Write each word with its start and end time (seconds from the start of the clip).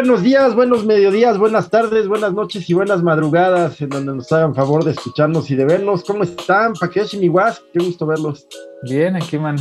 Buenos 0.00 0.22
días, 0.22 0.54
buenos 0.54 0.84
mediodías, 0.84 1.38
buenas 1.38 1.70
tardes, 1.70 2.06
buenas 2.06 2.32
noches 2.32 2.70
y 2.70 2.72
buenas 2.72 3.02
madrugadas, 3.02 3.80
en 3.80 3.88
donde 3.88 4.14
nos 4.14 4.30
hagan 4.30 4.54
favor 4.54 4.84
de 4.84 4.92
escucharnos 4.92 5.50
y 5.50 5.56
de 5.56 5.64
vernos. 5.64 6.04
¿Cómo 6.04 6.22
están? 6.22 6.74
Paquesh 6.74 7.16
y 7.16 7.28
Qué 7.72 7.84
gusto 7.84 8.06
verlos. 8.06 8.46
Bien, 8.84 9.16
aquí, 9.16 9.40
man. 9.40 9.56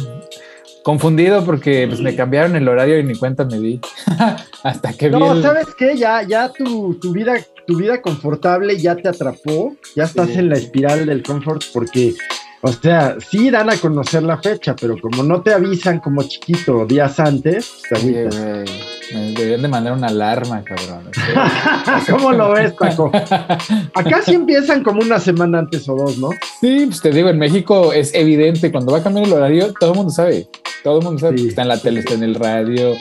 Confundido 0.84 1.44
porque 1.44 1.88
pues, 1.88 2.02
me 2.02 2.16
cambiaron 2.16 2.56
el 2.56 2.68
horario 2.68 3.00
y 3.00 3.04
ni 3.04 3.16
cuenta 3.16 3.46
me 3.46 3.58
di. 3.60 3.82
Hasta 4.64 4.94
que 4.94 5.10
No, 5.10 5.42
¿sabes 5.42 5.74
qué? 5.76 5.98
Ya, 5.98 6.22
ya 6.22 6.54
tu, 6.54 6.94
tu, 7.02 7.14
vida, 7.14 7.34
tu 7.66 7.76
vida 7.76 8.00
confortable 8.00 8.78
ya 8.78 8.96
te 8.96 9.10
atrapó. 9.10 9.76
Ya 9.96 10.04
estás 10.04 10.30
en 10.30 10.50
la 10.50 10.58
espiral 10.58 11.08
del 11.08 11.24
confort 11.24 11.64
porque 11.74 12.14
o 12.62 12.72
sea, 12.72 13.18
sí 13.20 13.50
dan 13.52 13.70
a 13.70 13.78
conocer 13.78 14.24
la 14.24 14.38
fecha, 14.38 14.76
pero 14.76 15.00
como 15.00 15.22
no 15.24 15.42
te 15.42 15.54
avisan 15.54 16.00
como 16.00 16.24
chiquito 16.24 16.86
días 16.86 17.20
antes, 17.20 17.84
pues 17.90 18.02
te 18.02 18.66
Me 19.14 19.32
deberían 19.34 19.62
de 19.62 19.68
mandar 19.68 19.94
una 19.94 20.08
alarma, 20.08 20.64
cabrón. 20.64 21.12
¿Cómo 22.10 22.32
lo 22.32 22.52
ves, 22.54 22.74
Paco? 22.74 23.12
Acá 23.94 24.22
sí 24.26 24.34
empiezan 24.34 24.84
como 24.84 25.02
una 25.02 25.20
semana 25.20 25.60
antes 25.60 25.88
o 25.88 25.96
dos, 25.96 26.18
¿no? 26.18 26.30
Sí, 26.60 26.86
pues 26.88 27.02
te 27.02 27.12
digo, 27.12 27.30
en 27.30 27.38
México 27.38 27.94
es 27.94 28.14
evidente, 28.16 28.72
cuando 28.72 28.92
va 28.92 29.00
a 29.00 29.04
cambiar 29.04 29.28
el 29.28 29.34
horario, 29.34 29.74
todo 29.80 29.92
el 29.92 29.98
mundo 29.98 30.12
sabe. 30.12 30.50
Todo 30.84 31.00
el 31.00 31.06
mundo 31.06 31.20
sabe. 31.20 31.42
Está 31.42 31.62
en 31.62 31.68
la 31.68 31.78
tele, 31.80 32.00
está 32.00 32.16
en 32.16 32.24
el 32.24 32.36
radio. 32.36 32.96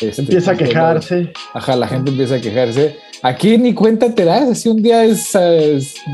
Este, 0.00 0.22
empieza 0.22 0.52
a 0.52 0.56
quejarse. 0.56 1.32
Ajá, 1.52 1.76
la 1.76 1.88
gente 1.88 2.10
empieza 2.10 2.36
a 2.36 2.40
quejarse. 2.40 2.98
Aquí 3.24 3.56
ni 3.56 3.72
cuenta 3.72 4.14
te 4.14 4.22
das, 4.26 4.50
así 4.50 4.68
un 4.68 4.82
día 4.82 5.02
es, 5.02 5.32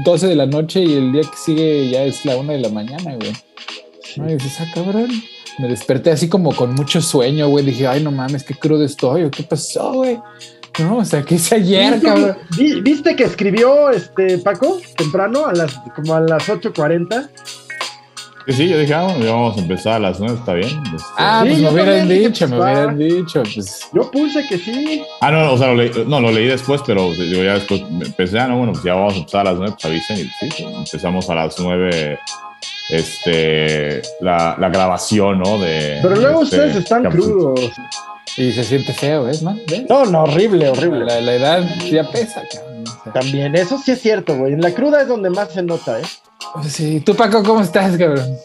12 0.05 0.27
de 0.29 0.37
la 0.37 0.47
noche 0.47 0.81
y 0.81 0.95
el 0.95 1.11
día 1.11 1.23
que 1.23 1.37
sigue 1.37 1.91
ya 1.91 2.05
es 2.05 2.25
la 2.25 2.37
1 2.37 2.53
de 2.53 2.61
la 2.61 2.69
mañana, 2.69 3.17
güey. 3.17 3.33
Y 4.15 4.35
dices, 4.35 4.61
ah, 4.61 4.71
cabrón. 4.73 5.11
Me 5.59 5.67
desperté 5.67 6.13
así 6.13 6.29
como 6.29 6.55
con 6.55 6.73
mucho 6.73 7.03
sueño, 7.03 7.49
güey. 7.49 7.65
Dije, 7.65 7.89
ay, 7.89 8.01
no 8.05 8.13
mames, 8.13 8.45
qué 8.45 8.55
crudo 8.55 8.85
estoy, 8.85 9.29
¿qué 9.31 9.43
pasó, 9.43 9.93
güey? 9.93 10.21
No, 10.79 10.99
o 10.99 11.05
sea, 11.05 11.23
¿qué 11.23 11.35
hice 11.35 11.57
ayer, 11.57 12.01
cabrón? 12.01 12.37
¿Viste 12.85 13.17
que 13.17 13.25
escribió 13.25 13.91
este 13.91 14.39
Paco 14.39 14.81
temprano, 14.97 15.47
a 15.47 15.53
las, 15.53 15.81
como 15.97 16.15
a 16.15 16.21
las 16.21 16.49
8.40? 16.49 17.29
Sí, 18.49 18.69
yo 18.69 18.79
dije, 18.79 18.95
ah, 18.95 19.15
ya 19.19 19.33
vamos 19.33 19.57
a 19.57 19.61
empezar 19.61 19.95
a 19.95 19.99
las 19.99 20.21
9, 20.21 20.37
está 20.39 20.55
bien. 20.55 20.69
Este, 20.69 21.13
ah, 21.17 21.43
pues 21.47 21.59
me 21.59 21.71
hubieran 21.71 22.09
dicho, 22.09 22.49
me 22.49 22.61
hubieran 22.61 22.99
dicho. 22.99 23.43
Pues. 23.43 23.89
Yo 23.93 24.11
puse 24.11 24.47
que 24.49 24.59
sí. 24.59 25.03
Ah, 25.21 25.31
no, 25.31 25.53
o 25.53 25.59
sea, 25.59 25.69
lo 25.69 25.75
leí, 25.75 25.91
no, 26.07 26.21
lo 26.21 26.31
leí 26.31 26.47
después, 26.47 26.81
pero 26.87 27.13
yo 27.15 27.45
ya 27.45 27.55
después 27.55 27.81
empecé, 27.81 28.39
ah, 28.39 28.49
no, 28.49 28.59
bueno, 28.59 28.73
pues 28.73 28.85
ya 28.85 28.95
vamos 28.95 29.15
a 29.15 29.19
empezar 29.19 29.41
a 29.41 29.45
las 29.51 29.57
9, 29.57 29.73
pues 29.75 29.85
avisen 29.85 30.19
y 30.19 30.51
sí, 30.51 30.65
empezamos 30.65 31.29
a 31.31 31.35
las 31.35 31.59
9 31.59 32.19
este, 32.91 34.03
la, 34.21 34.57
la 34.59 34.69
grabación, 34.69 35.39
¿no? 35.39 35.59
De, 35.59 35.99
pero 36.03 36.17
luego 36.17 36.43
este 36.43 36.57
ustedes 36.57 36.77
están 36.77 37.05
crudos. 37.05 37.71
Y 38.37 38.53
se 38.53 38.63
siente 38.63 38.93
feo, 38.93 39.25
¿ves, 39.25 39.43
man? 39.43 39.61
No, 39.89 40.07
no, 40.07 40.23
horrible, 40.23 40.69
horrible. 40.69 41.05
La, 41.05 41.21
la 41.21 41.35
edad 41.35 41.65
ya 41.91 42.05
pesa, 42.05 42.43
También, 43.13 43.57
eso 43.57 43.79
sí 43.79 43.93
es 43.93 44.01
cierto, 44.01 44.37
güey. 44.37 44.53
En 44.53 44.61
la 44.61 44.75
cruda 44.75 45.03
es 45.03 45.09
donde 45.09 45.31
más 45.31 45.53
se 45.53 45.63
nota, 45.63 46.01
¿eh? 46.01 46.05
Sí, 46.69 47.01
tú 47.01 47.15
Paco, 47.15 47.43
¿cómo 47.43 47.61
estás, 47.61 47.97
cabrón? 47.97 48.37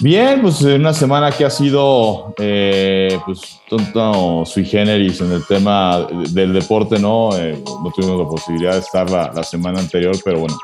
Bien, 0.00 0.42
pues 0.42 0.60
una 0.62 0.92
semana 0.92 1.30
que 1.30 1.44
ha 1.44 1.50
sido 1.50 2.34
eh, 2.38 3.16
pues 3.24 3.60
tonto 3.68 4.44
sui 4.44 4.64
generis 4.64 5.20
en 5.20 5.32
el 5.32 5.46
tema 5.46 6.06
del 6.30 6.52
deporte, 6.52 6.98
¿no? 6.98 7.36
Eh, 7.36 7.62
no 7.64 7.92
tuvimos 7.94 8.18
la 8.20 8.28
posibilidad 8.28 8.72
de 8.72 8.80
estar 8.80 9.08
la, 9.08 9.42
semana 9.44 9.78
anterior, 9.78 10.16
pero 10.24 10.40
bueno, 10.40 10.56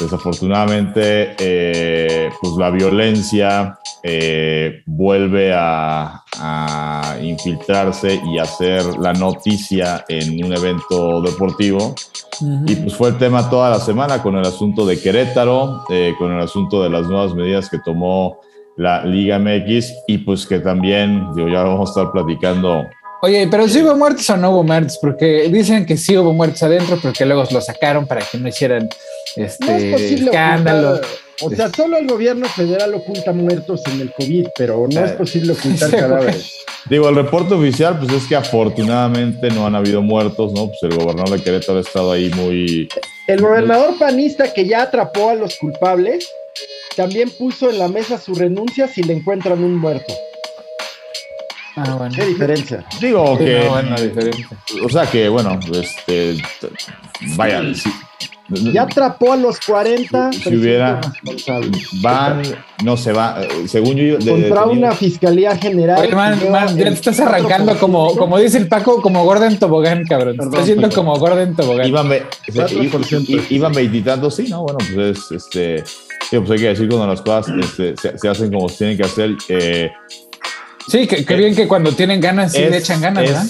desafortunadamente 0.00 1.36
eh, 1.38 2.30
pues 2.40 2.54
la 2.54 2.70
violencia 2.70 3.78
eh, 4.02 4.82
vuelve 4.86 5.52
a, 5.54 6.22
a, 6.38 7.16
infiltrarse 7.22 8.20
y 8.32 8.38
hacer 8.38 8.84
la 8.98 9.12
noticia 9.12 10.04
en 10.08 10.44
un 10.44 10.52
evento 10.52 11.20
deportivo. 11.22 11.94
Y 12.66 12.74
pues 12.76 12.94
fue 12.94 13.10
el 13.10 13.18
tema 13.18 13.48
toda 13.48 13.70
la 13.70 13.78
semana 13.78 14.22
con 14.22 14.36
el 14.36 14.44
asunto 14.44 14.84
de 14.84 15.00
Querétaro, 15.00 15.84
eh, 15.90 16.14
con 16.18 16.32
el 16.32 16.40
asunto 16.40 16.82
de 16.82 16.90
las 16.90 17.06
nuevas 17.06 17.34
medidas 17.34 17.68
que 17.70 17.78
tomó 17.78 18.40
la 18.76 19.04
Liga 19.04 19.38
MX 19.38 19.92
y 20.08 20.18
pues 20.18 20.46
que 20.46 20.58
también, 20.58 21.28
digo, 21.34 21.48
ya 21.48 21.62
vamos 21.62 21.90
a 21.90 21.92
estar 21.92 22.12
platicando 22.12 22.84
Oye, 23.24 23.46
pero 23.48 23.68
si 23.68 23.80
hubo 23.80 23.94
muertos 23.94 24.28
o 24.30 24.36
no 24.36 24.50
hubo 24.50 24.64
muertos, 24.64 24.98
porque 25.00 25.48
dicen 25.48 25.86
que 25.86 25.96
sí 25.96 26.16
hubo 26.18 26.32
muertos 26.32 26.60
adentro, 26.64 26.98
pero 27.00 27.14
que 27.14 27.24
luego 27.24 27.44
lo 27.52 27.60
sacaron 27.60 28.04
para 28.04 28.20
que 28.22 28.36
no 28.36 28.48
hicieran 28.48 28.88
este 29.36 30.14
escándalo. 30.14 31.00
O 31.42 31.50
sea, 31.50 31.70
solo 31.70 31.96
el 31.96 32.06
gobierno 32.06 32.46
federal 32.48 32.94
oculta 32.94 33.32
muertos 33.32 33.82
en 33.92 34.00
el 34.00 34.12
COVID, 34.12 34.48
pero 34.56 34.86
no 34.90 35.04
es 35.04 35.12
posible 35.12 35.52
ocultar 35.52 35.90
cadáveres. 35.98 36.64
Digo, 36.88 37.08
el 37.08 37.14
reporte 37.14 37.54
oficial, 37.54 37.98
pues 37.98 38.12
es 38.12 38.26
que 38.26 38.36
afortunadamente 38.36 39.50
no 39.50 39.66
han 39.66 39.74
habido 39.74 40.02
muertos, 40.02 40.52
¿no? 40.52 40.68
Pues 40.68 40.78
el 40.82 40.96
gobernador 40.96 41.38
de 41.38 41.42
Querétaro 41.42 41.78
ha 41.78 41.80
estado 41.80 42.12
ahí 42.12 42.30
muy. 42.30 42.88
El 43.26 43.40
gobernador 43.40 43.98
panista 43.98 44.52
que 44.52 44.66
ya 44.66 44.82
atrapó 44.82 45.30
a 45.30 45.34
los 45.34 45.56
culpables, 45.56 46.28
también 46.96 47.30
puso 47.30 47.70
en 47.70 47.78
la 47.78 47.88
mesa 47.88 48.18
su 48.18 48.34
renuncia 48.34 48.88
si 48.88 49.02
le 49.02 49.14
encuentran 49.14 49.62
un 49.62 49.76
muerto. 49.76 50.12
Ah, 51.76 51.94
bueno. 51.96 52.14
¿Qué 52.14 52.26
diferencia? 52.26 52.84
Digo 53.00 53.38
que. 53.38 53.68
O 54.84 54.88
sea 54.88 55.06
que, 55.06 55.28
bueno, 55.28 55.58
este. 55.72 56.36
Vaya, 57.36 57.62
ya 58.72 58.82
atrapó 58.82 59.32
a 59.32 59.36
los 59.36 59.60
40. 59.60 60.32
Si 60.32 60.56
hubiera. 60.56 61.00
Van, 62.00 62.42
no 62.84 62.96
se 62.96 63.12
va. 63.12 63.40
Según 63.66 63.96
yo. 63.96 64.18
Contra 64.18 64.66
una 64.66 64.92
fiscalía 64.92 65.56
general. 65.56 66.00
Oye, 66.00 66.14
man, 66.14 66.38
man, 66.50 66.76
ya 66.76 66.84
te 66.84 66.94
estás 66.94 67.20
arrancando 67.20 67.78
como, 67.78 68.16
como 68.16 68.38
dice 68.38 68.58
el 68.58 68.68
Paco, 68.68 69.00
como 69.02 69.24
Gordon 69.24 69.58
Tobogán, 69.58 70.04
cabrón. 70.04 70.36
Te 70.36 70.44
estás 70.44 70.60
haciendo 70.60 70.90
como 70.90 71.16
Gordon 71.18 71.54
Tobogán. 71.54 71.86
Iban, 71.86 72.10
iban 73.50 73.72
veintitando, 73.72 74.30
sí, 74.30 74.46
¿no? 74.48 74.62
Bueno, 74.62 74.78
pues 74.94 75.18
es. 75.18 75.32
Este, 75.32 75.84
pues 76.30 76.50
hay 76.50 76.58
que 76.58 76.68
decir 76.68 76.88
cuando 76.88 77.08
las 77.08 77.20
cosas 77.20 77.54
este, 77.60 77.94
se, 77.96 78.28
hacen 78.28 78.50
como 78.50 78.68
se 78.68 78.78
tienen 78.78 78.96
que 78.96 79.04
hacer. 79.04 79.36
Eh, 79.48 79.90
Sí, 80.88 81.06
que, 81.06 81.16
eh, 81.20 81.36
bien 81.36 81.54
que 81.54 81.68
cuando 81.68 81.92
tienen 81.92 82.20
ganas 82.20 82.52
sí 82.52 82.58
le 82.58 82.76
echan 82.76 83.00
ganas, 83.00 83.24
¿verdad? 83.24 83.46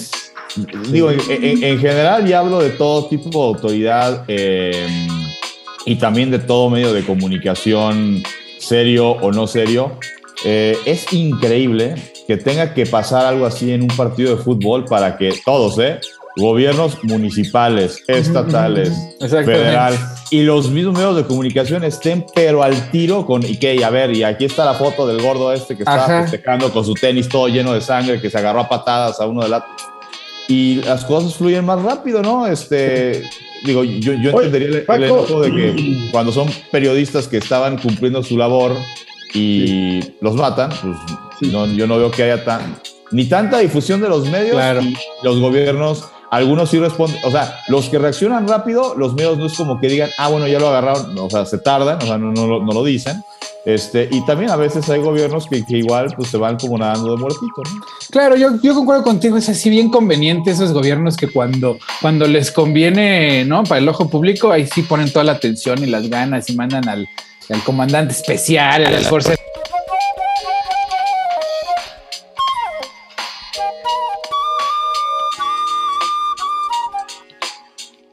Digo, 0.89 1.09
en, 1.11 1.79
general 1.79 2.27
ya 2.27 2.39
hablo 2.39 2.59
de 2.59 2.69
todo 2.71 3.07
tipo 3.07 3.29
de 3.29 3.45
autoridad 3.47 4.25
eh, 4.27 4.87
y 5.85 5.95
también 5.95 6.29
de 6.31 6.39
todo 6.39 6.69
medio 6.69 6.93
de 6.93 7.03
comunicación, 7.03 8.23
serio 8.59 9.11
o 9.11 9.31
no 9.31 9.47
serio. 9.47 9.97
Eh, 10.45 10.77
es 10.85 11.11
increíble 11.13 11.95
que 12.27 12.37
tenga 12.37 12.73
que 12.73 12.85
pasar 12.85 13.25
algo 13.25 13.45
así 13.45 13.71
en 13.71 13.81
un 13.83 13.87
partido 13.87 14.35
de 14.35 14.43
fútbol 14.43 14.85
para 14.85 15.17
que 15.17 15.33
todos, 15.45 15.79
¿eh? 15.79 15.99
gobiernos 16.35 17.03
municipales, 17.03 18.03
estatales, 18.07 18.91
federal 19.19 19.97
y 20.31 20.41
los 20.41 20.69
mismos 20.69 20.95
medios 20.95 21.15
de 21.15 21.25
comunicación 21.25 21.83
estén 21.83 22.25
pero 22.33 22.63
al 22.63 22.89
tiro 22.89 23.25
con 23.25 23.43
y 23.43 23.57
que 23.57 23.83
a 23.83 23.89
ver 23.91 24.15
y 24.15 24.23
aquí 24.23 24.45
está 24.45 24.65
la 24.65 24.73
foto 24.73 25.05
del 25.05 25.21
gordo 25.21 25.53
este 25.53 25.75
que 25.75 25.83
estaba 25.83 26.23
festejando 26.23 26.71
con 26.71 26.83
su 26.83 26.95
tenis 26.95 27.29
todo 27.29 27.47
lleno 27.47 27.73
de 27.73 27.81
sangre 27.81 28.19
que 28.19 28.31
se 28.31 28.37
agarró 28.39 28.61
a 28.61 28.69
patadas 28.69 29.19
a 29.19 29.27
uno 29.27 29.43
de 29.43 29.49
la 29.49 29.63
y 30.47 30.75
las 30.75 31.05
cosas 31.05 31.35
fluyen 31.35 31.65
más 31.65 31.81
rápido, 31.81 32.21
¿no? 32.21 32.47
Este 32.47 33.23
digo 33.63 33.83
yo, 33.83 34.13
yo 34.13 34.31
entendería 34.31 34.83
el, 34.87 35.03
enojo 35.03 35.41
de 35.41 35.51
que 35.51 36.09
cuando 36.11 36.31
son 36.31 36.49
periodistas 36.71 37.27
que 37.27 37.37
estaban 37.37 37.77
cumpliendo 37.77 38.21
su 38.21 38.37
labor 38.37 38.75
y 39.33 40.01
los 40.21 40.35
matan, 40.35 40.71
pues 41.39 41.51
no, 41.51 41.65
yo 41.67 41.87
no 41.87 41.97
veo 41.97 42.11
que 42.11 42.23
haya 42.23 42.43
tan 42.43 42.77
ni 43.11 43.25
tanta 43.25 43.59
difusión 43.59 44.01
de 44.01 44.09
los 44.09 44.27
medios 44.29 44.61
y 44.83 44.95
los 45.23 45.39
gobiernos 45.39 46.05
algunos 46.33 46.71
sí 46.71 46.79
responden, 46.79 47.19
o 47.25 47.29
sea, 47.29 47.59
los 47.67 47.89
que 47.89 47.99
reaccionan 47.99 48.47
rápido, 48.47 48.95
los 48.97 49.13
medios 49.13 49.37
no 49.37 49.45
es 49.45 49.53
como 49.53 49.79
que 49.79 49.87
digan, 49.87 50.09
ah, 50.17 50.29
bueno, 50.29 50.47
ya 50.47 50.59
lo 50.59 50.67
agarraron, 50.69 51.15
o 51.19 51.29
sea, 51.29 51.45
se 51.45 51.59
tardan, 51.59 51.99
o 52.01 52.07
sea, 52.07 52.17
no, 52.17 52.31
no, 52.31 52.59
no 52.59 52.73
lo 52.73 52.83
dicen. 52.83 53.23
Este, 53.65 54.09
y 54.11 54.25
también 54.25 54.51
a 54.51 54.57
veces 54.57 54.89
hay 54.89 54.99
gobiernos 54.99 55.47
que, 55.47 55.63
que, 55.63 55.77
igual 55.77 56.13
pues 56.17 56.29
se 56.29 56.37
van 56.37 56.57
como 56.57 56.77
nadando 56.77 57.15
de 57.15 57.17
muertito. 57.17 57.63
¿no? 57.63 57.85
Claro, 58.11 58.35
yo, 58.35 58.61
yo 58.61 58.75
concuerdo 58.75 59.03
contigo, 59.03 59.37
es 59.37 59.47
así 59.47 59.69
bien 59.69 59.89
conveniente 59.89 60.51
esos 60.51 60.73
gobiernos 60.73 61.15
que 61.15 61.29
cuando, 61.29 61.77
cuando 62.01 62.27
les 62.27 62.51
conviene, 62.51 63.45
¿no? 63.45 63.63
Para 63.63 63.79
el 63.79 63.87
ojo 63.87 64.09
público, 64.09 64.51
ahí 64.51 64.67
sí 64.67 64.81
ponen 64.81 65.11
toda 65.11 65.23
la 65.23 65.33
atención 65.33 65.81
y 65.81 65.85
las 65.85 66.09
ganas 66.09 66.49
y 66.49 66.55
mandan 66.55 66.89
al, 66.89 67.07
al 67.49 67.63
comandante 67.63 68.13
especial, 68.13 68.85
a 68.85 68.91
las 68.91 69.07
fuerzas 69.07 69.37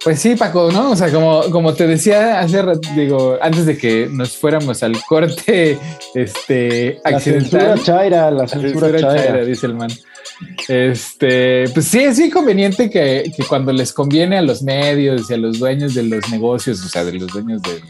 Pues 0.02 0.18
sí, 0.18 0.34
Paco, 0.34 0.70
¿no? 0.72 0.92
O 0.92 0.96
sea, 0.96 1.12
como, 1.12 1.42
como 1.50 1.74
te 1.74 1.86
decía 1.86 2.40
hace 2.40 2.62
digo, 2.96 3.36
antes 3.40 3.66
de 3.66 3.76
que 3.76 4.08
nos 4.10 4.36
fuéramos 4.36 4.82
al 4.82 4.96
corte, 5.04 5.78
este, 6.14 7.00
la 7.04 7.20
Censura 7.20 7.74
chaira, 7.82 8.30
la 8.30 8.48
censura, 8.48 8.98
chaira. 8.98 9.44
dice 9.44 9.66
el 9.66 9.74
man. 9.74 9.90
Este, 10.68 11.68
pues 11.74 11.86
sí, 11.86 12.00
es 12.00 12.18
muy 12.18 12.30
conveniente 12.30 12.88
que, 12.88 13.30
que, 13.36 13.44
cuando 13.44 13.72
les 13.72 13.92
conviene 13.92 14.38
a 14.38 14.42
los 14.42 14.62
medios 14.62 15.30
y 15.30 15.34
a 15.34 15.36
los 15.36 15.58
dueños 15.58 15.94
de 15.94 16.04
los 16.04 16.30
negocios, 16.30 16.82
o 16.82 16.88
sea, 16.88 17.04
de 17.04 17.12
los 17.12 17.30
dueños 17.30 17.60
de, 17.62 17.82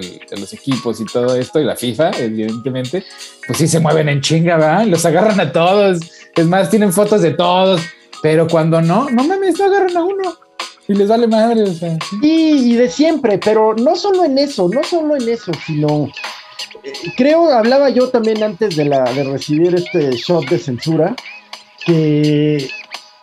de 0.00 0.40
los 0.40 0.52
equipos 0.52 1.00
y 1.00 1.04
todo 1.04 1.34
esto, 1.34 1.58
y 1.58 1.64
la 1.64 1.74
FIFA, 1.74 2.12
evidentemente, 2.18 3.04
pues 3.44 3.58
sí 3.58 3.66
se 3.66 3.80
mueven 3.80 4.08
en 4.08 4.20
chinga, 4.20 4.56
¿verdad? 4.56 4.86
Los 4.86 5.04
agarran 5.04 5.40
a 5.40 5.50
todos. 5.50 5.98
Es 6.36 6.46
más, 6.46 6.70
tienen 6.70 6.92
fotos 6.92 7.22
de 7.22 7.30
todos 7.30 7.80
Pero 8.22 8.46
cuando 8.46 8.82
no, 8.82 9.08
no 9.08 9.24
mames, 9.24 9.58
no 9.58 9.64
agarran 9.64 9.96
a 9.96 10.04
uno. 10.04 10.45
Y 10.88 10.94
les 10.94 11.08
vale 11.08 11.26
madre, 11.26 11.62
o 11.62 11.74
sea. 11.74 11.98
Y, 12.22 12.72
y 12.72 12.76
de 12.76 12.88
siempre, 12.88 13.38
pero 13.38 13.74
no 13.74 13.96
solo 13.96 14.24
en 14.24 14.38
eso, 14.38 14.68
no 14.68 14.84
solo 14.84 15.16
en 15.16 15.28
eso, 15.28 15.50
sino 15.66 16.08
eh, 16.84 16.92
creo, 17.16 17.50
hablaba 17.50 17.90
yo 17.90 18.08
también 18.08 18.42
antes 18.42 18.76
de, 18.76 18.84
la, 18.84 19.02
de 19.12 19.24
recibir 19.24 19.74
este 19.74 20.12
shot 20.12 20.48
de 20.48 20.58
censura, 20.58 21.16
que, 21.84 22.68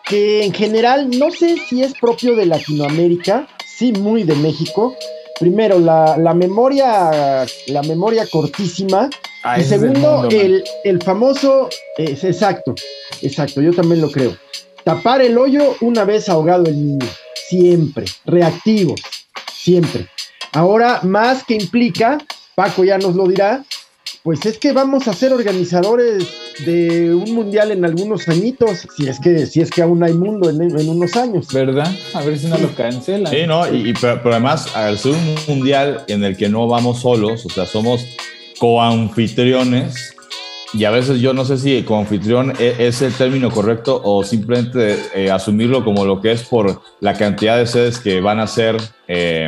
que 0.05 0.43
en 0.43 0.53
general, 0.53 1.09
no 1.17 1.31
sé 1.31 1.55
si 1.69 1.83
es 1.83 1.93
propio 1.93 2.35
de 2.35 2.47
Latinoamérica, 2.47 3.47
sí, 3.77 3.93
muy 3.93 4.23
de 4.23 4.35
México. 4.35 4.95
Primero, 5.39 5.79
la, 5.79 6.17
la 6.17 6.33
memoria, 6.33 7.45
la 7.67 7.81
memoria 7.83 8.27
cortísima. 8.27 9.09
Ah, 9.43 9.59
y 9.59 9.63
segundo, 9.63 10.21
mundo, 10.21 10.29
el, 10.29 10.63
el 10.83 11.01
famoso, 11.01 11.67
es 11.97 12.23
exacto, 12.23 12.75
exacto, 13.21 13.61
yo 13.61 13.73
también 13.73 13.99
lo 13.99 14.09
creo. 14.09 14.37
Tapar 14.83 15.21
el 15.21 15.37
hoyo 15.37 15.75
una 15.81 16.03
vez 16.03 16.27
ahogado 16.29 16.65
el 16.65 16.75
niño, 16.75 17.05
siempre, 17.49 18.05
reactivos, 18.25 19.01
siempre. 19.53 20.07
Ahora, 20.51 20.99
más 21.03 21.43
que 21.43 21.55
implica, 21.55 22.17
Paco 22.55 22.83
ya 22.83 22.97
nos 22.97 23.15
lo 23.15 23.27
dirá, 23.27 23.63
pues 24.23 24.45
es 24.45 24.57
que 24.57 24.71
vamos 24.73 25.07
a 25.07 25.13
ser 25.13 25.33
organizadores 25.33 26.25
de 26.65 27.13
un 27.13 27.33
mundial 27.33 27.71
en 27.71 27.83
algunos 27.83 28.27
añitos, 28.29 28.85
si 28.95 29.07
es 29.07 29.19
que, 29.19 29.45
si 29.47 29.61
es 29.61 29.69
que 29.71 29.81
aún 29.81 30.03
hay 30.03 30.13
mundo 30.13 30.49
en, 30.49 30.61
en 30.61 30.89
unos 30.89 31.15
años. 31.15 31.47
¿Verdad? 31.51 31.89
A 32.13 32.21
ver 32.21 32.37
si 32.37 32.47
no 32.47 32.57
lo 32.57 32.73
cancelan. 32.75 33.31
Sí, 33.33 33.39
¿no? 33.47 33.65
Y, 33.73 33.89
y- 33.89 33.93
pero, 33.93 34.21
pero 34.21 34.35
además, 34.35 34.73
al 34.75 34.97
ser 34.99 35.13
un 35.13 35.35
mundial 35.47 36.03
en 36.07 36.23
el 36.23 36.37
que 36.37 36.47
no 36.49 36.67
vamos 36.67 37.01
solos, 37.01 37.45
o 37.45 37.49
sea, 37.49 37.65
somos 37.65 38.05
coanfitriones, 38.59 40.15
y 40.73 40.85
a 40.85 40.91
veces 40.91 41.19
yo 41.21 41.33
no 41.33 41.45
sé 41.45 41.57
si 41.57 41.83
coanfitrión 41.83 42.53
e- 42.59 42.75
es 42.79 43.01
el 43.01 43.13
término 43.13 43.51
correcto 43.51 44.01
o 44.03 44.23
simplemente 44.23 44.97
eh, 45.13 45.29
asumirlo 45.31 45.83
como 45.85 46.05
lo 46.05 46.19
que 46.19 46.31
es 46.31 46.43
por 46.43 46.81
la 46.99 47.13
cantidad 47.13 47.57
de 47.57 47.67
sedes 47.67 47.99
que 47.99 48.21
van 48.21 48.39
a 48.39 48.47
ser 48.47 48.77
eh, 49.07 49.47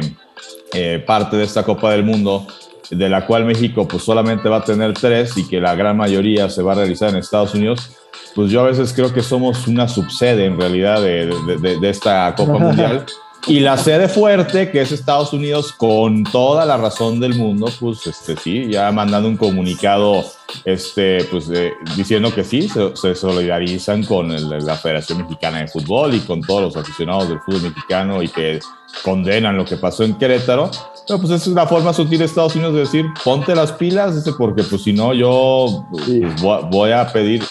eh, 0.74 1.04
parte 1.06 1.38
de 1.38 1.44
esta 1.46 1.64
Copa 1.64 1.92
del 1.92 2.04
Mundo, 2.04 2.46
de 2.92 3.10
la 3.10 3.26
cual 3.26 3.46
México 3.46 3.88
pues 3.88 4.04
solamente 4.04 4.48
va 4.50 4.58
a 4.58 4.64
tener 4.64 4.94
tres 4.94 5.36
y 5.38 5.48
que 5.48 5.60
la 5.60 5.74
gran 5.76 5.98
mayoría 5.98 6.50
se 6.50 6.62
va 6.62 6.74
a 6.74 6.76
realizar 6.76 7.10
en 7.10 7.16
Estados 7.18 7.54
Unidos. 7.56 7.92
Pues 8.36 8.52
yo 8.52 8.62
a 8.62 8.66
veces 8.66 8.92
creo 8.94 9.14
que 9.14 9.22
somos 9.24 9.66
una 9.68 9.88
subsede 9.88 10.46
en 10.46 10.60
realidad 10.60 11.02
de, 11.02 11.26
de- 11.28 11.58
de- 11.58 11.80
de 11.80 11.90
esta 11.90 12.34
Copa 12.36 12.54
Mundial. 12.60 13.06
Y 13.48 13.60
la 13.60 13.78
sede 13.78 14.10
fuerte, 14.10 14.72
que 14.72 14.82
es 14.82 14.92
Estados 14.92 15.32
Unidos, 15.32 15.72
con 15.72 16.24
toda 16.24 16.66
la 16.66 16.78
razón 16.78 17.20
del 17.20 17.36
mundo, 17.36 17.68
pues 17.80 18.08
este, 18.08 18.36
sí, 18.38 18.68
ya 18.72 18.92
mandando 18.92 19.30
un 19.30 19.38
comunicado 19.38 20.26
este, 20.64 21.24
pues, 21.26 21.50
eh, 21.54 21.72
diciendo 21.96 22.34
que 22.34 22.44
sí, 22.44 22.68
se, 22.68 22.96
se 22.96 23.14
solidarizan 23.14 24.04
con 24.04 24.32
el- 24.32 24.50
la 24.66 24.76
Federación 24.76 25.20
Mexicana 25.20 25.60
de 25.60 25.68
Fútbol 25.68 26.16
y 26.16 26.22
con 26.22 26.42
todos 26.42 26.62
los 26.64 26.76
aficionados 26.76 27.30
del 27.30 27.40
fútbol 27.42 27.62
mexicano 27.64 28.24
y 28.24 28.30
que 28.30 28.60
condenan 29.04 29.58
lo 29.58 29.66
que 29.66 29.78
pasó 29.78 30.04
en 30.04 30.16
Querétaro. 30.16 30.72
Pero 31.08 31.20
pues 31.20 31.32
es 31.34 31.46
una 31.46 31.68
forma 31.68 31.94
sutil 31.94 32.18
de 32.18 32.26
Estados 32.26 32.56
Unidos 32.56 32.74
de 32.74 32.80
decir, 32.80 33.06
ponte 33.24 33.54
las 33.54 33.72
pilas, 33.74 34.24
porque 34.40 34.64
pues 34.64 34.82
si 34.82 34.92
no 34.92 35.14
yo 35.14 35.86
pues, 35.92 36.42
voy 36.72 36.92
a 36.94 37.12
pedir... 37.14 37.44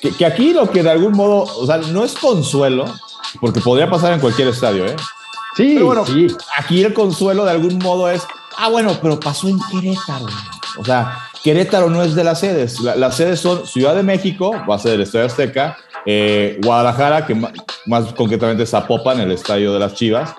Que, 0.00 0.12
que 0.12 0.24
aquí 0.24 0.54
lo 0.54 0.70
que 0.70 0.82
de 0.82 0.90
algún 0.90 1.12
modo, 1.12 1.42
o 1.42 1.66
sea, 1.66 1.76
no 1.78 2.04
es 2.04 2.14
consuelo, 2.14 2.86
porque 3.40 3.60
podría 3.60 3.90
pasar 3.90 4.14
en 4.14 4.20
cualquier 4.20 4.48
estadio, 4.48 4.86
¿eh? 4.86 4.96
Sí, 5.56 5.72
Pero 5.74 5.86
bueno, 5.86 6.04
sí. 6.06 6.26
aquí 6.58 6.82
el 6.84 6.92
consuelo 6.92 7.44
de 7.44 7.50
algún 7.52 7.78
modo 7.78 8.10
es, 8.10 8.22
ah, 8.58 8.68
bueno, 8.68 8.96
pero 9.00 9.18
pasó 9.18 9.48
en 9.48 9.58
Querétaro. 9.70 10.26
O 10.78 10.84
sea, 10.84 11.18
Querétaro 11.42 11.88
no 11.88 12.02
es 12.02 12.14
de 12.14 12.24
las 12.24 12.40
sedes. 12.40 12.80
La- 12.80 12.94
las 12.96 13.16
sedes 13.16 13.40
son 13.40 13.66
Ciudad 13.66 13.94
de 13.94 14.02
México, 14.02 14.52
va 14.68 14.74
a 14.76 14.78
ser 14.78 14.94
el 14.94 15.00
Estadio 15.02 15.26
Azteca, 15.26 15.78
eh, 16.04 16.58
Guadalajara, 16.62 17.24
que 17.26 17.34
ma- 17.34 17.52
más 17.86 18.12
concretamente 18.12 18.66
Zapopan, 18.66 19.18
el 19.20 19.32
Estadio 19.32 19.72
de 19.72 19.78
las 19.80 19.94
Chivas, 19.94 20.34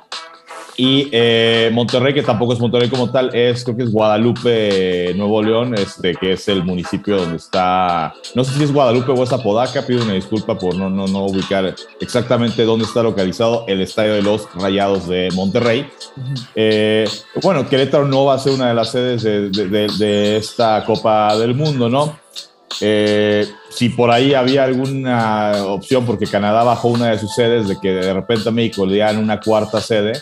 y 0.79 1.09
eh, 1.12 1.71
Monterrey, 1.74 2.13
que 2.13 2.21
tampoco 2.21 2.53
es 2.53 2.59
Monterrey 2.59 2.88
como 2.88 3.09
tal, 3.12 3.33
es 3.33 3.63
creo 3.63 3.75
que 3.75 3.83
es 3.83 3.91
Guadalupe, 3.91 5.12
Nuevo 5.15 5.41
León, 5.41 5.74
este, 5.75 6.13
que 6.13 6.33
es 6.33 6.47
el 6.47 6.63
municipio 6.63 7.18
donde 7.18 7.38
está, 7.38 8.13
no 8.35 8.44
sé 8.44 8.53
si 8.53 8.63
es 8.63 8.71
Guadalupe 8.71 9.12
o 9.12 9.24
es 9.24 9.33
Apodaca, 9.33 9.85
pido 9.88 10.03
una 10.03 10.13
disculpa 10.13 10.57
por 10.57 10.75
no, 10.75 10.89
no, 10.89 11.07
no 11.07 11.25
ubicar 11.25 11.74
exactamente 12.00 12.63
dónde 12.63 12.85
está 12.85 13.01
localizado 13.01 13.65
el 13.68 13.81
estadio 13.81 14.13
de 14.13 14.21
los 14.21 14.47
Rayados 14.53 15.07
de 15.07 15.29
Monterrey. 15.33 15.88
Eh, 16.56 17.06
bueno, 17.41 17.68
Querétaro 17.68 18.06
no 18.06 18.25
va 18.25 18.35
a 18.35 18.39
ser 18.39 18.53
una 18.53 18.68
de 18.69 18.73
las 18.75 18.91
sedes 18.91 19.23
de, 19.23 19.50
de- 19.50 19.68
de- 19.68 19.88
de 19.97 20.38
esta 20.38 20.83
Copa 20.85 21.35
del 21.38 21.56
Mundo, 21.56 21.89
¿no? 21.89 22.19
Eh, 22.81 23.47
si 23.69 23.89
por 23.89 24.12
ahí 24.12 24.33
había 24.35 24.63
alguna 24.65 25.53
opción, 25.65 26.06
porque 26.06 26.27
Canadá 26.27 26.63
bajó 26.63 26.89
una 26.89 27.07
de 27.09 27.18
sus 27.18 27.33
sedes, 27.33 27.68
de 27.68 27.80
que 27.81 27.91
de 27.91 28.13
repente 28.13 28.50
a 28.50 28.51
México 28.51 28.85
le 28.85 28.94
dieran 28.95 29.18
una 29.18 29.39
cuarta 29.39 29.81
sede, 29.81 30.13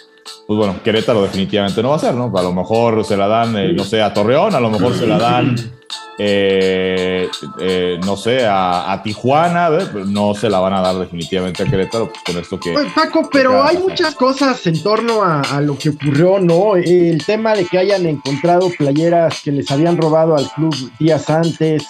pues 0.47 0.57
bueno, 0.57 0.75
Querétaro 0.83 1.21
definitivamente 1.21 1.81
no 1.81 1.89
va 1.89 1.95
a 1.95 1.99
ser, 1.99 2.13
¿no? 2.13 2.31
A 2.35 2.41
lo 2.41 2.53
mejor 2.53 3.03
se 3.05 3.17
la 3.17 3.27
dan, 3.27 3.55
eh, 3.57 3.73
no 3.73 3.83
sé, 3.83 4.01
a 4.01 4.13
Torreón, 4.13 4.55
a 4.55 4.59
lo 4.59 4.69
mejor 4.69 4.95
se 4.95 5.05
la 5.05 5.17
dan, 5.17 5.55
eh, 6.17 7.27
eh, 7.59 7.99
no 8.03 8.17
sé, 8.17 8.45
a, 8.45 8.91
a 8.91 9.03
Tijuana, 9.03 9.69
no 10.07 10.33
se 10.33 10.49
la 10.49 10.59
van 10.59 10.73
a 10.73 10.81
dar 10.81 10.95
definitivamente 10.95 11.63
a 11.63 11.65
Querétaro, 11.67 12.09
pues 12.09 12.23
con 12.23 12.37
esto 12.37 12.59
que... 12.59 12.75
Oye, 12.75 12.91
Paco, 12.95 13.29
pero 13.31 13.63
hay 13.63 13.77
muchas 13.77 14.15
cosas 14.15 14.65
en 14.65 14.81
torno 14.81 15.23
a, 15.23 15.41
a 15.41 15.61
lo 15.61 15.77
que 15.77 15.89
ocurrió, 15.89 16.39
¿no? 16.39 16.75
El 16.75 17.23
tema 17.23 17.53
de 17.53 17.65
que 17.65 17.77
hayan 17.77 18.05
encontrado 18.05 18.69
playeras 18.77 19.41
que 19.43 19.51
les 19.51 19.69
habían 19.69 19.97
robado 19.97 20.35
al 20.35 20.49
club 20.51 20.75
días 20.99 21.29
antes. 21.29 21.83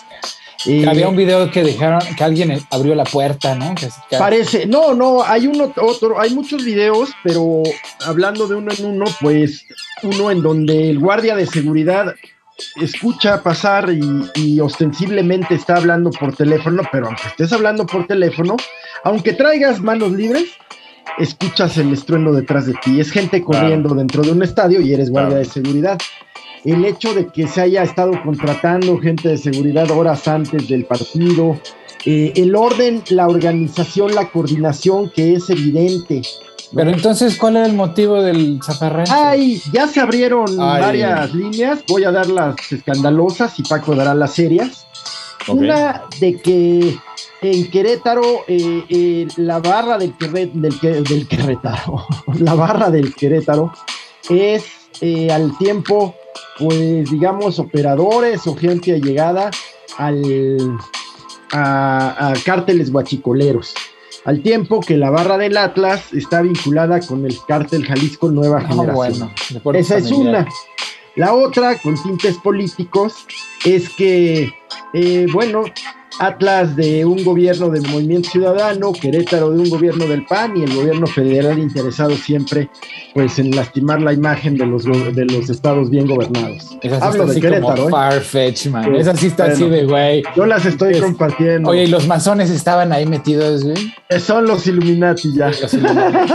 Que 0.66 0.90
Había 0.90 1.08
un 1.08 1.16
video 1.16 1.52
que 1.52 1.64
dejaron, 1.64 2.02
que 2.18 2.24
alguien 2.24 2.60
abrió 2.72 2.96
la 2.96 3.04
puerta, 3.04 3.54
¿no? 3.56 3.76
Que, 3.76 3.88
que- 4.10 4.18
Parece, 4.18 4.66
no, 4.66 4.94
no, 4.96 5.24
hay 5.24 5.46
uno, 5.48 5.72
otro, 5.80 6.20
hay 6.20 6.34
muchos 6.34 6.66
videos, 6.66 7.10
pero 7.24 7.62
hablando 8.06 8.48
de 8.48 8.56
uno 8.56 8.72
en 8.78 8.86
uno, 8.86 9.06
pues 9.22 9.66
uno 10.04 10.32
en 10.32 10.42
donde 10.42 10.90
el 10.90 11.00
guardia 11.00 11.36
de 11.36 11.46
seguridad 11.46 12.14
escucha 12.82 13.44
pasar 13.44 13.90
y, 13.92 14.02
y 14.36 14.60
ostensiblemente 14.60 15.56
está 15.56 15.76
hablando 15.76 16.10
por 16.12 16.36
teléfono, 16.36 16.84
pero 16.92 17.08
aunque 17.08 17.28
estés 17.28 17.52
hablando 17.54 17.86
por 17.86 18.08
teléfono, 18.08 18.56
aunque 19.04 19.34
traigas 19.34 19.82
manos 19.82 20.12
libres, 20.13 20.46
escuchas 21.20 21.78
el 21.78 21.94
estruendo 21.94 22.32
detrás 22.34 22.66
de 22.66 22.74
ti. 22.84 23.00
Es 23.00 23.12
gente 23.12 23.42
corriendo 23.44 23.94
dentro 23.94 24.24
de 24.24 24.32
un 24.32 24.42
estadio 24.42 24.82
y 24.82 24.94
eres 24.94 25.10
guardia 25.10 25.30
Claro. 25.38 25.44
de 25.46 25.50
seguridad. 25.54 25.98
El 26.65 26.84
hecho 26.84 27.13
de 27.13 27.27
que 27.27 27.48
se 27.48 27.62
haya 27.62 27.84
estado 27.84 28.12
contratando 28.24 28.98
gente 29.00 29.29
de 29.29 29.38
seguridad 29.38 29.89
horas 29.91 30.27
antes 30.27 30.67
del 30.67 30.86
partido, 30.86 31.60
eh, 32.05 32.34
el 32.36 32.55
orden, 32.55 33.03
la 33.10 33.27
organización, 33.27 34.13
la 34.15 34.29
coordinación 34.29 35.10
que 35.12 35.34
es 35.34 35.50
evidente. 35.50 36.22
¿no? 36.72 36.77
Pero 36.79 36.89
entonces, 36.91 37.38
¿cuál 37.38 37.57
era 37.57 37.67
el 37.67 37.74
motivo 37.74 38.22
del 38.22 38.60
zafarrancho? 38.63 39.13
Ay, 39.15 39.62
ya 39.72 39.88
se 39.88 40.00
abrieron 40.01 40.50
Ay. 40.60 40.81
varias 40.81 41.34
líneas. 41.34 41.84
Voy 41.88 42.03
a 42.03 42.12
dar 42.12 42.27
las 42.27 42.55
escandalosas 42.72 43.57
y 43.60 43.63
Paco 43.63 43.95
dará 43.95 44.15
las 44.15 44.34
serias. 44.34 44.86
Una 45.48 46.01
de 46.19 46.39
que 46.41 46.98
en 47.41 47.69
Querétaro, 47.69 48.24
eh, 48.48 48.84
eh, 48.89 49.27
la 49.38 49.60
barra 49.60 50.00
del, 50.00 50.15
del, 50.53 50.79
Que- 50.79 51.01
del 51.03 51.27
Querétaro, 51.27 52.07
la 52.39 52.55
barra 52.55 52.89
del 52.89 53.13
Querétaro 53.13 53.72
es 54.29 54.65
eh, 55.01 55.31
al 55.31 55.55
tiempo, 55.60 56.15
pues 56.60 57.10
digamos, 57.12 57.60
operadores 57.60 58.46
o 58.48 58.56
gente 58.56 58.94
allegada 58.94 59.51
al, 59.98 60.77
a, 61.51 62.30
a 62.30 62.34
cárteles 62.46 62.92
guachicoleros. 62.92 63.74
Al 64.25 64.42
tiempo 64.42 64.80
que 64.80 64.98
la 64.98 65.12
barra 65.12 65.38
del 65.38 65.56
Atlas 65.56 66.12
está 66.13 66.42
vinculada 66.42 67.00
con 67.00 67.25
el 67.25 67.38
cártel 67.48 67.86
Jalisco 67.86 68.32
Nueva 68.32 68.60
Ah, 68.63 68.68
Generación. 68.68 69.32
bueno, 69.63 69.80
Esa 69.80 69.98
es 69.98 70.10
familiar. 70.10 70.44
una. 70.44 70.48
La 71.15 71.34
otra, 71.34 71.77
con 71.77 71.96
tintes 72.01 72.36
políticos, 72.39 73.25
es 73.63 73.88
que, 73.89 74.51
eh, 74.94 75.27
bueno, 75.32 75.63
Atlas 76.19 76.75
de 76.75 77.03
un 77.05 77.24
gobierno 77.24 77.69
del 77.69 77.81
Movimiento 77.89 78.29
Ciudadano, 78.29 78.91
Querétaro 78.93 79.51
de 79.51 79.60
un 79.60 79.69
gobierno 79.69 80.05
del 80.07 80.25
PAN 80.25 80.55
y 80.57 80.63
el 80.63 80.74
gobierno 80.75 81.07
federal 81.07 81.60
interesado 81.60 82.12
siempre, 82.12 82.69
pues, 83.13 83.38
en 83.39 83.51
lastimar 83.55 84.01
la 84.01 84.13
imagen 84.13 84.57
de 84.57 84.65
los, 84.65 84.86
de 84.86 85.25
los 85.25 85.50
estados 85.50 85.89
bien 85.89 86.07
gobernados. 86.07 86.77
Esa 86.81 86.98
sí 86.98 87.01
Hablo 87.05 87.10
está 87.10 87.25
de 87.25 87.31
así 87.31 87.41
Querétaro, 87.41 87.75
como 87.84 87.88
¿eh? 87.88 87.91
Farfetch, 87.91 88.67
man. 88.67 88.86
Sí, 88.86 88.91
Esa 89.00 89.15
sí 89.15 89.27
está 89.27 89.45
así 89.45 89.69
de 89.69 89.84
güey. 89.86 90.24
Yo 90.36 90.45
las 90.45 90.65
estoy 90.65 90.93
Es- 90.93 91.01
compartiendo. 91.01 91.69
Oye, 91.69 91.84
y 91.84 91.88
los 91.88 92.07
masones 92.07 92.50
estaban 92.50 92.91
ahí 92.93 93.05
metidos, 93.05 93.63
güey. 93.63 93.93
Eh, 94.10 94.19
Son 94.19 94.45
los 94.45 94.65
Illuminati 94.67 95.34
ya. 95.36 95.48
Los 95.48 95.74
Illuminati. 95.74 96.31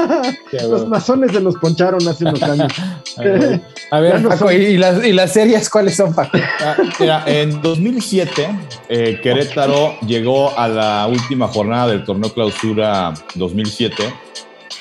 Los 0.68 0.88
masones 0.88 1.30
se 1.32 1.40
nos 1.40 1.56
poncharon 1.56 2.06
hace 2.08 2.24
unos 2.24 2.42
años. 2.42 2.72
A 3.16 3.22
ver, 3.22 3.60
a 3.90 4.00
ver, 4.00 4.12
Ya 4.16 4.18
no 4.20 4.28
Paco, 4.30 4.48
son- 4.48 4.52
¿y, 4.54 4.56
y 4.64 4.76
las, 4.76 5.04
¿y 5.04 5.12
las 5.12 5.32
series 5.32 5.68
cuáles 5.68 5.96
son, 5.96 6.14
Paco? 6.14 6.38
Ah, 6.60 6.76
Mira, 6.98 7.24
en 7.26 7.60
2007, 7.60 8.48
eh, 8.88 9.20
Querétaro 9.22 9.69
llegó 10.06 10.58
a 10.58 10.68
la 10.68 11.06
última 11.06 11.48
jornada 11.48 11.88
del 11.88 12.04
torneo 12.04 12.32
Clausura 12.32 13.12
2007 13.34 14.12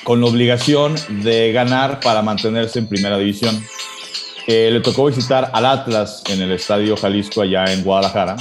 con 0.04 0.20
la 0.20 0.26
obligación 0.26 0.94
de 1.22 1.52
ganar 1.52 2.00
para 2.00 2.22
mantenerse 2.22 2.78
en 2.78 2.86
primera 2.86 3.18
división. 3.18 3.62
Eh, 4.46 4.70
le 4.72 4.80
tocó 4.80 5.06
visitar 5.06 5.50
al 5.52 5.66
Atlas 5.66 6.22
en 6.28 6.40
el 6.42 6.52
Estadio 6.52 6.96
Jalisco 6.96 7.42
allá 7.42 7.64
en 7.72 7.84
Guadalajara. 7.84 8.36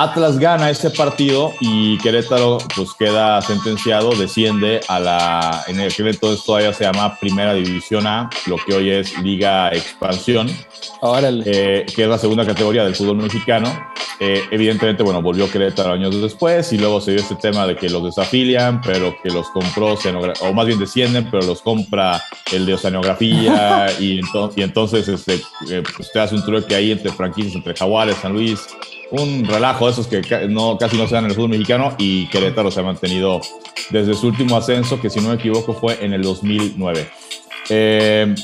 Atlas 0.00 0.38
gana 0.38 0.70
ese 0.70 0.88
partido 0.88 1.52
y 1.60 1.98
Querétaro 1.98 2.56
pues 2.74 2.94
queda 2.98 3.42
sentenciado, 3.42 4.16
desciende 4.16 4.80
a 4.88 4.98
la, 4.98 5.62
en 5.66 5.78
el 5.78 5.92
entonces 5.94 6.42
todavía 6.42 6.72
se 6.72 6.84
llama 6.84 7.18
Primera 7.20 7.52
División 7.52 8.06
A, 8.06 8.30
lo 8.46 8.56
que 8.56 8.72
hoy 8.72 8.88
es 8.88 9.18
Liga 9.18 9.68
Expansión, 9.68 10.48
eh, 11.44 11.84
que 11.94 12.02
es 12.02 12.08
la 12.08 12.16
segunda 12.16 12.46
categoría 12.46 12.82
del 12.82 12.94
fútbol 12.94 13.18
mexicano. 13.18 13.70
Eh, 14.18 14.42
evidentemente, 14.50 15.02
bueno, 15.02 15.20
volvió 15.20 15.50
Querétaro 15.50 15.92
años 15.92 16.18
después 16.18 16.72
y 16.72 16.78
luego 16.78 17.02
se 17.02 17.10
dio 17.10 17.20
este 17.20 17.34
tema 17.34 17.66
de 17.66 17.76
que 17.76 17.90
los 17.90 18.02
desafilian, 18.02 18.80
pero 18.80 19.14
que 19.22 19.28
los 19.28 19.48
compró, 19.50 19.98
o 20.40 20.52
más 20.54 20.66
bien 20.66 20.78
descienden, 20.78 21.28
pero 21.30 21.44
los 21.44 21.60
compra 21.60 22.22
el 22.52 22.64
de 22.64 22.72
Oceanografía 22.72 23.88
y, 24.00 24.22
y 24.56 24.62
entonces 24.62 25.08
este, 25.08 25.42
eh, 25.68 25.82
usted 25.98 26.20
hace 26.20 26.36
un 26.36 26.42
truque 26.42 26.74
ahí 26.74 26.90
entre 26.92 27.12
franquicias, 27.12 27.54
entre 27.54 27.74
Jaguares, 27.74 28.16
San 28.16 28.32
Luis, 28.32 28.66
un 29.10 29.44
relajo 29.44 29.86
de 29.86 29.92
esos 29.92 30.06
que 30.06 30.22
no, 30.48 30.78
casi 30.78 30.96
no 30.96 31.06
se 31.06 31.14
dan 31.14 31.24
en 31.24 31.30
el 31.30 31.36
fútbol 31.36 31.50
mexicano 31.50 31.94
y 31.98 32.26
Querétaro 32.28 32.70
se 32.70 32.80
ha 32.80 32.82
mantenido 32.82 33.40
desde 33.90 34.14
su 34.14 34.28
último 34.28 34.56
ascenso, 34.56 35.00
que 35.00 35.10
si 35.10 35.20
no 35.20 35.30
me 35.30 35.34
equivoco 35.34 35.74
fue 35.74 36.04
en 36.04 36.12
el 36.12 36.22
2009. 36.22 37.10
Eh, 37.70 38.34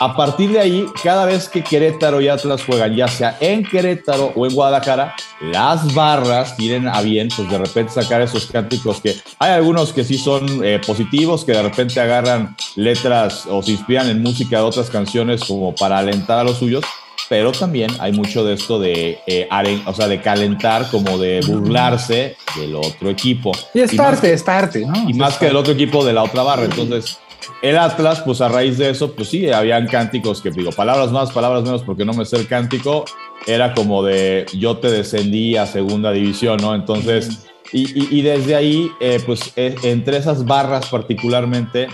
a 0.00 0.14
partir 0.16 0.52
de 0.52 0.60
ahí, 0.60 0.86
cada 1.02 1.26
vez 1.26 1.48
que 1.48 1.64
Querétaro 1.64 2.20
y 2.20 2.28
Atlas 2.28 2.62
juegan, 2.64 2.94
ya 2.94 3.08
sea 3.08 3.36
en 3.40 3.64
Querétaro 3.64 4.32
o 4.36 4.46
en 4.46 4.54
Guadalajara, 4.54 5.16
las 5.40 5.92
barras 5.92 6.56
tienen 6.56 6.86
a 6.86 7.02
bien, 7.02 7.28
pues 7.34 7.50
de 7.50 7.58
repente 7.58 7.92
sacar 7.92 8.22
esos 8.22 8.46
cánticos 8.46 9.00
que 9.00 9.16
hay 9.40 9.50
algunos 9.50 9.92
que 9.92 10.04
sí 10.04 10.16
son 10.16 10.64
eh, 10.64 10.80
positivos, 10.86 11.44
que 11.44 11.50
de 11.50 11.62
repente 11.62 11.98
agarran 11.98 12.54
letras 12.76 13.46
o 13.50 13.60
se 13.60 13.72
inspiran 13.72 14.08
en 14.08 14.22
música 14.22 14.58
de 14.58 14.62
otras 14.62 14.88
canciones 14.88 15.42
como 15.44 15.74
para 15.74 15.98
alentar 15.98 16.38
a 16.38 16.44
los 16.44 16.58
suyos, 16.58 16.84
pero 17.28 17.52
también 17.52 17.90
hay 18.00 18.12
mucho 18.12 18.44
de 18.44 18.54
esto 18.54 18.78
de, 18.78 19.18
eh, 19.26 19.48
o 19.86 19.94
sea, 19.94 20.08
de 20.08 20.20
calentar, 20.20 20.90
como 20.90 21.18
de 21.18 21.40
burlarse 21.46 22.36
del 22.56 22.74
otro 22.74 23.10
equipo. 23.10 23.52
Y 23.74 23.80
es 23.80 23.94
parte, 23.94 24.32
es 24.32 24.42
parte, 24.42 24.86
Y 25.06 25.14
más 25.14 25.36
que 25.36 25.46
del 25.46 25.56
otro 25.56 25.72
equipo 25.72 26.04
de 26.04 26.12
la 26.12 26.22
otra 26.22 26.42
barra. 26.42 26.64
Entonces, 26.64 27.18
el 27.60 27.76
Atlas, 27.76 28.22
pues 28.22 28.40
a 28.40 28.48
raíz 28.48 28.78
de 28.78 28.90
eso, 28.90 29.12
pues 29.14 29.28
sí, 29.28 29.50
habían 29.50 29.86
cánticos 29.86 30.40
que 30.40 30.50
digo, 30.50 30.70
palabras 30.70 31.10
más, 31.12 31.30
palabras 31.32 31.64
menos, 31.64 31.82
porque 31.82 32.04
no 32.04 32.12
me 32.12 32.24
sé 32.24 32.36
el 32.36 32.46
cántico, 32.46 33.04
era 33.46 33.74
como 33.74 34.02
de 34.02 34.46
yo 34.56 34.78
te 34.78 34.90
descendí 34.90 35.56
a 35.56 35.66
segunda 35.66 36.12
división, 36.12 36.58
¿no? 36.60 36.74
Entonces, 36.74 37.46
y, 37.72 38.16
y, 38.16 38.22
desde 38.22 38.54
ahí, 38.54 38.90
eh, 39.00 39.20
pues 39.26 39.52
eh, 39.56 39.74
entre 39.82 40.16
esas 40.16 40.46
barras 40.46 40.86
particularmente, 40.86 41.88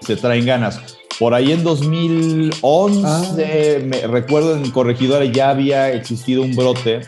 se 0.00 0.16
traen 0.16 0.44
ganas. 0.44 0.93
Por 1.18 1.32
ahí 1.34 1.52
en 1.52 1.62
2011, 1.62 3.02
ah. 3.06 3.84
me 3.84 4.00
recuerdo 4.06 4.56
en 4.56 4.70
Corregidora 4.70 5.24
ya 5.24 5.50
había 5.50 5.92
existido 5.92 6.42
un 6.42 6.56
brote 6.56 7.02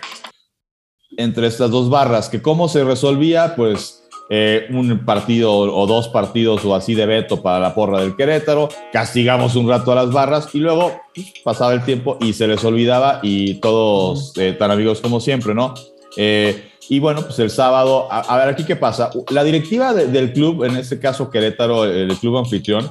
entre 1.16 1.46
estas 1.46 1.70
dos 1.70 1.90
barras, 1.90 2.28
que 2.28 2.42
cómo 2.42 2.68
se 2.68 2.84
resolvía, 2.84 3.54
pues 3.56 4.04
eh, 4.28 4.66
un 4.70 5.04
partido 5.04 5.52
o 5.52 5.86
dos 5.86 6.08
partidos 6.08 6.64
o 6.64 6.74
así 6.74 6.94
de 6.94 7.06
veto 7.06 7.42
para 7.42 7.60
la 7.60 7.74
porra 7.74 8.00
del 8.00 8.16
Querétaro, 8.16 8.68
castigamos 8.92 9.56
un 9.56 9.68
rato 9.68 9.92
a 9.92 9.94
las 9.94 10.10
barras 10.10 10.48
y 10.52 10.58
luego 10.58 11.00
pues, 11.14 11.32
pasaba 11.44 11.72
el 11.72 11.84
tiempo 11.84 12.18
y 12.20 12.32
se 12.32 12.48
les 12.48 12.64
olvidaba 12.64 13.20
y 13.22 13.54
todos 13.54 14.36
eh, 14.36 14.52
tan 14.52 14.70
amigos 14.70 15.00
como 15.00 15.20
siempre, 15.20 15.54
¿no? 15.54 15.74
Eh, 16.16 16.70
y 16.88 16.98
bueno, 16.98 17.22
pues 17.22 17.38
el 17.38 17.50
sábado, 17.50 18.08
a, 18.10 18.36
ver 18.38 18.48
aquí 18.48 18.64
qué 18.64 18.76
pasa. 18.76 19.10
La 19.30 19.42
directiva 19.42 19.92
del 19.92 20.32
club, 20.32 20.64
en 20.64 20.76
este 20.76 21.00
caso 21.00 21.30
Querétaro, 21.30 21.84
el 21.84 22.16
club 22.16 22.36
anfitrión, 22.36 22.90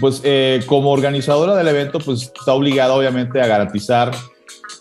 pues 0.00 0.20
eh, 0.24 0.62
como 0.66 0.90
organizadora 0.90 1.54
del 1.54 1.68
evento, 1.68 1.98
pues 1.98 2.22
está 2.22 2.52
obligada 2.52 2.94
obviamente 2.94 3.40
a 3.40 3.46
garantizar 3.46 4.12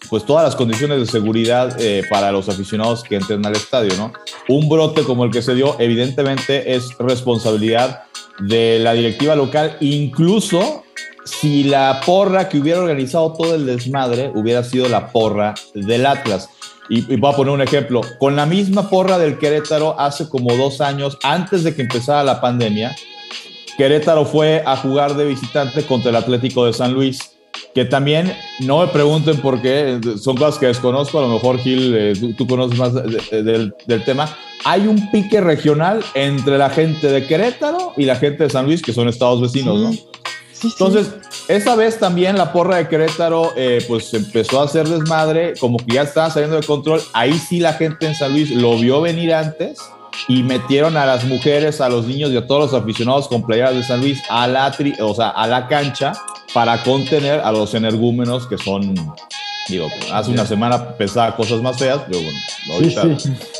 pues 0.09 0.25
todas 0.25 0.43
las 0.43 0.55
condiciones 0.55 0.99
de 0.99 1.05
seguridad 1.05 1.75
eh, 1.79 2.03
para 2.09 2.31
los 2.31 2.49
aficionados 2.49 3.03
que 3.03 3.15
entren 3.15 3.45
al 3.45 3.55
estadio, 3.55 3.93
¿no? 3.97 4.13
Un 4.47 4.69
brote 4.69 5.03
como 5.03 5.23
el 5.23 5.31
que 5.31 5.41
se 5.41 5.55
dio, 5.55 5.75
evidentemente 5.79 6.75
es 6.75 6.95
responsabilidad 6.99 8.03
de 8.39 8.79
la 8.79 8.93
directiva 8.93 9.35
local, 9.35 9.77
incluso 9.79 10.83
si 11.23 11.63
la 11.63 12.01
porra 12.05 12.49
que 12.49 12.59
hubiera 12.59 12.81
organizado 12.81 13.33
todo 13.33 13.55
el 13.55 13.65
desmadre 13.65 14.31
hubiera 14.35 14.63
sido 14.63 14.89
la 14.89 15.11
porra 15.11 15.53
del 15.73 16.05
Atlas. 16.05 16.49
Y, 16.89 17.11
y, 17.11 17.15
voy 17.15 17.31
a 17.31 17.35
poner 17.35 17.53
un 17.53 17.61
ejemplo, 17.61 18.01
con 18.19 18.35
la 18.35 18.45
misma 18.45 18.89
porra 18.89 19.17
del 19.17 19.37
Querétaro 19.37 19.97
hace 19.97 20.27
como 20.27 20.53
dos 20.57 20.81
años, 20.81 21.17
antes 21.23 21.63
de 21.63 21.73
que 21.73 21.81
empezara 21.81 22.23
la 22.25 22.41
pandemia, 22.41 22.93
Querétaro 23.77 24.25
fue 24.25 24.63
a 24.65 24.77
jugar 24.77 25.15
de 25.15 25.25
visitante 25.25 25.83
contra 25.85 26.09
el 26.09 26.15
Atlético 26.15 26.65
de 26.65 26.73
San 26.73 26.93
Luis, 26.93 27.31
que 27.73 27.85
también 27.85 28.35
no 28.59 28.79
me 28.79 28.87
pregunten 28.87 29.37
por 29.37 29.61
qué, 29.61 29.99
son 30.17 30.37
cosas 30.37 30.59
que 30.59 30.67
desconozco, 30.67 31.19
a 31.19 31.23
lo 31.23 31.29
mejor 31.29 31.57
Gil, 31.59 31.93
eh, 31.95 32.13
tú, 32.37 32.47
conoces 32.47 32.77
más 32.77 32.93
del, 32.93 33.73
tema. 34.05 34.35
Hay 34.65 34.87
un 34.87 35.09
pique 35.11 35.41
regional 35.41 36.03
entre 36.13 36.57
la 36.57 36.69
gente 36.69 37.07
de 37.07 37.25
Querétaro 37.25 37.93
y 37.97 38.05
la 38.05 38.15
gente 38.15 38.43
de 38.43 38.49
San 38.49 38.65
Luis, 38.65 38.81
que 38.81 38.93
son 38.93 39.07
estados 39.07 39.41
vecinos, 39.41 39.79
¿no? 39.79 39.91
Entonces, 40.63 41.11
esa 41.49 41.75
vez 41.75 41.99
también 41.99 42.37
la 42.37 42.53
porra 42.53 42.77
de 42.77 42.87
Querétaro, 42.87 43.51
eh, 43.57 43.83
pues 43.87 44.13
empezó 44.13 44.61
a 44.61 44.65
hacer 44.65 44.87
desmadre, 44.87 45.53
como 45.59 45.77
que 45.77 45.95
ya 45.95 46.03
estaba 46.03 46.29
saliendo 46.29 46.55
de 46.55 46.65
control. 46.65 47.01
Ahí 47.11 47.33
sí 47.33 47.59
la 47.59 47.73
gente 47.73 48.07
en 48.07 48.15
San 48.15 48.31
Luis 48.31 48.49
lo 48.51 48.77
vio 48.77 49.01
venir 49.01 49.33
antes 49.33 49.79
y 50.27 50.43
metieron 50.43 50.97
a 50.97 51.05
las 51.05 51.23
mujeres, 51.25 51.81
a 51.81 51.89
los 51.89 52.05
niños 52.05 52.31
y 52.31 52.37
a 52.37 52.47
todos 52.47 52.71
los 52.71 52.81
aficionados 52.81 53.27
con 53.27 53.45
playeras 53.45 53.75
de 53.75 53.83
San 53.83 54.01
Luis 54.01 54.21
a 54.29 54.47
la, 54.47 54.75
o 55.01 55.15
sea, 55.15 55.29
a 55.29 55.47
la 55.47 55.67
cancha 55.67 56.13
para 56.53 56.81
contener 56.83 57.39
a 57.39 57.51
los 57.51 57.73
energúmenos 57.73 58.47
que 58.47 58.57
son, 58.57 58.93
digo, 59.67 59.87
hace 60.11 60.31
una 60.31 60.45
semana 60.45 60.95
pesaba 60.97 61.35
cosas 61.35 61.61
más 61.61 61.77
feas, 61.77 62.01
pero 62.07 62.21
bueno, 62.21 62.39
ahorita 62.71 63.07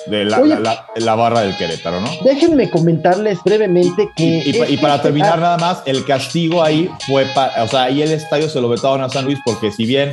de 0.07 0.25
la, 0.25 1.15
barra 1.15 1.41
del 1.41 1.55
Querétaro, 1.57 2.01
¿no? 2.01 2.09
Déjenme 2.23 2.69
comentarles 2.69 3.39
brevemente 3.43 4.09
que... 4.15 4.43
Y, 4.45 4.77
para 4.77 5.01
terminar 5.01 5.39
nada 5.39 5.57
más, 5.57 5.81
el 5.85 6.05
castigo 6.05 6.61
ahí 6.61 6.89
fue, 7.07 7.25
para, 7.27 7.63
o 7.63 7.67
sea, 7.67 7.83
ahí 7.83 8.01
el 8.01 8.11
estadio 8.11 8.49
se 8.49 8.61
lo 8.61 8.69
vetaron 8.69 9.01
a 9.01 9.09
San 9.09 9.25
Luis 9.25 9.39
porque 9.45 9.71
si 9.71 9.85
bien 9.85 10.11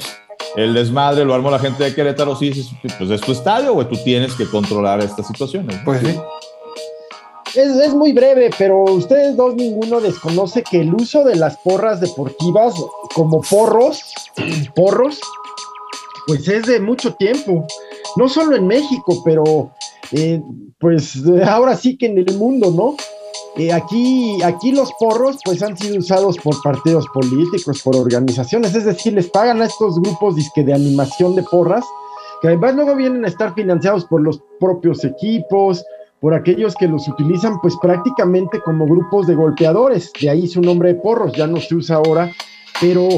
el 0.57 0.75
desmadre 0.75 1.25
lo 1.25 1.35
armó 1.35 1.51
la 1.51 1.59
gente 1.59 1.85
de 1.85 1.95
Querétaro, 1.95 2.37
sí, 2.37 2.53
pues 2.99 3.11
es 3.11 3.21
tu 3.21 3.33
estadio, 3.33 3.75
güey, 3.75 3.89
tú 3.89 3.97
tienes 4.05 4.35
que 4.35 4.47
controlar 4.47 5.01
estas 5.01 5.27
situaciones. 5.27 5.77
Pues 5.85 6.01
sí. 6.01 6.19
Es, 7.55 7.95
muy 7.95 8.13
breve, 8.13 8.51
pero 8.57 8.85
ustedes 8.85 9.37
dos 9.37 9.55
ninguno 9.57 10.01
desconoce 10.01 10.63
que 10.63 10.83
el 10.83 10.95
uso 10.95 11.25
de 11.25 11.35
las 11.35 11.57
porras 11.59 12.01
deportivas 12.01 12.75
como 13.15 13.41
porros, 13.41 14.03
porros, 14.75 15.21
pues 16.27 16.47
es 16.47 16.67
de 16.67 16.79
mucho 16.79 17.15
tiempo. 17.15 17.67
No 18.17 18.29
solo 18.29 18.55
en 18.55 18.67
México, 18.69 19.21
pero 19.25 19.73
eh, 20.13 20.41
pues 20.79 21.23
ahora 21.45 21.77
sí 21.77 21.97
que 21.97 22.07
en 22.07 22.19
el 22.19 22.37
mundo, 22.37 22.71
¿no? 22.71 22.97
Eh, 23.57 23.73
aquí, 23.73 24.41
aquí 24.43 24.73
los 24.73 24.93
porros 24.99 25.39
pues 25.45 25.63
han 25.63 25.77
sido 25.77 25.99
usados 25.99 26.37
por 26.39 26.61
partidos 26.63 27.07
políticos, 27.09 27.83
por 27.83 27.97
organizaciones, 27.97 28.75
es 28.75 28.85
decir, 28.85 29.13
les 29.13 29.29
pagan 29.29 29.61
a 29.61 29.65
estos 29.65 30.01
grupos 30.01 30.37
disque 30.37 30.63
de 30.63 30.73
animación 30.73 31.35
de 31.35 31.43
porras, 31.43 31.85
que 32.41 32.49
además 32.49 32.75
luego 32.77 32.95
vienen 32.95 33.25
a 33.25 33.29
estar 33.29 33.53
financiados 33.55 34.05
por 34.05 34.23
los 34.23 34.41
propios 34.61 35.05
equipos, 35.05 35.85
por 36.21 36.35
aquellos 36.35 36.75
que 36.77 36.87
los 36.87 37.09
utilizan 37.09 37.61
pues 37.61 37.75
prácticamente 37.83 38.61
como 38.61 38.87
grupos 38.87 39.27
de 39.27 39.35
golpeadores, 39.35 40.13
de 40.21 40.31
ahí 40.31 40.47
su 40.47 40.61
nombre 40.61 40.95
de 40.95 41.01
porros, 41.01 41.33
ya 41.33 41.47
no 41.47 41.61
se 41.61 41.75
usa 41.75 41.97
ahora, 41.97 42.31
pero 42.81 43.09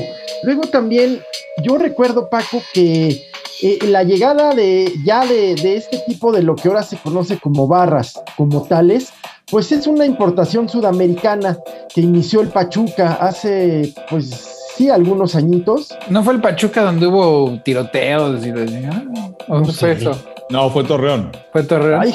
luego 0.44 0.62
también 0.62 1.20
yo 1.62 1.76
recuerdo 1.76 2.30
Paco 2.30 2.62
que 2.72 3.22
eh, 3.62 3.78
la 3.82 4.02
llegada 4.02 4.54
de 4.54 4.92
ya 5.04 5.26
de, 5.26 5.56
de 5.56 5.76
este 5.76 5.98
tipo 6.06 6.32
de 6.32 6.42
lo 6.42 6.56
que 6.56 6.68
ahora 6.68 6.82
se 6.82 6.96
conoce 6.96 7.38
como 7.38 7.68
barras, 7.68 8.20
como 8.36 8.62
tales, 8.62 9.12
pues 9.52 9.70
es 9.70 9.86
una 9.86 10.06
importación 10.06 10.66
sudamericana 10.66 11.58
que 11.94 12.00
inició 12.00 12.40
el 12.40 12.48
Pachuca 12.48 13.18
hace, 13.20 13.92
pues 14.08 14.30
sí, 14.74 14.88
algunos 14.88 15.34
añitos. 15.34 15.94
¿No 16.08 16.24
fue 16.24 16.32
el 16.32 16.40
Pachuca 16.40 16.80
donde 16.82 17.06
hubo 17.06 17.60
tiroteos 17.62 18.46
y 18.46 18.50
no, 18.50 19.64
fue 19.66 19.92
eso? 19.92 20.18
No, 20.48 20.70
fue 20.70 20.84
Torreón. 20.84 21.30
Fue 21.52 21.64
Torreón. 21.64 22.00
Ay, 22.00 22.14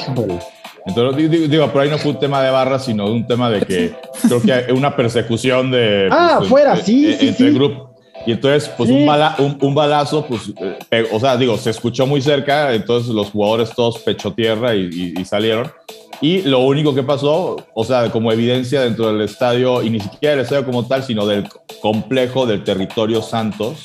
Entonces, 0.84 1.48
digo, 1.48 1.68
por 1.68 1.82
ahí 1.82 1.90
no 1.90 1.98
fue 1.98 2.10
un 2.10 2.18
tema 2.18 2.42
de 2.42 2.50
barras, 2.50 2.84
sino 2.84 3.06
un 3.06 3.24
tema 3.24 3.50
de 3.50 3.60
que 3.60 3.94
creo 4.26 4.42
que 4.42 4.52
hay 4.52 4.72
una 4.72 4.96
persecución 4.96 5.70
de. 5.70 6.08
Ah, 6.10 6.36
pues, 6.38 6.50
fuera, 6.50 6.74
sí. 6.74 7.14
sí, 7.20 7.28
entre 7.28 7.52
grupos. 7.52 7.87
Y 8.26 8.32
entonces, 8.32 8.68
pues 8.76 8.90
un, 8.90 9.58
un, 9.60 9.74
balazo, 9.74 10.26
pues, 10.26 10.52
eh, 10.90 11.08
o 11.12 11.20
sea, 11.20 11.36
digo, 11.36 11.56
se 11.56 11.70
escuchó 11.70 12.06
muy 12.06 12.20
cerca, 12.20 12.74
entonces 12.74 13.10
los 13.14 13.30
jugadores 13.30 13.70
todos 13.70 13.98
pecho 14.00 14.32
tierra 14.32 14.74
y, 14.74 15.14
y 15.16 15.24
salieron. 15.24 15.72
Y 16.20 16.42
lo 16.42 16.60
único 16.60 16.94
que 16.94 17.02
pasó, 17.02 17.56
o 17.74 17.84
sea, 17.84 18.10
como 18.10 18.32
evidencia 18.32 18.80
dentro 18.80 19.06
del 19.06 19.20
estadio, 19.20 19.82
y 19.82 19.90
ni 19.90 20.00
siquiera 20.00 20.34
del 20.34 20.44
estadio 20.44 20.66
como 20.66 20.84
tal, 20.86 21.04
sino 21.04 21.26
del 21.26 21.48
complejo 21.80 22.44
del 22.44 22.64
territorio 22.64 23.22
Santos, 23.22 23.84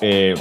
eh, 0.00 0.34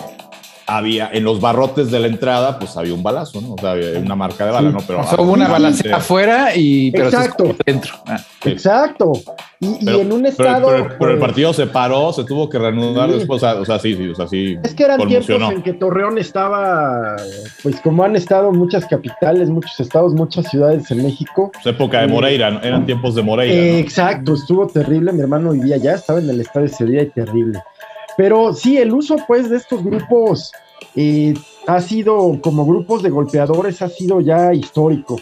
había 0.68 1.12
en 1.14 1.24
los 1.24 1.40
barrotes 1.40 1.92
de 1.92 2.00
la 2.00 2.08
entrada, 2.08 2.58
pues 2.58 2.76
había 2.76 2.96
un 2.96 3.04
balazo, 3.04 3.40
¿no? 3.40 3.54
O 3.54 3.58
sea, 3.60 3.72
había 3.72 4.00
una 4.00 4.16
marca 4.16 4.46
de 4.48 4.52
bala, 4.52 4.72
¿no? 4.72 4.80
Pero 4.80 5.02
hubo 5.20 5.32
una 5.32 5.48
balacera 5.48 5.98
afuera 5.98 6.56
y 6.56 6.90
pero 6.90 7.06
Exacto. 7.06 7.56
dentro. 7.64 7.94
Ah, 8.08 8.20
Exacto. 8.46 9.14
Y, 9.60 9.90
en 9.90 10.12
un 10.12 10.26
estado. 10.26 10.68
Pero, 11.00 11.12
el 11.12 11.20
partido 11.20 11.54
se 11.54 11.68
paró, 11.68 12.12
se 12.12 12.24
tuvo 12.24 12.50
que 12.50 12.60
reanudar 12.60 13.12
después. 13.12 13.42
O 13.44 13.66
sea, 13.66 13.80
sí, 13.80 13.96
sí, 13.96 14.10
o 14.10 14.16
sea, 14.16 14.28
sí. 14.28 14.58
Es 14.64 14.74
que 14.74 14.84
eran 14.84 15.08
tiempos 15.08 15.52
en 15.52 15.62
que 15.62 15.74
Torreón 15.74 16.18
estaba, 16.18 17.16
pues 17.64 17.80
como 17.82 18.04
han 18.04 18.16
estado 18.16 18.52
muchas 18.52 18.86
capitales, 18.86 19.50
muchos 19.50 19.80
estados, 19.80 20.14
muchas 20.14 20.50
ciudades 20.50 20.90
en 20.92 21.04
México. 21.04 21.52
Pues 21.54 21.66
época 21.66 22.02
de 22.02 22.08
Moreira, 22.08 22.60
eran 22.64 22.86
tiempos 22.86 23.16
de 23.16 23.22
Moreira. 23.22 23.80
Exacto, 23.80 24.34
estuvo 24.34 24.68
terrible. 24.68 25.14
Mi 25.14 25.22
hermano 25.22 25.52
vivía 25.52 25.76
allá, 25.76 25.96
estaba 25.96 26.20
en 26.20 26.30
el 26.30 26.42
estadio 26.42 26.68
ese 26.68 26.86
día 26.86 27.04
y 27.04 27.10
terrible. 27.10 27.60
Pero 28.18 28.54
sí, 28.54 28.78
el 28.78 28.94
uso, 28.94 29.18
pues, 29.28 29.50
de 29.50 29.58
estos 29.58 29.84
grupos 29.84 30.52
eh, 30.96 31.34
ha 31.68 31.82
sido, 31.82 32.40
como 32.42 32.66
grupos 32.66 33.04
de 33.04 33.10
golpeadores, 33.10 33.82
ha 33.82 33.90
sido 33.90 34.22
ya 34.22 34.54
histórico 34.54 35.18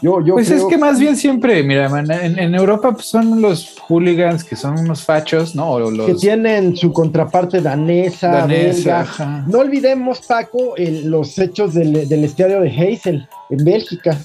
pues 0.00 0.50
es 0.50 0.64
que 0.64 0.78
más 0.78 0.98
bien 0.98 1.16
siempre, 1.16 1.62
mira, 1.62 1.90
en, 2.22 2.54
Europa 2.54 2.92
pues, 2.92 3.06
son 3.06 3.40
los 3.40 3.76
hooligans 3.80 4.44
que 4.44 4.54
son 4.54 4.78
unos 4.78 5.02
fachos, 5.02 5.54
¿no? 5.54 5.78
los... 5.78 6.06
Que 6.06 6.14
tienen 6.14 6.76
su 6.76 6.92
contraparte 6.92 7.60
danesa, 7.60 8.28
danesa 8.28 9.44
No 9.46 9.58
olvidemos, 9.58 10.20
Paco, 10.20 10.74
los 11.04 11.38
hechos 11.38 11.74
del, 11.74 12.24
estadio 12.24 12.60
de 12.60 12.68
Heysel 12.68 13.28
en 13.50 13.64
Bélgica, 13.64 14.16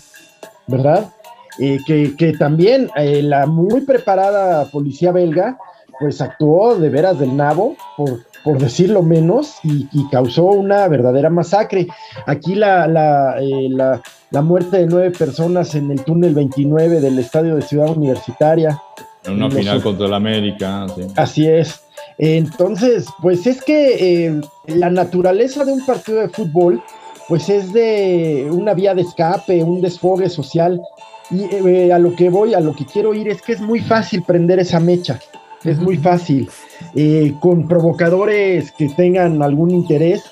¿verdad? 0.68 1.12
Eh, 1.60 1.80
que, 1.86 2.34
también 2.38 2.90
eh, 2.96 3.22
la 3.22 3.46
muy 3.46 3.82
preparada 3.82 4.66
policía 4.66 5.12
belga, 5.12 5.58
pues 6.00 6.22
actuó 6.22 6.76
de 6.76 6.90
veras 6.90 7.20
del 7.20 7.36
nabo 7.36 7.76
por, 7.96 8.22
por 8.44 8.60
decirlo 8.60 9.04
menos, 9.04 9.56
y, 9.64 9.88
causó 10.10 10.46
una 10.46 10.88
verdadera 10.88 11.30
masacre. 11.30 11.88
Aquí 12.26 12.56
la, 12.56 12.88
la, 12.88 13.42
eh, 13.42 13.70
la 13.70 14.02
la 14.34 14.42
muerte 14.42 14.78
de 14.78 14.88
nueve 14.88 15.12
personas 15.12 15.76
en 15.76 15.92
el 15.92 16.04
túnel 16.04 16.34
29 16.34 17.00
del 17.00 17.20
estadio 17.20 17.56
de 17.56 17.62
Ciudad 17.62 17.96
Universitaria. 17.96 18.82
En 19.26 19.34
una 19.34 19.52
final 19.52 19.82
contra 19.84 20.08
el 20.08 20.14
América. 20.16 20.88
Así 21.16 21.48
es. 21.48 21.84
Entonces, 22.18 23.06
pues 23.22 23.46
es 23.46 23.64
que 23.64 24.26
eh, 24.26 24.42
la 24.66 24.90
naturaleza 24.90 25.64
de 25.66 25.74
un 25.74 25.86
partido 25.86 26.20
de 26.20 26.30
fútbol, 26.30 26.82
pues 27.28 27.48
es 27.48 27.74
de 27.74 28.48
una 28.50 28.74
vía 28.74 28.96
de 28.96 29.04
escape, 29.04 29.64
un 29.64 29.82
desfogue 29.82 30.28
social. 30.30 30.82
Y 31.30 31.44
eh, 31.54 31.94
a 31.94 32.00
lo 32.00 32.16
que 32.16 32.30
voy, 32.30 32.56
a 32.56 32.60
lo 32.60 32.74
que 32.74 32.88
quiero 32.88 33.14
ir 33.14 33.28
es 33.28 33.40
que 33.40 33.54
es 33.54 33.62
muy 33.62 33.82
fácil 33.82 34.24
prender 34.24 34.58
esa 34.58 34.80
mecha. 34.80 35.20
Es 35.64 35.80
muy 35.80 35.98
fácil. 35.98 36.50
Eh, 36.96 37.34
con 37.40 37.68
provocadores 37.68 38.72
que 38.72 38.90
tengan 38.90 39.42
algún 39.42 39.72
interés, 39.72 40.24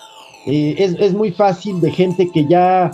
es, 0.45 0.95
es 0.99 1.13
muy 1.13 1.31
fácil 1.31 1.79
de 1.81 1.91
gente 1.91 2.29
que 2.31 2.45
ya 2.45 2.91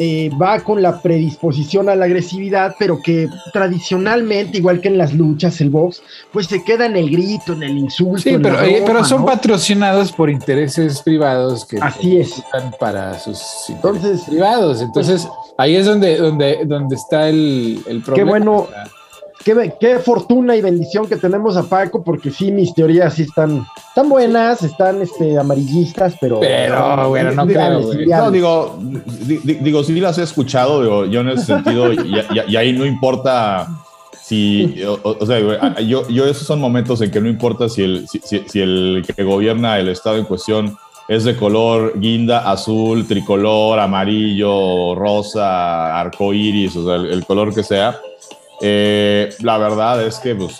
eh, 0.00 0.30
va 0.40 0.60
con 0.60 0.80
la 0.80 1.02
predisposición 1.02 1.88
a 1.88 1.96
la 1.96 2.04
agresividad, 2.04 2.76
pero 2.78 3.00
que 3.02 3.28
tradicionalmente, 3.52 4.58
igual 4.58 4.80
que 4.80 4.86
en 4.86 4.96
las 4.96 5.12
luchas, 5.12 5.60
el 5.60 5.70
box, 5.70 6.00
pues 6.32 6.46
se 6.46 6.62
queda 6.62 6.86
en 6.86 6.94
el 6.94 7.10
grito, 7.10 7.52
en 7.54 7.64
el 7.64 7.76
insulto. 7.76 8.18
Sí, 8.18 8.38
pero, 8.40 8.62
eh, 8.62 8.84
pero 8.86 9.04
son 9.04 9.24
patrocinados 9.24 10.12
por 10.12 10.30
intereses 10.30 11.02
privados 11.02 11.64
que 11.64 11.78
Así 11.80 12.18
es. 12.18 12.40
para 12.78 13.18
sus 13.18 13.40
Entonces, 13.70 14.20
privados. 14.22 14.82
Entonces, 14.82 15.26
ahí 15.56 15.74
es 15.74 15.84
donde, 15.84 16.16
donde, 16.16 16.64
donde 16.64 16.94
está 16.94 17.28
el, 17.28 17.82
el 17.88 18.00
problema. 18.00 18.14
Qué 18.14 18.22
bueno. 18.22 18.68
Qué, 19.80 19.98
fortuna 19.98 20.56
y 20.56 20.60
bendición 20.60 21.06
que 21.06 21.16
tenemos 21.16 21.56
a 21.56 21.62
Paco, 21.62 22.02
porque 22.04 22.30
sí, 22.30 22.52
mis 22.52 22.74
teorías 22.74 23.14
sí 23.14 23.22
están, 23.22 23.66
tan 23.94 24.08
buenas, 24.08 24.62
están 24.62 25.00
este, 25.00 25.38
amarillistas, 25.38 26.16
pero. 26.20 26.40
Pero, 26.40 27.08
bueno, 27.08 27.32
no 27.32 27.46
creo. 27.46 27.80
No, 28.06 28.30
digo, 28.30 28.78
digo, 28.78 29.84
sí 29.84 29.98
las 30.00 30.18
he 30.18 30.22
escuchado, 30.22 30.82
digo, 30.82 31.06
yo 31.06 31.22
en 31.22 31.30
ese 31.30 31.46
sentido, 31.46 31.92
y, 31.92 32.56
ahí 32.56 32.74
no 32.74 32.84
importa 32.84 33.68
si. 34.20 34.82
O, 35.02 35.24
sea, 35.24 35.40
yo, 35.80 36.06
yo, 36.08 36.26
esos 36.26 36.46
son 36.46 36.60
momentos 36.60 37.00
en 37.00 37.10
que 37.10 37.20
no 37.20 37.28
importa 37.28 37.70
si 37.70 37.82
el, 37.82 38.06
si, 38.08 38.60
el 38.60 39.02
que 39.16 39.24
gobierna 39.24 39.78
el 39.78 39.88
estado 39.88 40.18
en 40.18 40.24
cuestión 40.24 40.76
es 41.08 41.24
de 41.24 41.34
color 41.36 41.98
guinda, 41.98 42.50
azul, 42.50 43.06
tricolor, 43.08 43.80
amarillo, 43.80 44.94
rosa, 44.94 45.98
arcoíris, 45.98 46.76
o 46.76 46.84
sea, 46.84 46.96
el 46.96 47.24
color 47.24 47.54
que 47.54 47.62
sea 47.62 47.98
eh, 48.60 49.30
la 49.40 49.56
verdad 49.58 50.04
es 50.04 50.18
que 50.18 50.34
pues, 50.34 50.58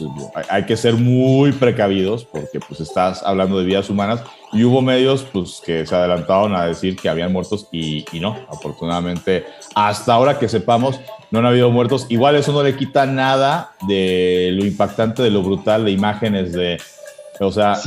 hay 0.48 0.64
que 0.64 0.76
ser 0.76 0.94
muy 0.94 1.52
precavidos 1.52 2.24
porque 2.24 2.60
pues, 2.60 2.80
estás 2.80 3.22
hablando 3.22 3.58
de 3.58 3.64
vidas 3.64 3.90
humanas 3.90 4.22
y 4.52 4.64
hubo 4.64 4.80
medios 4.80 5.24
pues, 5.32 5.60
que 5.64 5.84
se 5.84 5.94
adelantaron 5.94 6.54
a 6.54 6.66
decir 6.66 6.96
que 6.96 7.08
habían 7.08 7.32
muertos 7.32 7.68
y, 7.72 8.04
no, 8.20 8.36
afortunadamente 8.48 9.44
hasta 9.74 10.14
ahora 10.14 10.38
que 10.38 10.48
sepamos 10.48 11.00
no 11.30 11.40
han 11.40 11.46
habido 11.46 11.70
muertos. 11.70 12.06
Igual 12.08 12.36
eso 12.36 12.52
no 12.52 12.62
le 12.62 12.76
quita 12.76 13.04
nada 13.04 13.72
de 13.86 14.50
lo 14.54 14.64
impactante, 14.64 15.22
de 15.22 15.30
lo 15.30 15.42
brutal 15.42 15.84
de 15.84 15.90
imágenes 15.90 16.52
de... 16.52 16.80
O 17.40 17.52
sea, 17.52 17.80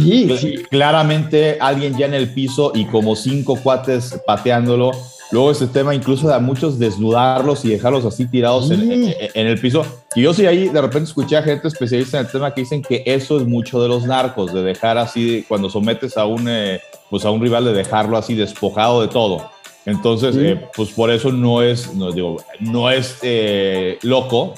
claramente 0.69 1.57
alguien 1.59 1.97
ya 1.97 2.05
en 2.05 2.13
el 2.13 2.33
piso 2.33 2.71
y 2.73 2.85
como 2.85 3.15
cinco 3.15 3.57
cuates 3.57 4.19
pateándolo 4.25 4.91
Luego 5.31 5.49
ese 5.49 5.67
tema 5.67 5.95
incluso 5.95 6.27
de 6.27 6.35
a 6.35 6.39
muchos 6.39 6.77
desnudarlos 6.77 7.63
y 7.63 7.69
dejarlos 7.69 8.03
así 8.03 8.25
tirados 8.25 8.69
en, 8.69 9.13
el 9.33 9.59
piso. 9.59 9.85
Y 10.13 10.23
yo 10.23 10.33
sí 10.33 10.45
ahí 10.45 10.67
de 10.67 10.81
repente 10.81 11.05
escuché 11.05 11.37
a 11.37 11.43
gente 11.43 11.69
especialista 11.69 12.19
en 12.19 12.25
el 12.25 12.31
tema 12.31 12.53
que 12.53 12.61
dicen 12.61 12.81
que 12.81 13.01
eso 13.05 13.37
es 13.37 13.47
mucho 13.47 13.81
de 13.81 13.87
los 13.87 14.03
narcos, 14.03 14.53
de 14.53 14.61
dejar 14.61 14.97
así, 14.97 15.45
cuando 15.47 15.69
sometes 15.69 16.17
a 16.17 16.25
un, 16.25 16.49
eh, 16.49 16.81
pues 17.09 17.23
a 17.23 17.31
un 17.31 17.41
rival, 17.41 17.63
de 17.63 17.71
dejarlo 17.71 18.17
así 18.17 18.35
despojado 18.35 19.01
de 19.01 19.07
todo. 19.07 19.49
Entonces, 19.85 20.35
eh, 20.37 20.61
pues 20.75 20.89
por 20.89 21.09
eso 21.09 21.31
no 21.31 21.61
es, 21.61 21.93
no, 21.93 22.11
digo, 22.11 22.43
no 22.59 22.89
es 22.89 23.17
eh, 23.21 23.97
loco 24.03 24.53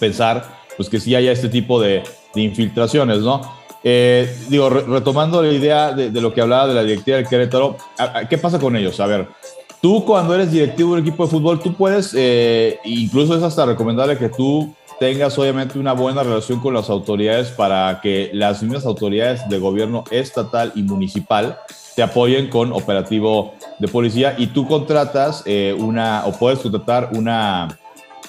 pensar 0.00 0.58
pues 0.76 0.88
que 0.88 1.00
sí 1.00 1.14
haya 1.14 1.32
este 1.32 1.48
tipo 1.48 1.80
de, 1.80 2.02
infiltraciones, 2.34 3.18
¿no? 3.18 3.57
Digo, 3.82 4.68
retomando 4.70 5.42
la 5.42 5.52
idea 5.52 5.92
de, 5.92 6.10
de, 6.10 6.20
lo 6.20 6.32
que 6.32 6.40
hablaba 6.40 6.66
de 6.68 6.74
la 6.74 6.82
directiva 6.82 7.16
del 7.16 7.28
Querétaro, 7.28 7.76
¿qué 8.28 8.38
pasa 8.38 8.58
con 8.58 8.76
ellos? 8.76 8.98
A 9.00 9.06
ver, 9.06 9.28
Tú 9.80 10.04
cuando 10.04 10.34
eres 10.34 10.50
directivo 10.50 10.94
de 10.94 11.00
un 11.00 11.06
equipo 11.06 11.24
de 11.24 11.30
fútbol, 11.30 11.60
tú 11.60 11.72
puedes, 11.72 12.12
eh, 12.16 12.80
incluso 12.84 13.36
es 13.36 13.44
hasta 13.44 13.64
recomendable 13.64 14.18
que 14.18 14.28
tú 14.28 14.74
tengas 14.98 15.38
obviamente 15.38 15.78
una 15.78 15.92
buena 15.92 16.24
relación 16.24 16.58
con 16.58 16.74
las 16.74 16.90
autoridades 16.90 17.50
para 17.50 18.00
que 18.00 18.30
las 18.32 18.60
mismas 18.60 18.84
autoridades 18.84 19.48
de 19.48 19.58
gobierno 19.60 20.02
estatal 20.10 20.72
y 20.74 20.82
municipal 20.82 21.60
te 21.94 22.02
apoyen 22.02 22.48
con 22.48 22.72
operativo 22.72 23.54
de 23.78 23.86
policía 23.86 24.34
y 24.36 24.48
tú 24.48 24.66
contratas 24.66 25.44
eh, 25.46 25.76
una 25.78 26.24
o 26.26 26.32
puedes 26.32 26.58
contratar 26.58 27.10
una 27.12 27.78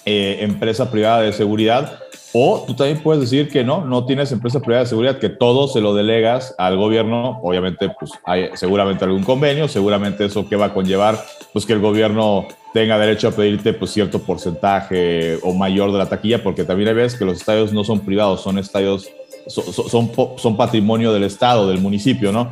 eh, 0.06 0.38
empresa 0.42 0.90
privada 0.90 1.22
de 1.22 1.34
seguridad 1.34 2.00
o 2.32 2.64
tú 2.68 2.76
también 2.76 3.02
puedes 3.02 3.22
decir 3.22 3.50
que 3.50 3.64
no, 3.64 3.84
no 3.86 4.06
tienes 4.06 4.32
empresa 4.32 4.60
privada 4.60 4.84
de 4.84 4.90
seguridad, 4.90 5.18
que 5.18 5.30
todo 5.30 5.68
se 5.68 5.82
lo 5.82 5.96
delegas 5.96 6.54
al 6.60 6.78
gobierno. 6.78 7.40
Obviamente, 7.42 7.90
pues 8.00 8.12
hay 8.24 8.50
seguramente 8.54 9.04
algún 9.04 9.24
convenio, 9.24 9.68
seguramente 9.68 10.26
eso 10.26 10.48
que 10.48 10.56
va 10.56 10.68
a 10.68 10.74
conllevar, 10.74 11.18
pues 11.52 11.66
que 11.66 11.74
el 11.74 11.80
gobierno 11.80 12.46
tenga 12.72 13.00
derecho 13.00 13.30
a 13.30 13.32
pedirte 13.32 13.74
pues 13.74 13.92
cierto 13.92 14.20
porcentaje 14.20 15.40
o 15.42 15.54
mayor 15.54 15.92
de 15.92 15.98
la 15.98 16.08
taquilla, 16.08 16.44
porque 16.44 16.64
también 16.64 16.90
hay 16.90 16.96
veces 16.96 17.18
que 17.18 17.26
los 17.26 17.38
estadios 17.38 17.74
no 17.74 17.84
son 17.84 18.02
privados, 18.02 18.42
son 18.42 18.60
estadios, 18.60 19.10
son, 19.48 20.12
son, 20.38 20.56
patrimonio 20.56 21.12
del 21.12 21.24
estado, 21.24 21.68
del 21.68 21.82
municipio, 21.82 22.32
¿no? 22.32 22.52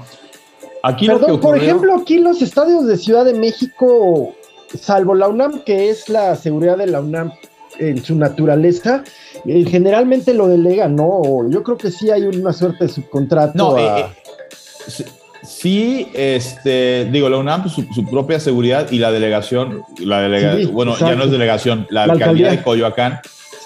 Aquí 0.82 1.06
Perdón, 1.06 1.40
por 1.40 1.56
ejemplo, 1.56 1.96
aquí 1.96 2.18
los 2.18 2.42
estadios 2.42 2.88
de 2.88 2.98
Ciudad 2.98 3.26
de 3.26 3.34
México, 3.34 4.34
salvo 4.80 5.16
la 5.16 5.28
UNAM, 5.28 5.64
que 5.64 5.90
es 5.90 6.10
la 6.10 6.36
seguridad 6.36 6.78
de 6.78 6.88
la 6.88 7.02
UNAM 7.02 7.32
en 7.80 8.04
su 8.04 8.16
naturaleza, 8.16 9.04
eh, 9.46 9.66
generalmente 9.70 10.34
lo 10.34 10.48
delega, 10.48 10.88
¿no? 10.88 11.50
Yo 11.50 11.64
creo 11.64 11.78
que 11.78 11.92
sí 11.92 12.10
hay 12.10 12.24
una 12.24 12.54
suerte 12.54 12.86
de 12.86 12.90
subcontrato. 12.90 13.54
No, 13.56 13.78
eh, 13.78 14.06
eh, 14.06 15.06
sí, 15.44 16.08
este, 16.14 17.06
digo, 17.06 17.30
la 17.30 17.38
UNAM, 17.38 17.70
su, 17.70 18.06
propia 18.10 18.40
seguridad 18.40 18.92
y 18.92 19.00
la 19.00 19.12
delegación, 19.12 19.84
la 20.00 20.22
delegación, 20.22 20.74
bueno, 20.74 20.98
ya 20.98 21.16
no 21.16 21.26
es 21.26 21.32
delegación, 21.32 21.88
la, 21.90 22.04
alcaldía, 22.04 22.52
de 22.52 22.64
Coyoacán, 22.64 23.20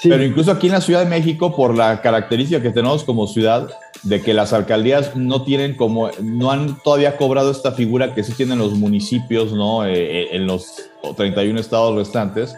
pero 0.03 0.23
incluso 0.23 0.51
aquí 0.51 0.67
en 0.67 0.73
la 0.73 0.81
Ciudad 0.81 1.01
de 1.01 1.09
México, 1.09 1.55
por 1.55 1.75
la 1.75 2.01
característica 2.01 2.61
que 2.61 2.71
tenemos 2.71 3.03
como 3.03 3.27
ciudad, 3.27 3.69
de 4.03 4.21
que 4.21 4.33
las 4.33 4.51
alcaldías 4.51 5.15
no 5.15 5.43
tienen 5.43 5.75
como, 5.75 6.09
no 6.21 6.51
han 6.51 6.77
todavía 6.83 7.17
cobrado 7.17 7.51
esta 7.51 7.71
figura 7.71 8.15
que 8.15 8.23
sí 8.23 8.33
tienen 8.33 8.57
los 8.57 8.73
municipios, 8.73 9.53
¿no? 9.53 9.85
en 9.85 10.47
los 10.47 10.89
31 11.15 11.59
estados 11.59 11.95
restantes. 11.95 12.55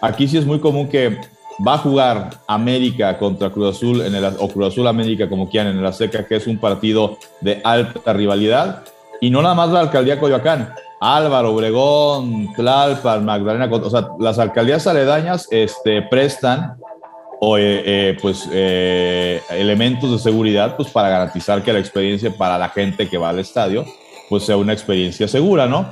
Aquí 0.00 0.28
sí 0.28 0.36
es 0.36 0.44
muy 0.44 0.60
común 0.60 0.88
que 0.88 1.18
va 1.66 1.74
a 1.74 1.78
jugar 1.78 2.30
América 2.46 3.18
contra 3.18 3.50
Cruz 3.50 3.76
Azul 3.76 4.02
en 4.02 4.14
el, 4.14 4.24
o 4.24 4.48
Cruz 4.48 4.68
Azul 4.68 4.86
América, 4.86 5.28
como 5.28 5.48
quieran, 5.48 5.72
en 5.72 5.78
el 5.78 5.86
Azteca, 5.86 6.26
que 6.26 6.36
es 6.36 6.46
un 6.46 6.58
partido 6.58 7.18
de 7.40 7.60
alta 7.64 8.12
rivalidad. 8.12 8.84
Y 9.20 9.30
no 9.30 9.40
nada 9.40 9.54
más 9.54 9.70
la 9.70 9.80
alcaldía 9.80 10.18
Coyoacán, 10.18 10.74
Álvaro, 11.02 11.52
Obregón, 11.52 12.52
Tlalpan, 12.54 13.24
Magdalena, 13.24 13.68
o 13.68 13.90
sea, 13.90 14.08
las 14.20 14.38
alcaldías 14.38 14.86
aledañas 14.86 15.48
este, 15.50 16.02
prestan 16.02 16.76
o, 17.40 17.58
eh, 17.58 17.82
eh, 17.84 18.16
pues, 18.22 18.48
eh, 18.52 19.40
elementos 19.50 20.12
de 20.12 20.18
seguridad 20.20 20.76
pues, 20.76 20.90
para 20.90 21.08
garantizar 21.08 21.60
que 21.64 21.72
la 21.72 21.80
experiencia 21.80 22.30
para 22.30 22.56
la 22.56 22.68
gente 22.68 23.08
que 23.08 23.18
va 23.18 23.30
al 23.30 23.40
estadio 23.40 23.84
pues 24.28 24.44
sea 24.44 24.56
una 24.56 24.72
experiencia 24.72 25.26
segura, 25.26 25.66
¿no? 25.66 25.86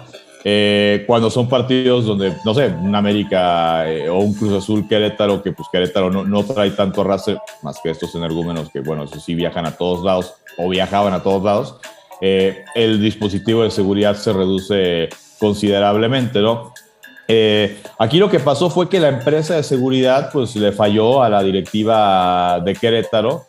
Cuando 1.07 1.29
son 1.29 1.47
partidos 1.49 2.07
donde, 2.07 2.33
no 2.45 2.55
sé, 2.55 2.69
un 2.69 2.95
América 2.95 3.85
o 4.11 4.21
un 4.21 4.33
Cruz 4.33 4.53
Azul 4.55 4.89
Querétaro, 4.89 5.43
que 5.43 5.53
pues 5.53 5.69
Querétaro 5.71 6.09
no, 6.09 6.25
no 6.25 6.45
trae 6.45 6.71
tanto 6.71 7.03
arrastre, 7.03 7.37
más 7.63 7.79
que 7.83 7.91
estos 7.91 8.15
energúmenos 8.15 8.71
que, 8.71 8.81
bueno, 8.81 9.05
eso 9.05 9.21
sí 9.21 9.35
viajan 9.35 9.67
a 9.67 9.73
todos 9.73 10.03
lados 10.03 10.33
o 10.57 10.71
viajaban 10.71 11.13
a 11.13 11.23
todos 11.23 11.43
lados, 11.43 11.77
eh, 12.21 12.65
el 12.75 13.01
dispositivo 13.01 13.63
de 13.63 13.71
seguridad 13.71 14.17
se 14.17 14.33
reduce 14.33 15.09
considerablemente, 15.39 16.41
¿no? 16.41 16.73
aquí 18.01 18.19
lo 18.19 18.29
que 18.29 18.41
pasó 18.41 18.71
fue 18.71 18.89
que 18.89 18.99
la 18.99 19.09
empresa 19.09 19.55
de 19.55 19.63
seguridad 19.63 20.31
pues 20.33 20.57
le 20.57 20.73
falló 20.73 21.23
a 21.23 21.29
la 21.29 21.45
directiva 21.45 22.59
de 22.59 22.75
Querétaro. 22.75 23.47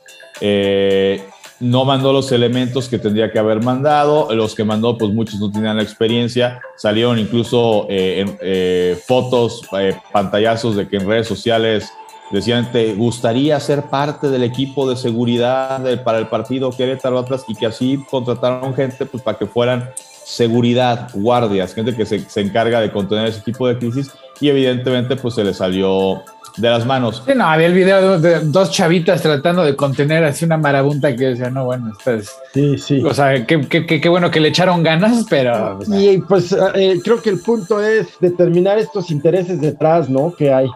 No 1.62 1.86
mandó 1.86 2.12
los 2.12 2.32
elementos 2.32 2.90
que 2.90 2.98
tendría 2.98 3.32
que 3.32 3.38
haber 3.38 3.62
mandado, 3.62 4.34
los 4.34 4.56
que 4.56 4.64
mandó 4.64 4.98
pues 4.98 5.14
muchos 5.14 5.40
no 5.40 5.52
tenían 5.52 5.78
la 5.78 5.84
experiencia, 5.84 6.60
salieron 6.76 7.20
incluso 7.20 7.86
eh, 7.88 8.26
eh, 8.42 9.00
fotos, 9.06 9.62
eh, 9.80 9.96
pantallazos 10.12 10.76
de 10.76 10.88
que 10.88 10.98
en 10.98 11.08
redes 11.08 11.28
sociales 11.28 11.94
decían, 12.32 12.72
¿te 12.72 12.94
gustaría 12.94 13.60
ser 13.60 13.84
parte 13.84 14.30
del 14.30 14.44
equipo 14.44 14.90
de 14.90 14.96
seguridad 14.96 15.82
para 16.04 16.18
el 16.18 16.28
partido 16.28 16.72
Querétaro 16.72 17.20
Atlas? 17.20 17.44
Y 17.48 17.56
que 17.56 17.66
así 17.66 18.04
contrataron 18.10 18.74
gente 18.74 19.06
pues 19.06 19.22
para 19.24 19.38
que 19.38 19.46
fueran 19.46 19.90
seguridad, 20.24 21.10
guardias, 21.14 21.74
gente 21.74 21.96
que 21.96 22.06
se, 22.06 22.20
se 22.30 22.42
encarga 22.42 22.80
de 22.80 22.92
contener 22.92 23.28
ese 23.28 23.42
tipo 23.42 23.68
de 23.68 23.78
crisis 23.78 24.12
y 24.40 24.50
evidentemente 24.50 25.16
pues 25.16 25.36
se 25.36 25.44
le 25.44 25.54
salió 25.54 26.24
de 26.58 26.70
las 26.70 26.86
manos. 26.86 27.24
Sí, 27.26 27.34
no, 27.36 27.46
había 27.46 27.68
el 27.68 27.74
video 27.74 28.20
de, 28.20 28.40
dos 28.42 28.72
chavitas 28.72 29.22
tratando 29.22 29.64
de 29.64 29.76
contener 29.76 30.24
así 30.24 30.46
una 30.46 30.58
marabunta 30.58 31.16
que 31.16 31.28
decía, 31.30 31.50
no, 31.50 31.66
bueno, 31.66 31.94
pues. 32.04 32.30
Sí, 32.54 32.78
sí. 32.78 33.02
O 33.04 33.14
sea, 33.14 33.46
qué, 33.46 34.10
bueno 34.10 34.30
que 34.30 34.40
le 34.40 34.50
echaron 34.50 34.84
ganas, 34.84 35.26
pero. 35.30 35.80
y 35.88 36.18
pues 36.20 36.56
eh, 36.76 37.00
creo 37.04 37.22
que 37.22 37.30
el 37.30 37.40
punto 37.40 37.82
es 37.82 38.08
determinar 38.20 38.78
estos 38.78 39.12
intereses 39.12 39.62
detrás, 39.62 40.10
¿no? 40.10 40.34
Que 40.34 40.54
hay. 40.54 40.68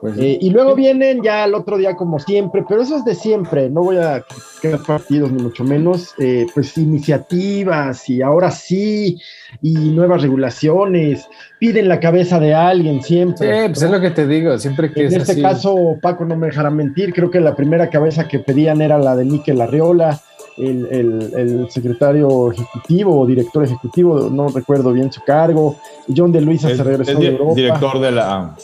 Pues 0.00 0.16
eh, 0.18 0.38
y 0.40 0.50
luego 0.50 0.74
vienen 0.76 1.22
ya 1.22 1.44
el 1.44 1.54
otro 1.54 1.76
día 1.76 1.96
como 1.96 2.20
siempre, 2.20 2.64
pero 2.68 2.82
eso 2.82 2.96
es 2.96 3.04
de 3.04 3.14
siempre, 3.14 3.68
no 3.68 3.82
voy 3.82 3.96
a 3.96 4.24
crear 4.60 4.80
partidos 4.82 5.32
ni 5.32 5.42
mucho 5.42 5.64
menos, 5.64 6.14
eh, 6.18 6.46
pues 6.54 6.78
iniciativas 6.78 8.08
y 8.08 8.22
ahora 8.22 8.50
sí, 8.52 9.20
y 9.60 9.74
nuevas 9.74 10.22
regulaciones, 10.22 11.28
piden 11.58 11.88
la 11.88 11.98
cabeza 11.98 12.38
de 12.38 12.54
alguien 12.54 13.02
siempre. 13.02 13.62
Sí, 13.62 13.68
pues 13.70 13.82
es 13.82 13.90
lo 13.90 14.00
que 14.00 14.10
te 14.10 14.26
digo, 14.26 14.56
siempre 14.58 14.92
que 14.92 15.06
en 15.06 15.14
este 15.14 15.42
caso, 15.42 15.96
Paco 16.00 16.24
no 16.24 16.36
me 16.36 16.46
dejará 16.46 16.70
mentir, 16.70 17.12
creo 17.12 17.30
que 17.30 17.40
la 17.40 17.56
primera 17.56 17.90
cabeza 17.90 18.28
que 18.28 18.38
pedían 18.38 18.80
era 18.80 18.98
la 18.98 19.16
de 19.16 19.24
Miquel 19.24 19.60
Arriola, 19.60 20.20
el, 20.58 20.88
el, 21.36 21.70
secretario 21.70 22.50
ejecutivo 22.50 23.20
o 23.20 23.26
director 23.26 23.64
ejecutivo, 23.64 24.28
no 24.30 24.48
recuerdo 24.48 24.92
bien 24.92 25.12
su 25.12 25.22
cargo, 25.22 25.76
John 26.14 26.32
de 26.32 26.40
Luisa 26.40 26.68
se 26.68 26.82
regresó 26.82 27.18
de 27.18 27.28
Europa. 27.28 27.54
Director 27.54 28.00
de 28.00 28.10
la 28.10 28.56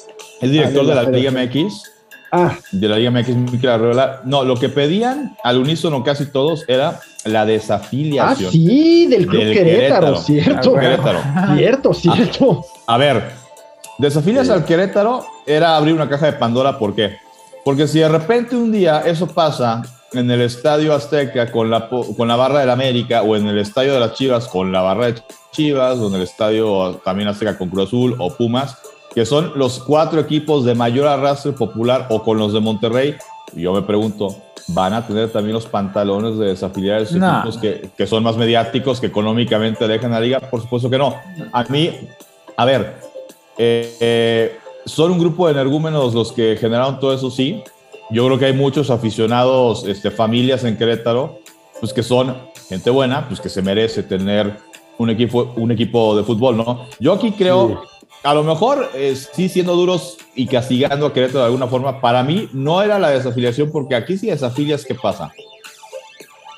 el 0.44 0.52
director 0.52 0.86
de 0.86 0.94
la, 0.94 1.02
Liga 1.04 1.30
MX. 1.30 1.90
Ah. 2.30 2.56
De 2.70 2.88
la 2.88 2.96
Liga 2.96 3.10
MX, 3.10 3.28
Miquel 3.36 3.70
Arreola. 3.70 4.20
No, 4.24 4.44
lo 4.44 4.56
que 4.56 4.68
pedían 4.68 5.36
al 5.42 5.58
unísono 5.58 6.04
casi 6.04 6.26
todos 6.26 6.64
era 6.68 7.00
la 7.24 7.46
desafiliación. 7.46 8.48
Ah, 8.48 8.52
sí, 8.52 9.06
del 9.06 9.26
Club 9.26 9.42
Querétaro, 9.52 10.16
cierto. 10.16 10.74
Querétaro. 10.74 11.20
Cierto, 11.56 11.94
cierto. 11.94 12.64
A, 12.86 12.98
ver, 12.98 13.30
desafilias 13.98 14.50
al 14.50 14.64
Querétaro 14.64 15.24
era 15.46 15.76
abrir 15.76 15.94
una 15.94 16.08
caja 16.08 16.26
de 16.26 16.32
Pandora, 16.34 16.78
¿por 16.78 16.94
qué? 16.94 17.16
Porque 17.64 17.88
si 17.88 18.00
de 18.00 18.08
repente 18.08 18.56
un 18.56 18.70
día 18.70 19.02
eso 19.06 19.26
pasa 19.26 19.82
en 20.12 20.30
el 20.30 20.42
Estadio 20.42 20.94
Azteca 20.94 21.50
con 21.50 21.70
la, 21.70 21.88
con 21.88 22.28
la 22.28 22.36
barra 22.36 22.60
del 22.60 22.70
América 22.70 23.22
o 23.22 23.36
en 23.36 23.46
el 23.46 23.58
Estadio 23.58 23.94
de 23.94 24.00
las 24.00 24.12
Chivas 24.12 24.46
con 24.46 24.70
la 24.70 24.82
barra 24.82 25.06
de 25.06 25.22
Chivas 25.52 25.98
o 25.98 26.08
en 26.08 26.14
el 26.14 26.22
Estadio 26.22 27.00
también 27.04 27.28
Azteca 27.28 27.56
con 27.56 27.70
Cruz 27.70 27.88
Azul 27.88 28.16
o 28.18 28.34
Pumas, 28.34 28.76
que 29.14 29.24
son 29.24 29.52
los 29.54 29.78
cuatro 29.78 30.20
equipos 30.20 30.64
de 30.64 30.74
mayor 30.74 31.06
arrastre 31.06 31.52
popular 31.52 32.08
o 32.10 32.22
con 32.22 32.36
los 32.36 32.52
de 32.52 32.60
Monterrey. 32.60 33.14
yo 33.54 33.72
me 33.72 33.82
pregunto, 33.82 34.34
¿van 34.68 34.92
a 34.92 35.06
tener 35.06 35.30
también 35.30 35.54
los 35.54 35.66
pantalones 35.66 36.36
de 36.36 36.46
desafiliar 36.46 36.98
a 36.98 37.02
esos 37.02 37.16
equipos 37.16 37.58
que, 37.58 37.90
que, 37.96 38.06
son 38.08 38.24
más 38.24 38.36
mediáticos, 38.36 39.00
que 39.00 39.06
económicamente 39.06 39.86
dejan 39.86 40.10
la 40.10 40.20
liga? 40.20 40.40
Por 40.40 40.60
supuesto 40.60 40.90
que 40.90 40.98
no. 40.98 41.14
A 41.52 41.62
mí, 41.64 41.90
a 42.56 42.64
ver, 42.64 42.98
eh, 43.56 43.96
eh, 44.00 44.58
son 44.84 45.12
un 45.12 45.18
grupo 45.20 45.46
de 45.46 45.52
energúmenos 45.52 46.12
los 46.12 46.32
que 46.32 46.56
generaron 46.56 46.98
todo 46.98 47.14
eso, 47.14 47.30
sí. 47.30 47.62
Yo 48.10 48.26
creo 48.26 48.38
que 48.38 48.46
hay 48.46 48.52
muchos 48.52 48.90
aficionados, 48.90 49.84
este, 49.86 50.10
familias 50.10 50.64
en 50.64 50.76
Querétaro, 50.76 51.38
pues 51.78 51.92
que 51.92 52.02
son 52.02 52.36
gente 52.68 52.90
buena, 52.90 53.28
pues 53.28 53.40
que 53.40 53.48
se 53.48 53.62
merece 53.62 54.02
tener 54.02 54.58
un 54.98 55.10
equipo, 55.10 55.52
un 55.56 55.70
equipo 55.70 56.16
de 56.16 56.24
fútbol, 56.24 56.56
¿no? 56.56 56.86
Yo 56.98 57.12
aquí 57.12 57.32
creo 57.32 57.82
a 58.24 58.34
lo 58.34 58.42
mejor 58.42 58.90
eh, 58.94 59.14
sí 59.14 59.48
siendo 59.48 59.76
duros 59.76 60.16
y 60.34 60.46
castigando 60.46 61.06
a 61.06 61.12
Querétaro 61.12 61.40
de 61.40 61.44
alguna 61.46 61.68
forma, 61.68 62.00
para 62.00 62.22
mí 62.24 62.48
no 62.52 62.82
era 62.82 62.98
la 62.98 63.10
desafiliación, 63.10 63.70
porque 63.70 63.94
aquí 63.94 64.16
sí 64.16 64.28
desafilias, 64.28 64.84
¿qué 64.84 64.94
pasa? 64.94 65.32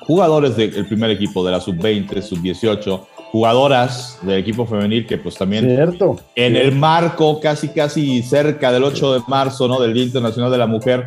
Jugadores 0.01 0.55
del 0.55 0.87
primer 0.87 1.11
equipo, 1.11 1.45
de 1.45 1.51
la 1.51 1.59
sub-20, 1.59 2.21
sub-18, 2.21 3.01
jugadoras 3.31 4.17
del 4.21 4.39
equipo 4.39 4.65
femenil 4.65 5.05
que 5.05 5.17
pues 5.17 5.35
también 5.35 5.65
Cierto. 5.65 6.15
en 6.35 6.55
el 6.55 6.71
marco 6.71 7.41
casi 7.41 7.67
casi 7.67 8.23
cerca 8.23 8.71
del 8.71 8.85
8 8.85 9.15
de 9.15 9.21
marzo, 9.27 9.67
¿no? 9.67 9.81
del 9.81 9.93
Día 9.93 10.03
Internacional 10.03 10.49
de 10.49 10.57
la 10.57 10.67
Mujer 10.67 11.03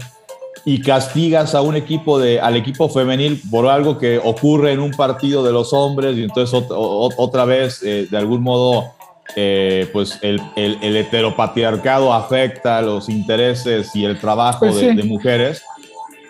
y 0.67 0.83
castigas 0.83 1.55
a 1.55 1.63
un 1.63 1.77
equipo 1.77 2.19
de 2.19 2.39
al 2.39 2.57
equipo 2.57 2.91
femenil 2.91 3.41
por 3.51 3.67
algo 3.67 3.97
que 3.97 4.19
ocurre 4.19 4.73
en 4.73 4.81
un 4.81 4.91
partido 4.91 5.43
de 5.43 5.53
los 5.53 5.73
hombres 5.73 6.19
y 6.19 6.25
entonces 6.25 6.63
otra, 6.71 7.47
vez 7.47 7.83
eh, 7.83 8.07
de 8.11 8.19
algún 8.19 8.43
modo 8.43 8.93
eh, 9.37 9.89
pues 9.93 10.19
el, 10.23 10.41
el, 10.57 10.97
heteropatriarcado 10.97 12.13
afecta 12.13 12.81
los 12.83 13.09
intereses 13.09 13.95
y 13.95 14.05
el 14.05 14.19
trabajo 14.19 14.61
pues 14.61 14.81
de, 14.81 15.03
mujeres. 15.05 15.63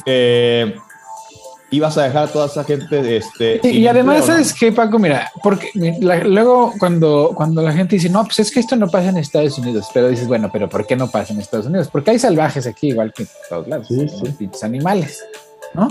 Eh, 0.07 0.75
ibas 1.71 1.97
a 1.97 2.05
dejar 2.05 2.25
a 2.25 2.27
toda 2.29 2.47
esa 2.47 2.65
gente. 2.65 3.17
Este, 3.17 3.61
y, 3.63 3.87
además, 3.87 4.27
¿sabes 4.27 4.53
qué, 4.53 4.73
Paco? 4.73 4.99
Mira, 4.99 5.31
porque 5.43 5.71
luego 6.01 6.75
cuando, 6.79 7.33
cuando 7.35 7.63
la 7.63 7.73
gente 7.73 7.97
dice, 7.97 8.09
no, 8.09 8.25
pues 8.25 8.41
es 8.41 8.51
que 8.51 8.61
esto 8.61 8.77
no 8.77 8.89
pasa 8.89 9.11
en 9.11 9.19
Estados 9.19 9.59
Unidos, 9.59 9.87
pero 9.95 10.09
dices, 10.09 10.27
bueno, 10.27 10.51
pero 10.53 10.69
¿por 10.69 10.87
qué 10.87 10.97
no 10.97 11.11
pasa 11.11 11.33
en 11.33 11.41
Estados 11.41 11.67
Unidos? 11.67 11.89
Porque 11.91 12.11
hay 12.11 12.19
salvajes 12.19 12.67
aquí, 12.67 12.89
igual 12.89 13.13
que 13.13 13.23
en 13.23 13.29
todos 13.49 13.69
lados, 13.69 13.89
sí, 13.89 14.51
animales, 14.63 15.25
¿no? 15.75 15.89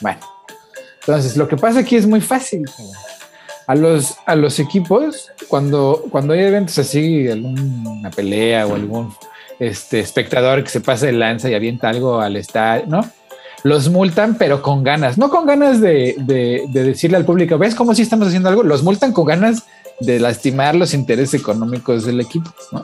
Bueno, 0.00 0.20
entonces 1.00 1.36
lo 1.36 1.46
que 1.46 1.56
pasa 1.56 1.80
aquí 1.80 1.96
es 1.96 2.06
muy 2.06 2.20
fácil 2.20 2.64
a 3.70 3.76
los, 3.76 4.16
a 4.26 4.34
los 4.34 4.58
equipos, 4.58 5.30
cuando, 5.46 6.04
cuando 6.10 6.32
hay 6.32 6.40
eventos 6.40 6.76
así, 6.76 7.28
alguna 7.28 8.10
pelea 8.10 8.66
o 8.66 8.74
algún 8.74 9.14
este, 9.60 10.00
espectador 10.00 10.64
que 10.64 10.70
se 10.70 10.80
pasa 10.80 11.06
de 11.06 11.12
lanza 11.12 11.48
y 11.48 11.54
avienta 11.54 11.88
algo 11.88 12.20
al 12.20 12.34
estadio, 12.34 12.86
¿no? 12.88 13.08
Los 13.62 13.88
multan, 13.88 14.36
pero 14.36 14.60
con 14.60 14.82
ganas, 14.82 15.18
no 15.18 15.30
con 15.30 15.46
ganas 15.46 15.80
de, 15.80 16.16
de, 16.18 16.66
decirle 16.72 17.16
al 17.16 17.24
público, 17.24 17.58
¿ves 17.58 17.76
cómo 17.76 17.94
si 17.94 18.02
estamos 18.02 18.26
haciendo 18.26 18.48
algo? 18.48 18.64
Los 18.64 18.82
multan 18.82 19.12
con 19.12 19.24
ganas 19.24 19.62
de 20.00 20.18
lastimar 20.18 20.74
los 20.74 20.92
intereses 20.92 21.40
económicos 21.40 22.04
del 22.04 22.20
equipo, 22.20 22.52
¿no? 22.72 22.82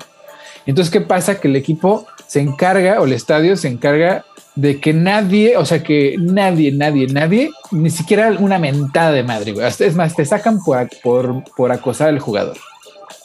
Entonces, 0.66 0.92
¿qué 0.92 1.00
pasa? 1.00 1.40
Que 1.40 1.48
el 1.48 1.56
equipo 1.56 2.06
se 2.26 2.40
encarga, 2.40 3.00
o 3.00 3.04
el 3.04 3.12
estadio 3.12 3.56
se 3.56 3.68
encarga 3.68 4.24
de 4.56 4.80
que 4.80 4.92
nadie, 4.92 5.56
o 5.56 5.64
sea, 5.64 5.82
que 5.82 6.16
nadie, 6.18 6.72
nadie, 6.72 7.06
nadie, 7.06 7.50
ni 7.70 7.90
siquiera 7.90 8.30
una 8.38 8.58
mentada 8.58 9.12
de 9.12 9.22
madre, 9.22 9.52
güey. 9.52 9.66
Es 9.66 9.94
más, 9.94 10.14
te 10.14 10.24
sacan 10.24 10.62
por, 10.64 10.88
por, 11.02 11.44
por 11.56 11.70
acosar 11.70 12.08
al 12.08 12.18
jugador. 12.18 12.56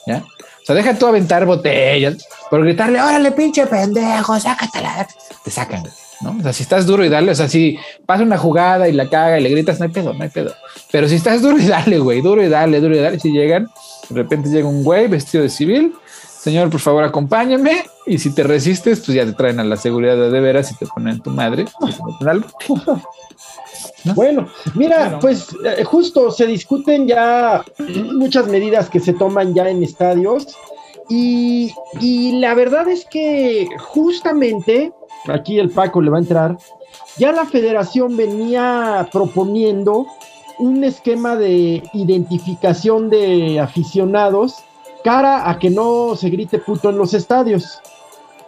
¿Ya? 0.06 0.18
O 0.62 0.66
sea, 0.66 0.76
deja 0.76 0.94
tú 0.94 1.08
aventar 1.08 1.46
botellas 1.46 2.18
por 2.50 2.64
gritarle, 2.64 3.02
órale, 3.02 3.32
pinche 3.32 3.66
pendejo, 3.66 4.40
sácatela. 4.40 5.08
Te 5.44 5.50
sacan, 5.50 5.84
¿no? 6.22 6.36
O 6.38 6.44
sea, 6.44 6.54
si 6.54 6.64
estás 6.64 6.86
duro 6.86 7.04
y 7.04 7.10
dale, 7.10 7.32
o 7.32 7.36
sea, 7.36 7.48
si 7.48 7.80
pasa 8.06 8.24
una 8.24 8.38
jugada 8.38 8.88
y 8.88 8.92
la 8.92 9.10
caga 9.10 9.40
y 9.40 9.44
le 9.44 9.50
gritas, 9.50 9.80
no 9.80 9.86
hay 9.86 9.92
pedo, 9.92 10.14
no 10.14 10.24
hay 10.24 10.30
pedo. 10.30 10.54
Pero 10.92 11.08
si 11.08 11.16
estás 11.16 11.42
duro 11.42 11.58
y 11.58 11.66
dale, 11.66 11.98
güey, 11.98 12.22
duro 12.22 12.44
y 12.44 12.50
dale, 12.50 12.80
duro 12.80 12.96
y 12.96 13.00
dale, 13.00 13.20
si 13.20 13.32
llegan, 13.32 13.70
de 14.10 14.16
repente 14.16 14.50
llega 14.50 14.68
un 14.68 14.84
güey 14.84 15.08
vestido 15.08 15.44
de 15.44 15.50
civil 15.50 15.94
señor, 16.42 16.70
por 16.70 16.80
favor, 16.80 17.04
acompáñame. 17.04 17.86
Y 18.06 18.18
si 18.18 18.34
te 18.34 18.44
resistes, 18.44 19.02
pues 19.02 19.16
ya 19.16 19.26
te 19.26 19.34
traen 19.34 19.60
a 19.60 19.64
la 19.64 19.78
seguridad 19.78 20.18
de, 20.18 20.40
veras 20.40 20.72
y 20.72 20.76
te 20.76 20.88
ponen 20.88 21.22
tu 21.22 21.30
madre. 21.30 21.66
Bueno, 24.16 24.48
mira, 24.74 25.20
pues 25.20 25.50
eh, 25.64 25.84
justo 25.84 26.32
se 26.32 26.48
discuten 26.48 27.08
ya 27.08 27.64
muchas 28.14 28.48
medidas 28.48 28.90
que 28.90 29.00
se 29.00 29.14
toman 29.14 29.54
ya 29.54 29.70
en 29.70 29.84
estadios. 29.84 30.56
Y, 31.08 31.72
y, 32.00 32.40
la 32.40 32.54
verdad 32.56 32.88
es 32.88 33.06
que 33.06 33.68
justamente, 33.80 34.92
aquí 35.28 35.60
el 35.60 35.70
Paco 35.70 36.02
le 36.02 36.10
va 36.10 36.18
a 36.18 36.22
entrar, 36.22 36.58
ya 37.18 37.32
la 37.32 37.46
federación 37.46 38.18
venía 38.18 39.08
proponiendo 39.12 40.08
un 40.58 40.84
esquema 40.84 41.36
de 41.36 41.84
identificación 41.94 43.10
de 43.10 43.60
aficionados 43.60 44.64
cara 45.04 45.50
a 45.50 45.60
que 45.60 45.70
no 45.70 46.16
se 46.16 46.30
grite 46.30 46.60
puto 46.60 46.90
en 46.90 46.98
los 46.98 47.14
estadios. 47.14 47.80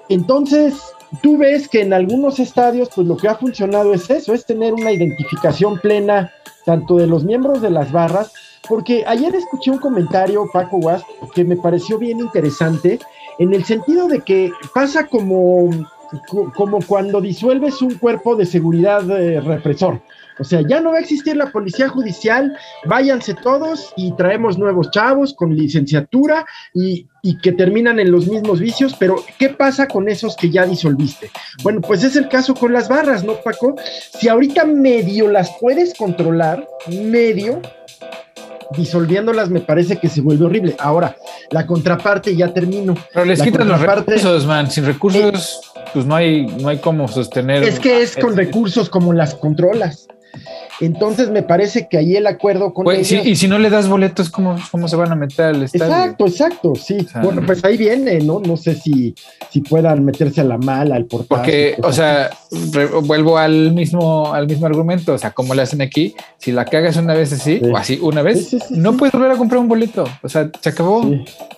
Entonces, 0.09 0.81
tú 1.21 1.37
ves 1.37 1.67
que 1.67 1.81
en 1.81 1.93
algunos 1.93 2.39
estadios, 2.39 2.89
pues 2.93 3.07
lo 3.07 3.17
que 3.17 3.27
ha 3.27 3.35
funcionado 3.35 3.93
es 3.93 4.09
eso, 4.09 4.33
es 4.33 4.45
tener 4.45 4.73
una 4.73 4.91
identificación 4.91 5.79
plena 5.79 6.31
tanto 6.65 6.95
de 6.95 7.07
los 7.07 7.23
miembros 7.23 7.61
de 7.61 7.69
las 7.69 7.91
barras 7.91 8.31
porque 8.67 9.03
ayer 9.05 9.35
escuché 9.35 9.71
un 9.71 9.77
comentario, 9.77 10.49
Paco 10.51 10.77
Guas, 10.77 11.03
que 11.33 11.43
me 11.43 11.57
pareció 11.57 11.97
bien 11.97 12.19
interesante, 12.19 12.99
en 13.39 13.53
el 13.53 13.65
sentido 13.65 14.07
de 14.07 14.21
que 14.21 14.51
pasa 14.73 15.07
como, 15.07 15.69
como 16.55 16.79
cuando 16.85 17.19
disuelves 17.19 17.81
un 17.81 17.95
cuerpo 17.95 18.35
de 18.35 18.45
seguridad 18.45 19.09
eh, 19.09 19.41
represor. 19.41 20.01
O 20.39 20.43
sea, 20.43 20.61
ya 20.67 20.79
no 20.79 20.91
va 20.91 20.97
a 20.97 21.01
existir 21.01 21.35
la 21.35 21.51
policía 21.51 21.89
judicial, 21.89 22.57
váyanse 22.85 23.33
todos 23.33 23.93
y 23.95 24.11
traemos 24.13 24.57
nuevos 24.57 24.91
chavos 24.91 25.33
con 25.33 25.55
licenciatura 25.55 26.45
y, 26.73 27.07
y, 27.21 27.37
que 27.37 27.51
terminan 27.51 27.99
en 27.99 28.11
los 28.11 28.27
mismos 28.27 28.59
vicios, 28.59 28.95
pero 28.97 29.23
¿qué 29.37 29.49
pasa 29.49 29.87
con 29.87 30.09
esos 30.09 30.35
que 30.35 30.49
ya 30.49 30.65
disolviste? 30.65 31.29
Bueno, 31.63 31.81
pues 31.81 32.03
es 32.03 32.15
el 32.15 32.29
caso 32.29 32.53
con 32.55 32.73
las 32.73 32.89
barras, 32.89 33.23
¿no, 33.23 33.35
Paco? 33.35 33.75
Si 34.19 34.27
ahorita 34.27 34.65
medio 34.65 35.29
las 35.29 35.51
puedes 35.59 35.93
controlar, 35.93 36.67
medio, 36.87 37.61
disolviéndolas 38.75 39.49
me 39.49 39.61
parece 39.61 39.97
que 39.97 40.09
se 40.09 40.21
vuelve 40.21 40.45
horrible. 40.45 40.75
Ahora, 40.79 41.15
la 41.51 41.65
contraparte 41.65 42.35
ya 42.35 42.53
termino. 42.53 42.95
Pero 43.13 43.25
les 43.25 43.41
quitan 43.41 43.67
los 43.67 43.79
recursos, 43.79 44.45
man. 44.45 44.69
Sin 44.69 44.85
recursos, 44.85 45.61
pues 45.93 46.05
no 46.05 46.15
hay, 46.15 46.45
no 46.45 46.69
hay 46.69 46.77
cómo 46.77 47.07
sostener. 47.07 47.63
Es 47.63 47.79
que 47.79 48.01
es 48.01 48.15
con 48.15 48.35
recursos 48.35 48.89
como 48.89 49.13
las 49.13 49.35
controlas. 49.35 50.07
Entonces 50.81 51.29
me 51.29 51.43
parece 51.43 51.87
que 51.87 51.97
ahí 51.97 52.15
el 52.15 52.27
acuerdo 52.27 52.73
con 52.73 52.85
pues, 52.85 53.11
y 53.11 53.35
si 53.35 53.47
no 53.47 53.59
le 53.59 53.69
das 53.69 53.87
boletos, 53.87 54.29
¿cómo, 54.29 54.57
¿cómo 54.71 54.87
se 54.87 54.95
van 54.95 55.11
a 55.11 55.15
meter 55.15 55.45
al 55.45 55.63
estadio? 55.63 55.85
Exacto, 55.85 56.25
exacto, 56.25 56.73
sí. 56.75 57.07
bueno, 57.21 57.41
pues 57.45 57.63
ahí 57.63 57.77
viene, 57.77 58.19
¿no? 58.19 58.39
No 58.39 58.57
sé 58.57 58.75
si, 58.75 59.13
si 59.49 59.61
puedan 59.61 60.03
meterse 60.03 60.41
a 60.41 60.43
la 60.43 60.57
mala, 60.57 60.95
al 60.95 61.05
portal. 61.05 61.37
Porque, 61.37 61.77
o 61.81 61.93
sea, 61.93 62.31
vuelvo 63.03 63.37
al 63.37 63.73
mismo, 63.73 64.33
al 64.33 64.47
mismo 64.47 64.65
argumento, 64.65 65.13
o 65.13 65.17
sea, 65.17 65.31
como 65.31 65.53
le 65.53 65.61
hacen 65.61 65.81
aquí, 65.81 66.15
si 66.37 66.51
la 66.51 66.65
cagas 66.65 66.97
una 66.97 67.13
vez 67.13 67.31
así, 67.33 67.61
o 67.63 67.77
así 67.77 67.99
una 68.01 68.21
vez, 68.21 68.55
no 68.71 68.97
puedes 68.97 69.13
volver 69.13 69.31
a 69.31 69.37
comprar 69.37 69.59
un 69.59 69.67
boleto, 69.67 70.05
o 70.21 70.29
sea, 70.29 70.49
se 70.59 70.69
acabó, 70.69 71.05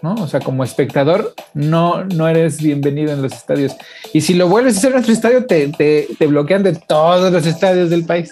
¿no? 0.02 0.16
O 0.16 0.28
sea, 0.28 0.40
como 0.40 0.64
espectador, 0.64 1.34
no, 1.54 2.04
no 2.04 2.28
eres 2.28 2.62
bienvenido 2.62 3.14
en 3.14 3.22
los 3.22 3.34
estadios. 3.34 3.76
Y 4.14 4.22
si 4.22 4.34
lo 4.34 4.50
vuelves 4.50 4.76
a 4.76 4.78
hacer 4.80 4.90
en 4.90 4.96
nuestro 4.96 5.14
estadio, 5.14 5.46
te, 5.46 5.70
te, 5.70 6.08
te 6.20 6.28
bloquean 6.28 6.64
de 6.64 6.74
todos 6.74 7.32
los 7.32 7.46
estadios 7.46 7.90
del 7.90 8.06
país. 8.06 8.32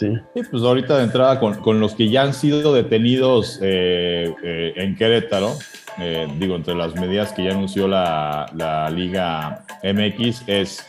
Sí. 0.00 0.18
pues 0.32 0.62
ahorita 0.62 0.96
de 0.96 1.04
entrada 1.04 1.38
con, 1.38 1.78
los 1.78 1.94
que 1.94 2.08
ya 2.08 2.22
han 2.22 2.32
sido 2.32 2.72
detenidos 2.72 3.58
eh, 3.60 4.34
eh, 4.42 4.72
en 4.76 4.96
Querétaro, 4.96 5.58
eh, 5.98 6.26
digo, 6.38 6.56
entre 6.56 6.74
las 6.74 6.94
medidas 6.94 7.34
que 7.34 7.44
ya 7.44 7.50
anunció 7.50 7.86
la, 7.86 8.50
la 8.54 8.88
Liga 8.88 9.66
MX 9.82 10.44
es 10.46 10.86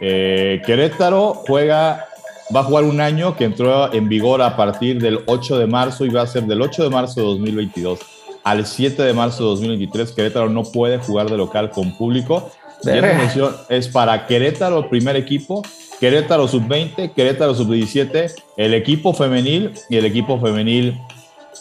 Querétaro 0.00 1.34
juega, 1.46 2.08
va 2.54 2.60
a 2.60 2.64
jugar 2.64 2.84
un 2.84 3.00
año 3.00 3.36
que 3.36 3.44
entró 3.44 3.92
en 3.92 4.08
vigor 4.08 4.42
a 4.42 4.56
partir 4.56 5.00
del 5.00 5.20
8 5.26 5.58
de 5.58 5.66
marzo 5.68 6.04
y 6.04 6.08
va 6.08 6.22
a 6.22 6.26
ser 6.26 6.42
del 6.44 6.60
8 6.60 6.82
de 6.82 6.90
marzo 6.90 7.20
de 7.20 7.26
2022 7.26 8.00
al 8.42 8.66
7 8.66 9.02
de 9.02 9.12
marzo 9.12 9.44
de 9.44 9.50
2023. 9.50 10.12
Querétaro 10.12 10.48
no 10.48 10.64
puede 10.64 10.98
jugar 10.98 11.30
de 11.30 11.36
local 11.36 11.70
con 11.70 11.96
público. 11.96 12.50
Y 12.82 12.90
esta 12.90 13.66
es 13.68 13.88
para 13.88 14.26
Querétaro, 14.26 14.88
primer 14.88 15.16
equipo, 15.16 15.62
Querétaro 15.98 16.48
sub-20, 16.48 17.12
Querétaro 17.12 17.54
sub-17, 17.54 18.32
el 18.56 18.74
equipo 18.74 19.12
femenil 19.12 19.72
y 19.88 19.96
el 19.96 20.06
equipo 20.06 20.40
femenil 20.40 20.98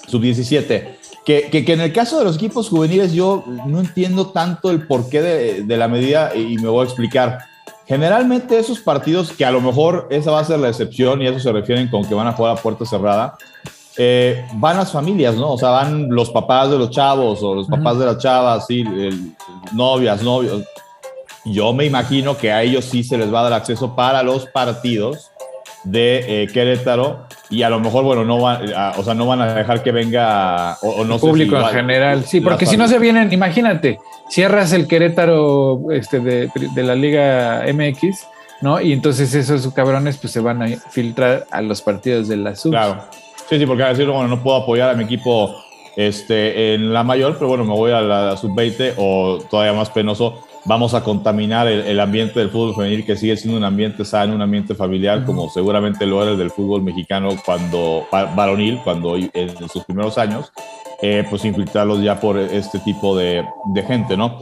sub-17. 0.07 0.95
Que, 1.25 1.49
que, 1.51 1.73
en 1.73 1.81
el 1.81 1.93
caso 1.93 2.17
de 2.17 2.25
los 2.25 2.37
equipos 2.37 2.69
juveniles 2.69 3.13
yo 3.13 3.43
no 3.67 3.79
entiendo 3.79 4.27
tanto 4.31 4.71
el 4.71 4.87
porqué 4.87 5.21
de, 5.21 5.63
de, 5.63 5.77
la 5.77 5.87
medida 5.87 6.35
y 6.35 6.57
me 6.57 6.69
voy 6.69 6.81
a 6.81 6.85
explicar. 6.85 7.39
Generalmente 7.85 8.57
esos 8.57 8.79
partidos, 8.79 9.31
que 9.31 9.45
a 9.45 9.51
lo 9.51 9.61
mejor 9.61 10.07
esa 10.09 10.31
va 10.31 10.39
a 10.39 10.45
ser 10.45 10.59
la 10.59 10.69
excepción 10.69 11.21
y 11.21 11.27
eso 11.27 11.39
se 11.39 11.51
refieren 11.51 11.87
con 11.87 12.03
que 12.03 12.15
van 12.15 12.27
a 12.27 12.31
jugar 12.33 12.57
a 12.57 12.61
puerta 12.61 12.85
cerrada, 12.85 13.37
eh, 13.97 14.47
van 14.53 14.77
las 14.77 14.91
familias, 14.91 15.35
¿no? 15.35 15.51
O 15.51 15.57
sea, 15.57 15.69
van 15.69 16.09
los 16.09 16.29
papás 16.29 16.71
de 16.71 16.77
los 16.77 16.89
chavos 16.89 17.43
o 17.43 17.53
los 17.53 17.67
papás 17.67 17.99
de 17.99 18.05
las 18.05 18.17
chavas, 18.17 18.65
sí, 18.65 18.83
novias, 19.73 20.23
novios, 20.23 20.63
yo 21.51 21.73
me 21.73 21.85
imagino 21.85 22.37
que 22.37 22.51
a 22.51 22.63
ellos 22.63 22.85
sí 22.85 23.03
se 23.03 23.17
les 23.17 23.33
va 23.33 23.41
a 23.41 23.43
dar 23.43 23.53
acceso 23.53 23.95
para 23.95 24.23
los 24.23 24.45
partidos 24.47 25.31
de 25.83 26.43
eh, 26.43 26.47
Querétaro 26.47 27.25
y 27.49 27.63
a 27.63 27.69
lo 27.69 27.79
mejor, 27.79 28.03
bueno, 28.03 28.25
no 28.25 28.39
van, 28.41 28.63
o 28.97 29.03
sea, 29.03 29.13
no 29.13 29.25
van 29.25 29.41
a 29.41 29.53
dejar 29.53 29.81
que 29.81 29.91
venga 29.91 30.77
o, 30.81 31.03
no 31.03 31.17
público 31.17 31.57
en 31.57 31.65
general. 31.67 32.23
Sí, 32.25 32.41
porque 32.41 32.65
si 32.65 32.77
no 32.77 32.87
se 32.87 32.99
vienen, 32.99 33.31
imagínate, 33.33 33.99
cierras 34.29 34.71
el 34.73 34.87
Querétaro 34.87 35.91
este, 35.91 36.19
de, 36.19 36.51
de, 36.75 36.83
la 36.83 36.95
Liga 36.95 37.65
MX, 37.73 38.27
¿no? 38.61 38.79
Y 38.81 38.93
entonces 38.93 39.33
esos 39.33 39.73
cabrones 39.73 40.17
pues 40.17 40.33
se 40.33 40.41
van 40.41 40.61
a 40.61 40.67
filtrar 40.67 41.47
a 41.49 41.61
los 41.61 41.81
partidos 41.81 42.27
de 42.27 42.37
la 42.37 42.55
sub. 42.55 42.71
Claro. 42.71 43.03
Sí, 43.49 43.57
sí, 43.57 43.65
porque 43.65 43.83
a 43.83 43.89
decir, 43.89 44.05
bueno, 44.05 44.27
no 44.27 44.43
puedo 44.43 44.57
apoyar 44.57 44.91
a 44.91 44.93
mi 44.93 45.05
equipo 45.05 45.55
este, 45.95 46.75
en 46.75 46.93
la 46.93 47.03
mayor, 47.03 47.33
pero 47.35 47.47
bueno, 47.47 47.63
me 47.63 47.73
voy 47.73 47.91
a 47.91 48.01
la 48.01 48.37
sub-20 48.37 48.93
o 48.97 49.39
todavía 49.49 49.73
más 49.73 49.89
penoso, 49.89 50.45
vamos 50.65 50.93
a 50.93 51.03
contaminar 51.03 51.67
el, 51.67 51.99
ambiente 51.99 52.39
del 52.39 52.49
fútbol 52.49 52.75
femenil 52.75 53.05
que 53.05 53.15
sigue 53.15 53.37
siendo 53.37 53.57
un 53.57 53.63
ambiente 53.63 54.05
sano, 54.05 54.35
un 54.35 54.41
ambiente 54.41 54.75
familiar, 54.75 55.25
como 55.25 55.49
seguramente 55.49 56.05
lo 56.05 56.21
era 56.21 56.31
el 56.31 56.37
del 56.37 56.51
fútbol 56.51 56.81
mexicano 56.81 57.29
cuando 57.45 58.07
varonil, 58.11 58.79
cuando 58.83 59.15
en 59.15 59.69
sus 59.69 59.83
primeros 59.85 60.17
años, 60.17 60.51
eh, 61.01 61.25
pues 61.29 61.45
infiltrarlos 61.45 62.01
ya 62.01 62.19
por 62.19 62.37
este 62.37 62.79
tipo 62.79 63.17
de, 63.17 63.45
gente, 63.87 64.17
¿no? 64.17 64.37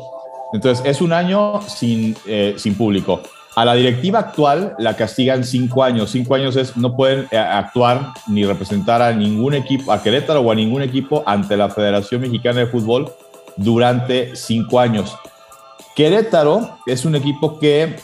Entonces, 0.53 0.83
es 0.85 1.01
un 1.01 1.13
año 1.13 1.61
sin, 1.61 2.15
eh, 2.25 2.55
sin 2.57 2.75
público. 2.75 3.21
A 3.55 3.65
la 3.65 3.73
directiva 3.73 4.19
actual 4.19 4.75
la 4.77 4.95
castigan 4.95 5.43
cinco 5.43 5.83
años. 5.83 6.11
Cinco 6.11 6.35
años 6.35 6.55
es 6.55 6.77
no 6.77 6.95
pueden 6.95 7.27
eh, 7.31 7.37
actuar 7.37 8.13
ni 8.27 8.45
representar 8.45 9.01
a 9.01 9.11
ningún 9.11 9.55
equipo, 9.55 9.91
a 9.91 10.01
Querétaro 10.01 10.41
o 10.41 10.51
a 10.51 10.55
ningún 10.55 10.83
equipo 10.83 11.23
ante 11.25 11.57
la 11.57 11.69
Federación 11.69 12.21
Mexicana 12.21 12.59
de 12.59 12.67
Fútbol 12.67 13.11
durante 13.55 14.35
cinco 14.35 14.79
años. 14.79 15.17
Querétaro 15.97 16.77
es 16.85 17.05
un 17.05 17.15
equipo 17.15 17.57
que 17.57 17.95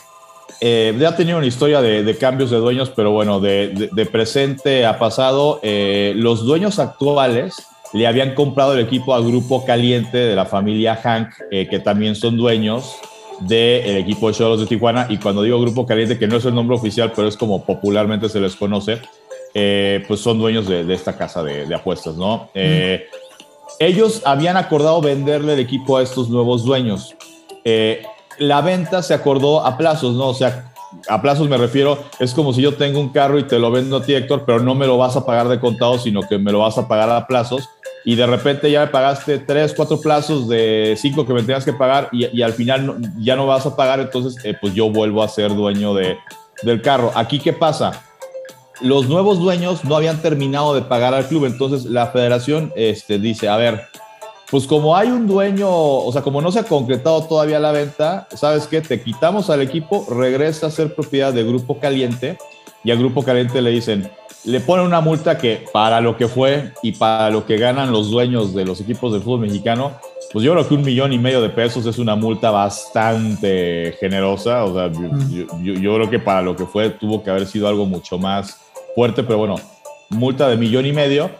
eh, 0.60 0.96
ya 0.98 1.10
ha 1.10 1.16
tenido 1.16 1.38
una 1.38 1.46
historia 1.46 1.80
de, 1.80 2.16
cambios 2.16 2.50
de 2.50 2.56
dueños, 2.56 2.90
pero 2.90 3.12
bueno, 3.12 3.38
de, 3.38 4.08
presente 4.10 4.84
a 4.84 4.98
pasado, 4.98 5.60
eh, 5.62 6.12
los 6.16 6.44
dueños 6.44 6.80
actuales 6.80 7.54
le 7.92 8.08
habían 8.08 8.34
comprado 8.34 8.74
el 8.74 8.80
equipo 8.80 9.14
al 9.14 9.22
Grupo 9.24 9.64
Caliente 9.64 10.18
de 10.18 10.34
la 10.34 10.44
familia 10.44 10.96
Hank, 10.96 11.34
eh, 11.52 11.68
que 11.70 11.78
también 11.78 12.16
son 12.16 12.36
dueños 12.36 12.96
del 13.42 13.96
equipo 13.96 14.26
de 14.26 14.34
Choros 14.34 14.58
de 14.58 14.66
Tijuana. 14.66 15.06
Y 15.08 15.18
cuando 15.18 15.44
digo 15.44 15.60
Grupo 15.60 15.86
Caliente, 15.86 16.18
que 16.18 16.26
no 16.26 16.38
es 16.38 16.44
el 16.44 16.54
nombre 16.56 16.76
oficial, 16.76 17.12
pero 17.14 17.28
es 17.28 17.36
como 17.36 17.64
popularmente 17.64 18.28
se 18.28 18.40
les 18.40 18.56
conoce, 18.56 18.98
pues 19.52 20.18
son 20.18 20.40
dueños 20.40 20.66
de, 20.66 20.92
esta 20.92 21.16
casa 21.16 21.44
de, 21.44 21.72
apuestas, 21.72 22.16
¿no? 22.16 22.50
Ellos 23.78 24.22
habían 24.24 24.56
acordado 24.56 25.00
venderle 25.00 25.52
el 25.52 25.60
equipo 25.60 25.96
a 25.96 26.02
estos 26.02 26.28
nuevos 26.28 26.64
dueños. 26.64 27.14
Eh, 27.64 28.02
la 28.38 28.60
venta 28.60 29.02
se 29.02 29.14
acordó 29.14 29.64
a 29.64 29.76
plazos, 29.76 30.14
¿no? 30.14 30.28
O 30.28 30.34
sea, 30.34 30.72
a 31.08 31.20
plazos 31.20 31.48
me 31.48 31.56
refiero, 31.56 31.98
es 32.18 32.34
como 32.34 32.52
si 32.52 32.62
yo 32.62 32.74
tengo 32.74 33.00
un 33.00 33.10
carro 33.10 33.38
y 33.38 33.44
te 33.44 33.58
lo 33.58 33.70
vendo 33.70 33.98
a 33.98 34.02
ti, 34.02 34.14
Héctor, 34.14 34.44
pero 34.46 34.60
no 34.60 34.74
me 34.74 34.86
lo 34.86 34.98
vas 34.98 35.16
a 35.16 35.24
pagar 35.24 35.48
de 35.48 35.60
contado, 35.60 35.98
sino 35.98 36.22
que 36.22 36.38
me 36.38 36.52
lo 36.52 36.60
vas 36.60 36.78
a 36.78 36.88
pagar 36.88 37.10
a 37.10 37.26
plazos. 37.26 37.68
Y 38.06 38.16
de 38.16 38.26
repente 38.26 38.70
ya 38.70 38.80
me 38.80 38.86
pagaste 38.88 39.38
tres, 39.38 39.72
cuatro 39.74 39.98
plazos 39.98 40.46
de 40.46 40.94
cinco 40.98 41.26
que 41.26 41.32
me 41.32 41.40
tenías 41.40 41.64
que 41.64 41.72
pagar 41.72 42.10
y, 42.12 42.42
al 42.42 42.52
final 42.52 42.98
ya 43.18 43.34
no 43.34 43.46
vas 43.46 43.64
a 43.64 43.74
pagar, 43.74 43.98
entonces 43.98 44.44
eh, 44.44 44.54
pues 44.60 44.74
yo 44.74 44.90
vuelvo 44.90 45.22
a 45.22 45.28
ser 45.28 45.54
dueño 45.54 45.94
de, 45.94 46.18
del 46.62 46.82
carro. 46.82 47.12
Aquí, 47.14 47.38
¿qué 47.38 47.54
pasa? 47.54 48.04
Los 48.82 49.08
nuevos 49.08 49.38
dueños 49.38 49.84
no 49.84 49.96
habían 49.96 50.20
terminado 50.20 50.74
de 50.74 50.82
pagar 50.82 51.14
al 51.14 51.26
club, 51.28 51.46
entonces 51.46 51.86
la 51.86 52.08
federación 52.08 52.72
este, 52.76 53.18
dice, 53.18 53.48
a 53.48 53.56
ver, 53.56 53.88
pues 54.50 54.66
como 54.66 54.96
hay 54.96 55.08
un 55.08 55.26
dueño, 55.26 55.68
o 55.68 56.12
sea, 56.12 56.22
como 56.22 56.40
no 56.40 56.52
se 56.52 56.60
ha 56.60 56.64
concretado 56.64 57.24
todavía 57.24 57.58
la 57.58 57.72
venta, 57.72 58.28
¿sabes 58.34 58.66
qué? 58.66 58.80
Te 58.80 59.02
quitamos 59.02 59.50
al 59.50 59.62
equipo, 59.62 60.06
regresa 60.10 60.66
a 60.66 60.70
ser 60.70 60.94
propiedad 60.94 61.32
de 61.32 61.44
Grupo 61.44 61.80
Caliente 61.80 62.38
y 62.84 62.90
al 62.90 62.98
Grupo 62.98 63.22
Caliente 63.22 63.62
le 63.62 63.70
dicen, 63.70 64.10
le 64.44 64.60
ponen 64.60 64.86
una 64.86 65.00
multa 65.00 65.38
que 65.38 65.64
para 65.72 66.00
lo 66.00 66.16
que 66.16 66.28
fue 66.28 66.72
y 66.82 66.92
para 66.92 67.30
lo 67.30 67.46
que 67.46 67.56
ganan 67.56 67.90
los 67.90 68.10
dueños 68.10 68.54
de 68.54 68.64
los 68.64 68.80
equipos 68.80 69.12
de 69.12 69.20
fútbol 69.20 69.40
mexicano, 69.40 69.92
pues 70.32 70.44
yo 70.44 70.52
creo 70.52 70.68
que 70.68 70.74
un 70.74 70.82
millón 70.82 71.12
y 71.12 71.18
medio 71.18 71.40
de 71.40 71.48
pesos 71.48 71.86
es 71.86 71.98
una 71.98 72.14
multa 72.14 72.50
bastante 72.50 73.96
generosa, 73.98 74.64
o 74.64 74.74
sea, 74.74 74.92
yo, 75.62 75.74
yo 75.74 75.94
creo 75.94 76.10
que 76.10 76.18
para 76.18 76.42
lo 76.42 76.54
que 76.54 76.66
fue 76.66 76.90
tuvo 76.90 77.22
que 77.22 77.30
haber 77.30 77.46
sido 77.46 77.68
algo 77.68 77.86
mucho 77.86 78.18
más 78.18 78.60
fuerte, 78.94 79.22
pero 79.22 79.38
bueno, 79.38 79.56
multa 80.10 80.48
de 80.48 80.56
millón 80.56 80.84
y 80.86 80.92
medio 80.92 81.30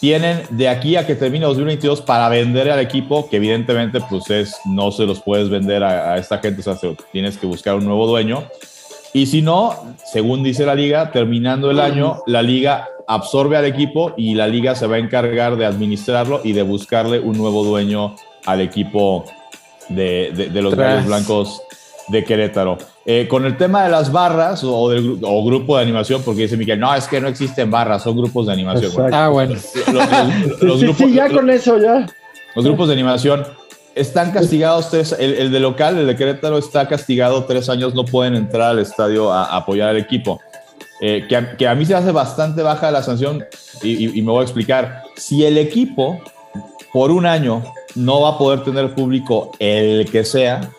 tienen 0.00 0.42
de 0.50 0.68
aquí 0.68 0.96
a 0.96 1.06
que 1.06 1.14
termine 1.14 1.46
2022 1.46 2.02
para 2.02 2.28
vender 2.28 2.70
al 2.70 2.80
equipo, 2.80 3.28
que 3.28 3.36
evidentemente 3.36 4.00
pues 4.08 4.30
es, 4.30 4.56
no 4.64 4.92
se 4.92 5.04
los 5.06 5.20
puedes 5.20 5.48
vender 5.48 5.82
a, 5.82 6.16
esta 6.18 6.38
gente, 6.38 6.60
o 6.60 6.74
sea, 6.74 6.90
tienes 7.12 7.36
que 7.36 7.46
buscar 7.46 7.74
un 7.74 7.84
nuevo 7.84 8.06
dueño. 8.06 8.44
Y 9.12 9.26
si 9.26 9.42
no, 9.42 9.74
según 10.12 10.42
dice 10.42 10.66
la 10.66 10.74
liga, 10.74 11.10
terminando 11.10 11.70
el 11.70 11.80
año, 11.80 12.22
la 12.26 12.42
liga 12.42 12.88
absorbe 13.06 13.56
al 13.56 13.64
equipo 13.64 14.12
y 14.16 14.34
la 14.34 14.46
liga 14.46 14.74
se 14.74 14.86
va 14.86 14.96
a 14.96 14.98
encargar 14.98 15.56
de 15.56 15.64
administrarlo 15.64 16.42
y 16.44 16.52
de 16.52 16.62
buscarle 16.62 17.18
un 17.18 17.38
nuevo 17.38 17.64
dueño 17.64 18.14
al 18.44 18.60
equipo 18.60 19.24
de, 19.88 20.50
de, 20.52 20.62
los 20.62 20.74
Gallos 20.74 21.06
Blancos 21.06 21.62
de 22.08 22.24
Querétaro. 22.24 22.78
Eh, 23.04 23.26
con 23.28 23.44
el 23.44 23.56
tema 23.56 23.84
de 23.84 23.90
las 23.90 24.10
barras 24.12 24.62
o, 24.64 24.90
del, 24.90 25.18
o 25.22 25.44
grupo 25.44 25.76
de 25.76 25.82
animación, 25.82 26.22
porque 26.24 26.42
dice 26.42 26.56
Miguel, 26.56 26.80
no, 26.80 26.94
es 26.94 27.06
que 27.06 27.20
no 27.20 27.28
existen 27.28 27.70
barras, 27.70 28.02
son 28.02 28.16
grupos 28.16 28.46
de 28.46 28.52
animación. 28.52 28.92
ah, 29.12 29.28
bueno. 29.28 29.54
Los, 30.60 30.80
grupos, 30.82 31.12
ya 31.12 31.30
con 31.30 31.48
eso, 31.50 31.78
ya. 31.78 32.06
Los 32.54 32.64
grupos 32.64 32.88
de 32.88 32.94
animación 32.94 33.44
están 33.94 34.30
castigados 34.32 34.90
tres, 34.90 35.14
el, 35.18 35.50
de 35.50 35.60
local, 35.60 35.98
el 35.98 36.06
de 36.06 36.16
Querétaro 36.16 36.58
está 36.58 36.86
castigado 36.86 37.44
tres 37.44 37.68
años, 37.68 37.94
no 37.94 38.04
pueden 38.04 38.34
entrar 38.34 38.70
al 38.70 38.78
estadio 38.78 39.32
a, 39.32 39.56
apoyar 39.56 39.88
al 39.88 39.96
equipo. 39.96 40.40
Eh, 41.00 41.26
que, 41.28 41.66
a, 41.66 41.74
mí 41.74 41.86
se 41.86 41.94
hace 41.94 42.10
bastante 42.10 42.62
baja 42.62 42.90
la 42.90 43.02
sanción 43.02 43.44
y, 43.82 44.18
y 44.18 44.22
me 44.22 44.32
voy 44.32 44.40
a 44.40 44.44
explicar. 44.44 45.04
Si 45.16 45.44
el 45.44 45.56
equipo 45.56 46.20
por 46.92 47.10
un 47.10 47.26
año 47.26 47.62
no 47.94 48.20
va 48.22 48.30
a 48.30 48.38
poder 48.38 48.64
tener 48.64 48.94
público 48.94 49.52
el 49.58 50.10
que 50.10 50.24
sea, 50.24 50.70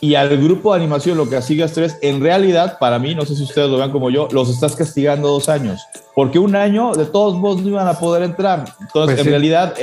y 0.00 0.14
al 0.14 0.36
grupo 0.36 0.72
de 0.72 0.80
animación 0.80 1.16
lo 1.16 1.24
que 1.24 1.36
castigas 1.36 1.72
tres, 1.72 1.98
en 2.02 2.20
realidad, 2.20 2.78
para 2.78 2.98
mí, 2.98 3.14
no 3.14 3.24
sé 3.24 3.34
si 3.34 3.42
ustedes 3.42 3.70
lo 3.70 3.78
vean 3.78 3.92
como 3.92 4.10
yo, 4.10 4.28
los 4.30 4.48
estás 4.48 4.76
castigando 4.76 5.28
dos 5.28 5.48
años, 5.48 5.86
porque 6.14 6.38
un 6.38 6.56
año 6.56 6.92
de 6.92 7.06
todos 7.06 7.34
modos 7.34 7.62
no 7.62 7.68
iban 7.68 7.88
a 7.88 7.98
poder 7.98 8.22
entrar. 8.22 8.64
Entonces, 8.80 9.16
pues 9.16 9.26
en 9.26 9.32
realidad, 9.32 9.74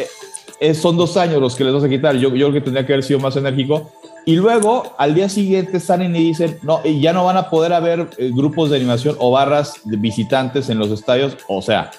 eh, 0.60 0.74
son 0.74 0.98
dos 0.98 1.18
años 1.18 1.42
los 1.42 1.56
que 1.56 1.64
les 1.64 1.74
vas 1.74 1.84
a 1.84 1.90
quitar. 1.90 2.16
Yo, 2.16 2.30
yo 2.30 2.48
creo 2.50 2.54
que 2.54 2.62
tendría 2.62 2.86
que 2.86 2.94
haber 2.94 3.04
sido 3.04 3.20
más 3.20 3.36
enérgico. 3.36 3.92
Y 4.26 4.36
luego, 4.36 4.94
al 4.98 5.14
día 5.14 5.28
siguiente, 5.28 5.80
salen 5.82 6.16
y 6.16 6.20
dicen, 6.20 6.58
no, 6.62 6.82
ya 6.86 7.12
no 7.12 7.26
van 7.26 7.36
a 7.36 7.50
poder 7.50 7.74
haber 7.74 8.08
eh, 8.18 8.32
grupos 8.34 8.70
de 8.70 8.78
animación 8.78 9.18
o 9.20 9.32
barras 9.32 9.74
de 9.84 9.98
visitantes 9.98 10.70
en 10.70 10.80
los 10.80 10.90
estadios. 10.92 11.36
O 11.50 11.62
sea, 11.62 11.92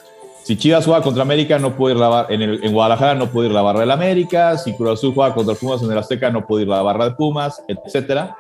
si 0.45 0.57
Chivas 0.57 0.85
juega 0.85 1.01
contra 1.01 1.23
América, 1.23 1.59
no 1.59 1.75
puede 1.75 1.95
ir 1.95 2.01
la 2.01 2.09
barra, 2.09 2.35
en, 2.35 2.73
Guadalajara 2.73 3.15
no 3.15 3.31
puede 3.31 3.49
ir 3.49 3.55
la 3.55 3.63
barra 3.63 3.81
del 3.81 3.91
América. 3.91 4.59
Si 4.59 4.75
Cruz 4.75 4.99
Azul 4.99 5.15
juega 5.15 5.35
contra 5.35 5.55
Pumas 5.55 5.83
en 5.83 5.91
el 5.91 5.97
Azteca, 5.97 6.31
no 6.31 6.47
puede 6.47 6.65
ir 6.65 6.69
la 6.69 6.83
barra 6.83 7.07
de 7.07 7.11
Pumas, 7.13 7.63
etcétera. 7.67 8.37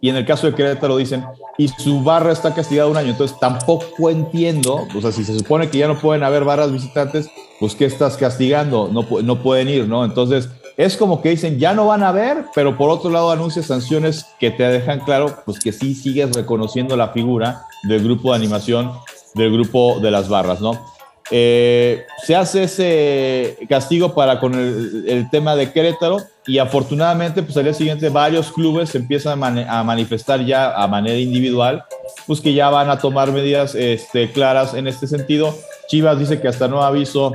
Y 0.00 0.08
en 0.08 0.16
el 0.16 0.26
caso 0.26 0.48
de 0.48 0.54
Querétaro 0.54 0.96
dicen, 0.96 1.24
y 1.58 1.68
su 1.68 2.02
barra 2.02 2.32
está 2.32 2.52
castigada 2.52 2.90
un 2.90 2.96
año. 2.96 3.10
Entonces 3.10 3.38
tampoco 3.38 4.10
entiendo, 4.10 4.84
o 4.96 5.00
sea, 5.00 5.12
si 5.12 5.22
se 5.22 5.38
supone 5.38 5.70
que 5.70 5.78
ya 5.78 5.86
no 5.86 5.96
pueden 5.96 6.24
haber 6.24 6.42
barras 6.42 6.72
visitantes, 6.72 7.30
pues 7.60 7.76
¿qué 7.76 7.84
estás 7.84 8.16
castigando? 8.16 8.90
No, 8.92 9.06
no 9.22 9.42
pueden 9.44 9.68
ir, 9.68 9.86
¿no? 9.86 10.04
Entonces 10.04 10.48
es 10.76 10.96
como 10.96 11.22
que 11.22 11.28
dicen, 11.28 11.60
ya 11.60 11.72
no 11.72 11.86
van 11.86 12.02
a 12.02 12.10
ver, 12.10 12.46
pero 12.52 12.76
por 12.76 12.90
otro 12.90 13.10
lado 13.10 13.30
anuncia 13.30 13.62
sanciones 13.62 14.26
que 14.40 14.50
te 14.50 14.64
dejan 14.64 14.98
claro, 15.00 15.32
pues 15.44 15.60
que 15.60 15.70
sí 15.70 15.94
sigues 15.94 16.34
reconociendo 16.34 16.96
la 16.96 17.10
figura 17.10 17.66
del 17.84 18.02
grupo 18.02 18.30
de 18.30 18.38
animación, 18.38 18.90
del 19.34 19.52
grupo 19.52 20.00
de 20.00 20.10
las 20.10 20.28
barras, 20.28 20.60
¿no? 20.60 20.91
Eh, 21.34 22.04
se 22.26 22.36
hace 22.36 22.64
ese 22.64 23.56
castigo 23.66 24.14
para 24.14 24.38
con 24.38 24.52
el, 24.54 25.30
tema 25.30 25.56
de 25.56 25.72
Querétaro 25.72 26.18
y 26.46 26.58
afortunadamente 26.58 27.42
pues 27.42 27.56
al 27.56 27.64
día 27.64 27.72
siguiente 27.72 28.10
varios 28.10 28.52
clubes 28.52 28.94
empiezan 28.94 29.42
a, 29.42 29.82
manifestar 29.82 30.44
ya 30.44 30.74
a 30.74 30.86
manera 30.88 31.16
individual 31.16 31.84
pues 32.26 32.42
que 32.42 32.52
ya 32.52 32.68
van 32.68 32.90
a 32.90 32.98
tomar 32.98 33.32
medidas 33.32 33.74
este, 33.74 34.30
claras 34.30 34.74
en 34.74 34.86
este 34.86 35.06
sentido. 35.06 35.56
Chivas 35.88 36.18
dice 36.18 36.38
que 36.38 36.48
hasta 36.48 36.68
no 36.68 36.84
aviso 36.84 37.32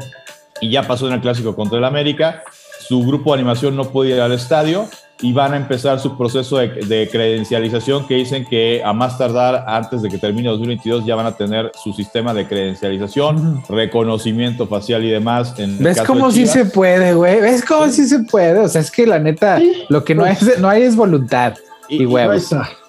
y 0.62 0.70
ya 0.70 0.84
pasó 0.84 1.08
en 1.08 1.14
el 1.14 1.22
clásico 1.22 1.56
contra 1.56 1.80
el 1.80 1.84
América, 1.84 2.44
su 2.80 3.02
grupo 3.04 3.32
de 3.32 3.40
animación 3.40 3.76
no 3.76 3.86
puede 3.86 4.12
ir 4.12 4.22
al 4.22 4.32
estadio 4.32 4.88
y 5.22 5.34
van 5.34 5.54
a 5.54 5.58
empezar 5.58 6.00
su 6.00 6.18
proceso 6.18 6.58
de, 6.58 7.10
credencialización 7.12 8.08
que 8.08 8.16
dicen 8.16 8.46
que 8.46 8.82
a 8.84 8.94
más 8.94 9.18
tardar 9.18 9.64
antes 9.68 10.02
de 10.02 10.10
que 10.10 10.18
termine 10.18 10.50
2022 10.50 11.06
ya 11.06 11.16
van 11.16 11.26
a 11.26 11.36
tener 11.36 11.72
su 11.82 11.94
sistema 11.94 12.34
de 12.34 12.48
credencialización, 12.48 13.64
reconocimiento 13.70 14.68
facial 14.68 15.04
y 15.04 15.10
demás. 15.10 15.56
¿Ves 15.58 16.02
cómo 16.04 16.32
sí 16.32 16.46
se 16.46 16.66
puede, 16.66 17.14
güey? 17.14 17.42
¿Ves 17.42 17.64
cómo 17.66 17.88
sí 17.90 18.06
se 18.06 18.20
puede? 18.20 18.60
O 18.60 18.68
sea, 18.68 18.82
es 18.82 18.92
que 18.92 19.08
la 19.08 19.20
neta, 19.20 19.60
lo 19.90 20.04
que 20.04 20.14
no, 20.14 20.26
es, 20.26 20.60
no 20.60 20.70
hay 20.70 20.84
es 20.84 20.96
voluntad. 20.96 21.56
Y, 21.90 22.04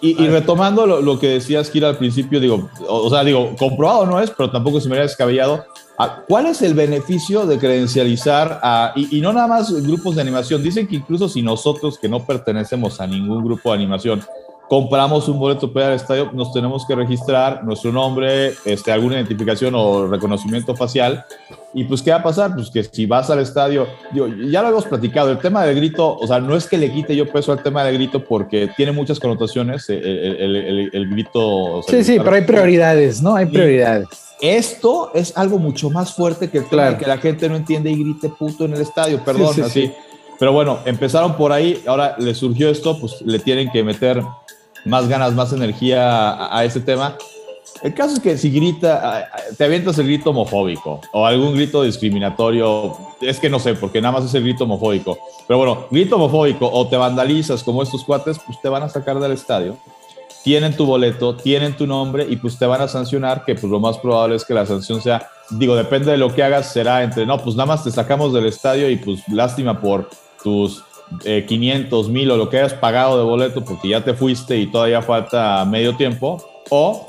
y, 0.01 0.29
retomando 0.29 0.87
lo, 0.87 1.19
que 1.21 1.29
decías, 1.29 1.71
Kira, 1.71 1.89
al 1.89 1.99
principio, 1.99 2.41
digo, 2.41 2.69
o, 2.89 3.09
sea, 3.09 3.23
digo, 3.23 3.55
comprobado 3.57 4.07
no 4.07 4.21
es, 4.21 4.31
pero 4.31 4.51
tampoco 4.51 4.81
se 4.81 4.89
me 4.89 4.97
había 4.97 5.05
descabellado. 5.07 5.65
Ah, 6.01 6.23
¿Cuál 6.29 6.47
es 6.47 6.63
el 6.63 6.75
beneficio 6.75 7.45
de 7.45 7.59
credencializar 7.59 8.61
a, 8.63 8.93
y, 8.95 9.21
no 9.21 9.33
nada 9.33 9.49
más 9.49 9.73
grupos 9.83 10.15
de 10.15 10.23
animación? 10.23 10.63
Dicen 10.63 10.87
que 10.87 10.95
incluso 10.95 11.29
si 11.29 11.43
nosotros 11.43 11.99
que 11.99 12.09
no 12.09 12.25
pertenecemos 12.25 13.01
a 13.01 13.07
ningún 13.09 13.45
grupo 13.45 13.71
de 13.71 13.79
animación 13.79 14.23
compramos 14.69 15.29
un 15.29 15.41
boleto 15.41 15.73
para 15.73 15.89
al 15.89 15.95
estadio, 15.95 16.31
nos 16.33 16.53
tenemos 16.53 16.87
que 16.87 16.95
registrar 16.95 17.65
nuestro 17.65 17.91
nombre, 17.91 18.53
este, 18.67 18.93
alguna 18.93 19.15
identificación 19.15 19.75
o 19.75 20.07
reconocimiento 20.07 20.77
facial. 20.77 21.25
Y 21.73 21.85
pues, 21.85 22.03
¿qué 22.03 22.11
va 22.11 22.19
a 22.19 22.23
pasar? 22.23 22.55
Pues 22.55 22.71
que 22.71 22.85
si 22.85 23.07
vas 23.07 23.31
al 23.31 23.41
estadio, 23.41 23.89
ya 24.13 24.63
lo 24.63 24.69
hemos 24.69 24.85
platicado, 24.85 25.31
el 25.31 25.39
tema 25.39 25.65
del 25.65 25.75
grito, 25.75 26.17
o 26.17 26.27
sea, 26.27 26.39
no 26.39 26.55
es 26.55 26.67
que 26.67 26.77
le 26.77 26.93
quite 26.93 27.17
yo 27.17 27.27
peso 27.27 27.51
al 27.51 27.63
tema 27.63 27.83
del 27.83 27.95
grito 27.95 28.23
porque 28.23 28.71
tiene 28.77 28.93
muchas 28.93 29.19
connotaciones 29.19 29.89
eh, 29.89 29.99
el, 29.99 30.91
el, 30.93 31.09
grito. 31.09 31.83
sí, 31.89 32.05
sí, 32.05 32.19
pero 32.19 32.37
hay 32.37 32.43
prioridades, 32.43 33.23
¿no? 33.23 33.35
Hay 33.35 33.47
prioridades. 33.47 34.28
Esto 34.41 35.11
es 35.15 35.37
algo 35.37 35.59
mucho 35.59 35.91
más 35.91 36.15
fuerte 36.15 36.49
que 36.49 36.59
el 36.59 36.67
que 36.97 37.07
la 37.07 37.19
gente 37.19 37.49
no 37.49 37.57
entiende 37.57 37.91
y 37.91 37.97
grite 37.97 38.29
puto 38.29 38.65
en 38.65 38.75
el 38.75 38.81
estadio, 38.81 39.23
perdón, 39.25 39.63
así. 39.63 39.93
Pero 40.39 40.53
bueno, 40.53 40.79
empezaron 40.85 41.37
por 41.37 41.53
ahí, 41.53 41.83
ahora 41.87 42.15
le 42.19 42.35
surgió 42.35 42.71
esto, 42.71 42.99
pues 43.01 43.21
le 43.23 43.41
tienen 43.41 43.71
que 43.73 43.83
meter 43.83 44.23
más 44.85 45.09
ganas, 45.09 45.35
más 45.35 45.53
energía 45.53 46.57
a, 46.57 46.65
ese 46.65 46.81
tema. 46.81 47.17
El 47.83 47.95
caso 47.95 48.15
es 48.15 48.21
que 48.21 48.39
si 48.39 48.51
grita, 48.51 49.29
te 49.57 49.65
avientas 49.65 49.99
el 49.99 50.07
grito 50.07 50.31
homofóbico 50.31 51.01
o 51.13 51.27
algún 51.27 51.55
grito 51.55 51.83
discriminatorio, 51.83 52.97
es 53.21 53.41
que 53.41 53.51
no 53.51 53.59
sé, 53.59 53.75
porque 53.75 54.01
nada 54.01 54.19
más 54.19 54.25
es 54.25 54.35
el 54.35 54.43
grito 54.45 54.65
homofóbico. 54.65 55.19
Pero 55.49 55.59
bueno, 55.59 55.87
grito 55.91 56.17
homofóbico 56.17 56.71
o 56.71 56.87
te 56.87 56.97
vandalizas 56.97 57.65
como 57.65 57.83
estos 57.83 58.05
cuates, 58.05 58.39
pues 58.47 58.61
te 58.61 58.69
van 58.69 58.85
a 58.85 58.89
sacar 58.89 59.19
del 59.19 59.33
estadio. 59.33 59.77
Tienen 60.45 60.77
tu 60.77 60.87
boleto, 60.87 61.35
tienen 61.37 61.77
tu 61.77 61.87
nombre 61.87 62.27
y 62.29 62.37
pues 62.37 62.59
te 62.59 62.67
van 62.67 62.81
a 62.81 62.89
sancionar, 62.89 63.45
que 63.45 63.55
pues 63.55 63.71
lo 63.71 63.81
más 63.81 63.99
probable 63.99 64.37
es 64.37 64.45
que 64.45 64.55
la 64.55 64.65
sanción 64.65 65.03
sea, 65.03 65.29
digo, 65.51 65.77
depende 65.77 66.11
de 66.11 66.19
lo 66.19 66.35
que 66.35 66.43
hagas, 66.43 66.73
será 66.73 67.03
entre, 67.03 67.27
no, 67.27 67.39
pues 67.39 67.57
nada 67.57 67.67
más 67.67 67.85
te 67.85 67.91
sacamos 67.91 68.33
del 68.33 68.47
estadio 68.47 68.89
y 68.89 68.97
pues 68.97 69.27
lástima 69.29 69.81
por 69.81 70.09
tus 70.43 70.85
500, 71.25 72.07
eh, 72.07 72.11
mil 72.11 72.31
o 72.31 72.37
lo 72.37 72.49
que 72.49 72.59
hayas 72.59 72.75
pagado 72.75 73.19
de 73.19 73.25
boleto 73.25 73.65
porque 73.65 73.89
ya 73.89 74.05
te 74.05 74.15
fuiste 74.15 74.57
y 74.57 74.67
todavía 74.67 75.03
falta 75.03 75.65
medio 75.65 75.97
tiempo. 75.97 76.43
O, 76.71 77.09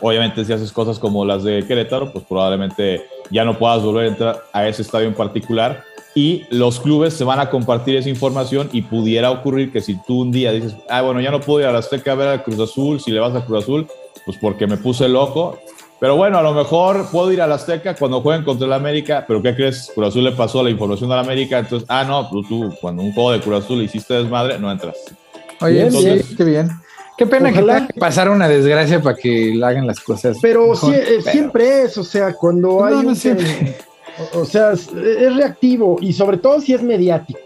obviamente, 0.00 0.44
si 0.44 0.52
haces 0.52 0.72
cosas 0.72 0.98
como 0.98 1.24
las 1.24 1.42
de 1.42 1.66
Querétaro, 1.66 2.12
pues 2.12 2.24
probablemente 2.24 3.06
ya 3.30 3.44
no 3.44 3.58
puedas 3.58 3.82
volver 3.82 4.04
a 4.04 4.08
entrar 4.08 4.42
a 4.52 4.68
ese 4.68 4.82
estadio 4.82 5.08
en 5.08 5.14
particular. 5.14 5.82
Y 6.16 6.46
los 6.48 6.80
clubes 6.80 7.12
se 7.12 7.24
van 7.24 7.40
a 7.40 7.50
compartir 7.50 7.94
esa 7.94 8.08
información 8.08 8.70
y 8.72 8.80
pudiera 8.80 9.30
ocurrir 9.30 9.70
que 9.70 9.82
si 9.82 9.96
tú 10.06 10.22
un 10.22 10.32
día 10.32 10.50
dices, 10.50 10.74
ah, 10.88 11.02
bueno, 11.02 11.20
ya 11.20 11.30
no 11.30 11.42
puedo 11.42 11.60
ir 11.60 11.66
a 11.66 11.72
la 11.72 11.80
Azteca 11.80 12.12
a 12.12 12.14
ver 12.14 12.28
a 12.28 12.42
Cruz 12.42 12.58
Azul, 12.58 12.98
si 13.00 13.10
le 13.10 13.20
vas 13.20 13.34
a 13.34 13.44
Cruz 13.44 13.64
Azul, 13.64 13.86
pues 14.24 14.38
porque 14.40 14.66
me 14.66 14.78
puse 14.78 15.10
loco, 15.10 15.58
pero 16.00 16.16
bueno, 16.16 16.38
a 16.38 16.42
lo 16.42 16.54
mejor 16.54 17.06
puedo 17.12 17.30
ir 17.32 17.42
a 17.42 17.46
la 17.46 17.56
Azteca 17.56 17.94
cuando 17.94 18.22
jueguen 18.22 18.46
contra 18.46 18.66
el 18.66 18.72
América, 18.72 19.26
pero 19.28 19.42
¿qué 19.42 19.54
crees? 19.54 19.92
Cruz 19.94 20.08
Azul 20.08 20.24
le 20.24 20.32
pasó 20.32 20.62
la 20.62 20.70
información 20.70 21.12
a 21.12 21.16
la 21.16 21.20
América, 21.20 21.58
entonces, 21.58 21.86
ah, 21.90 22.02
no, 22.04 22.30
pues 22.30 22.48
tú 22.48 22.74
cuando 22.80 23.02
un 23.02 23.12
juego 23.12 23.32
de 23.32 23.40
Cruz 23.42 23.62
Azul 23.62 23.82
hiciste 23.82 24.14
desmadre, 24.14 24.58
no 24.58 24.72
entras. 24.72 24.96
Oye, 25.60 25.86
qué 26.34 26.44
bien. 26.44 26.70
Qué 27.18 27.26
pena 27.26 27.50
que 27.50 27.60
tenga 27.60 27.86
que 27.86 28.00
pasar 28.00 28.30
una 28.30 28.48
desgracia 28.48 29.02
para 29.02 29.16
que 29.16 29.54
le 29.54 29.64
hagan 29.66 29.86
las 29.86 30.00
cosas. 30.00 30.38
Pero, 30.40 30.72
eh, 30.92 31.20
siempre 31.22 31.82
es, 31.82 31.96
o 31.98 32.04
sea, 32.04 32.34
cuando 32.34 32.82
hay. 32.82 33.02
No, 33.02 33.14
siempre. 33.14 33.76
O, 34.34 34.44
sea, 34.44 34.72
es, 34.72 34.90
reactivo 34.92 35.98
y 36.00 36.12
sobre 36.12 36.38
todo 36.38 36.60
si 36.60 36.74
es 36.74 36.82
mediático. 36.82 37.40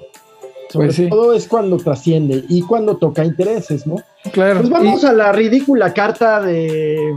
Sobre 0.70 0.88
pues 0.88 1.08
todo 1.08 1.32
es 1.32 1.48
cuando 1.48 1.78
trasciende 1.78 2.44
y 2.48 2.62
cuando 2.62 2.96
toca 2.96 3.24
intereses, 3.24 3.86
¿no? 3.88 3.96
Claro. 4.32 4.60
Pues 4.60 4.70
vamos 4.70 5.04
a 5.04 5.12
la 5.12 5.32
ridícula 5.32 5.92
carta 5.92 6.40
de 6.40 7.16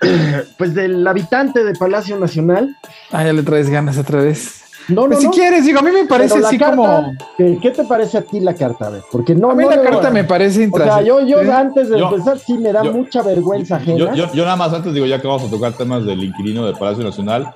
pues 0.58 0.74
del 0.74 1.06
habitante 1.06 1.64
de 1.64 1.74
Palacio 1.74 2.18
Nacional. 2.18 2.76
Ah, 3.10 3.24
ya 3.24 3.32
le 3.32 3.42
traes 3.42 3.68
ganas 3.68 3.98
otra 3.98 4.20
vez. 4.20 4.62
No, 4.88 5.06
pues 5.06 5.22
no, 5.22 5.32
si 5.32 5.38
quieres, 5.38 5.64
digo, 5.64 5.78
a 5.78 5.82
mí 5.82 5.90
me 5.92 6.06
parece 6.06 6.38
así 6.38 6.58
como. 6.58 7.12
¿qué, 7.36 7.70
te 7.70 7.84
parece 7.84 8.18
a 8.18 8.22
ti 8.22 8.40
la 8.40 8.54
carta? 8.54 8.88
A 8.88 8.92
porque 9.10 9.34
no. 9.34 9.50
A 9.50 9.54
mí 9.54 9.64
la 9.64 9.80
carta 9.80 10.10
me 10.10 10.24
parece 10.24 10.64
interesante. 10.64 11.10
O 11.10 11.18
sea, 11.18 11.26
yo, 11.26 11.42
yo 11.42 11.52
antes 11.52 11.88
de 11.88 11.98
empezar, 11.98 12.38
sí 12.38 12.58
me 12.58 12.72
da 12.72 12.82
mucha 12.82 13.22
vergüenza 13.22 13.76
ajena. 13.76 14.14
Yo, 14.14 14.32
yo, 14.32 14.44
nada 14.44 14.56
más 14.56 14.72
antes 14.72 14.92
digo, 14.92 15.06
ya 15.06 15.20
que 15.20 15.28
vamos 15.28 15.44
a 15.44 15.50
tocar 15.50 15.72
temas 15.74 16.04
del 16.04 16.24
inquilino 16.24 16.66
de 16.66 16.72
Palacio 16.72 17.04
Nacional, 17.04 17.52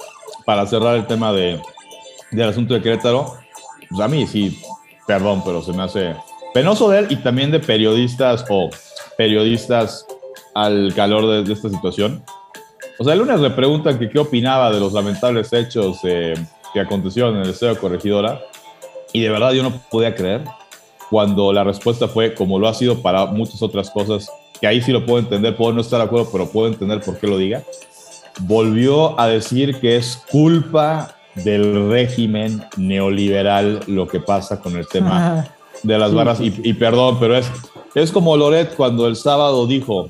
para 0.46 0.66
cerrar 0.66 0.96
el 0.96 1.06
tema 1.06 1.32
de, 1.32 1.60
del 2.30 2.48
asunto 2.48 2.72
de 2.72 2.80
Querétaro, 2.80 3.34
pues 3.90 4.00
a 4.00 4.08
mí 4.08 4.26
sí, 4.26 4.58
perdón, 5.06 5.42
pero 5.44 5.60
se 5.60 5.72
me 5.72 5.82
hace 5.82 6.14
penoso 6.54 6.88
de 6.88 7.00
él 7.00 7.06
y 7.10 7.16
también 7.16 7.50
de 7.50 7.60
periodistas 7.60 8.46
o 8.48 8.70
periodistas 9.18 10.06
al 10.54 10.94
calor 10.94 11.44
de, 11.44 11.52
esta 11.52 11.68
situación. 11.68 12.24
O 12.98 13.04
sea, 13.04 13.12
el 13.12 13.18
lunes 13.18 13.40
le 13.40 13.50
preguntan 13.50 13.98
que 13.98 14.08
qué 14.08 14.18
opinaba 14.18 14.72
de 14.72 14.80
los 14.80 14.94
lamentables 14.94 15.52
hechos 15.52 15.98
eh, 16.04 16.32
que 16.72 16.80
acontecieron 16.80 17.36
en 17.36 17.42
el 17.42 17.50
Estado 17.50 17.74
de 17.74 17.80
Corregidora. 17.80 18.40
Y 19.12 19.20
de 19.20 19.28
verdad 19.28 19.52
yo 19.52 19.62
no 19.62 19.72
podía 19.90 20.14
creer 20.14 20.44
cuando 21.10 21.52
la 21.52 21.62
respuesta 21.64 22.08
fue, 22.08 22.34
como 22.34 22.58
lo 22.58 22.68
ha 22.68 22.74
sido 22.74 23.02
para 23.02 23.26
muchas 23.26 23.62
otras 23.62 23.90
cosas, 23.90 24.30
que 24.60 24.66
ahí 24.66 24.80
sí 24.80 24.92
lo 24.92 25.04
puedo 25.04 25.18
entender, 25.18 25.56
puedo 25.56 25.72
no 25.72 25.80
estar 25.80 25.98
de 25.98 26.06
acuerdo, 26.06 26.28
pero 26.32 26.48
puedo 26.48 26.68
entender 26.68 27.00
por 27.00 27.18
qué 27.18 27.26
lo 27.26 27.36
diga. 27.36 27.62
Volvió 28.40 29.18
a 29.18 29.28
decir 29.28 29.80
que 29.80 29.96
es 29.96 30.22
culpa 30.30 31.14
del 31.36 31.90
régimen 31.90 32.64
neoliberal 32.76 33.80
lo 33.86 34.06
que 34.06 34.20
pasa 34.20 34.60
con 34.60 34.76
el 34.76 34.86
tema 34.88 35.46
de 35.82 35.98
las 35.98 36.14
barras. 36.14 36.40
Y, 36.40 36.54
y, 36.62 36.72
perdón, 36.74 37.18
pero 37.20 37.36
es 37.36 37.50
es 37.96 38.12
como 38.12 38.36
Loret 38.36 38.76
cuando 38.76 39.06
el 39.06 39.16
sábado 39.16 39.66
dijo, 39.66 40.06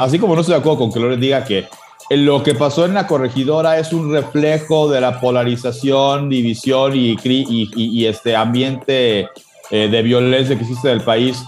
así, 0.00 0.18
como 0.18 0.34
no 0.34 0.40
estoy 0.40 0.54
de 0.54 0.60
acuerdo 0.60 0.80
con 0.80 0.92
que 0.92 0.98
Loret 0.98 1.20
diga 1.20 1.44
que 1.44 1.68
lo 2.10 2.42
que 2.42 2.56
pasó 2.56 2.84
en 2.86 2.94
la 2.94 3.06
corregidora 3.06 3.78
es 3.78 3.92
un 3.92 4.12
reflejo 4.12 4.90
de 4.90 5.00
la 5.00 5.20
polarización, 5.20 6.28
división 6.28 6.96
y, 6.96 7.16
y, 7.22 8.06
este 8.06 8.34
ambiente 8.34 9.28
eh, 9.70 9.88
de 9.88 10.02
violencia 10.02 10.56
que 10.56 10.62
existe 10.62 10.88
en 10.88 10.94
el 10.94 11.04
país. 11.04 11.40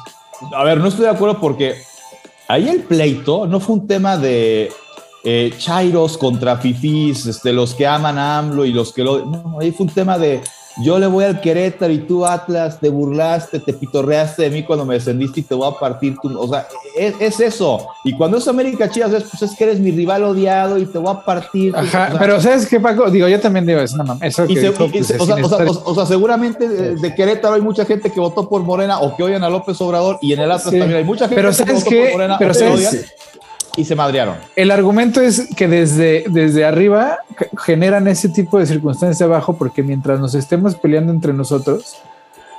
A 0.54 0.62
ver, 0.62 0.78
no 0.78 0.86
estoy 0.86 1.07
de 1.07 1.11
acuerdo 1.11 1.40
porque 1.40 1.74
ahí 2.46 2.68
el 2.68 2.84
pleito 2.84 3.48
no 3.48 3.59
fue 3.59 3.74
un 3.74 3.88
tema 3.88 4.16
de 4.16 4.70
eh, 5.29 5.53
chairos 5.59 6.16
contra 6.16 6.57
fifís, 6.57 7.27
este, 7.27 7.53
los 7.53 7.74
que 7.74 7.85
aman 7.85 8.16
a 8.16 8.39
AMLO 8.39 8.64
y 8.64 8.72
los 8.72 8.93
que 8.93 9.03
lo... 9.03 9.27
No, 9.27 9.59
ahí 9.61 9.72
fue 9.72 9.87
un 9.87 9.93
tema 9.93 10.16
de 10.16 10.41
yo 10.79 11.01
le 11.01 11.09
voy 11.09 11.24
al 11.24 11.41
Querétaro 11.41 11.93
y 11.93 11.99
tú 11.99 12.24
Atlas, 12.24 12.79
te 12.79 12.91
burlaste, 12.91 13.59
te 13.59 13.72
pitorreaste 13.72 14.43
de 14.43 14.51
mí 14.51 14.62
cuando 14.62 14.85
me 14.85 14.95
descendiste 14.95 15.41
y 15.41 15.43
te 15.43 15.57
voy 15.57 15.68
a 15.68 15.77
partir 15.77 16.16
tu... 16.22 16.39
O 16.39 16.47
sea, 16.47 16.68
es, 16.97 17.41
eso. 17.41 17.89
Y 18.05 18.16
cuando 18.16 18.39
es 18.39 18.47
América 18.47 18.89
Chivas, 18.89 19.12
es, 19.14 19.24
pues 19.24 19.43
es 19.43 19.57
que 19.57 19.64
eres 19.64 19.81
mi 19.81 19.91
rival 19.91 20.22
odiado 20.22 20.79
y 20.79 20.87
te 20.87 20.99
voy 20.99 21.12
a 21.12 21.24
partir. 21.24 21.74
Ajá, 21.74 22.14
pero 22.20 22.41
¿sabes 22.41 22.66
qué, 22.66 22.79
Paco? 22.79 23.11
Digo, 23.11 23.27
yo 23.27 23.41
también 23.41 23.66
digo, 23.66 23.81
es 23.81 23.95
una 23.95 24.05
mamá. 24.05 24.24
Eso 24.24 24.47
que 24.47 24.68
o, 24.68 25.95
sea, 25.95 26.07
seguramente 26.07 26.68
de, 26.68 27.14
Querétaro 27.16 27.55
hay 27.55 27.62
mucha 27.62 27.85
gente 27.85 28.12
que 28.12 28.20
votó 28.20 28.49
por 28.49 28.62
Morena 28.62 29.01
o 29.01 29.16
que 29.16 29.24
odian 29.24 29.43
a 29.43 29.51
López 29.51 29.81
Obrador 29.81 30.18
y 30.22 30.35
en 30.35 30.41
el 30.41 30.53
Atlas 30.53 30.64
también 30.64 30.95
hay 30.95 31.05
mucha 31.05 31.27
gente 31.27 31.43
pero 31.43 31.51
que 31.51 31.72
votó 31.72 31.91
por 31.91 32.12
Morena 32.12 32.37
pero 32.39 32.53
que 32.53 32.64
odian 32.64 32.95
y 33.77 33.85
se 33.85 33.95
madrearon. 33.95 34.37
El 34.57 34.70
argumento 34.70 35.20
es 35.20 35.49
que 35.55 35.68
desde, 35.68 36.24
desde 36.29 36.64
arriba 36.64 37.18
generan 37.64 38.09
ese 38.09 38.29
tipo 38.29 38.59
de 38.59 38.66
circunstancias 38.66 39.22
abajo 39.22 39.57
porque 39.57 39.83
mientras 39.83 40.18
nos 40.18 40.35
estemos 40.35 40.74
peleando 40.77 41.12
entre 41.12 41.33
nosotros, 41.33 41.97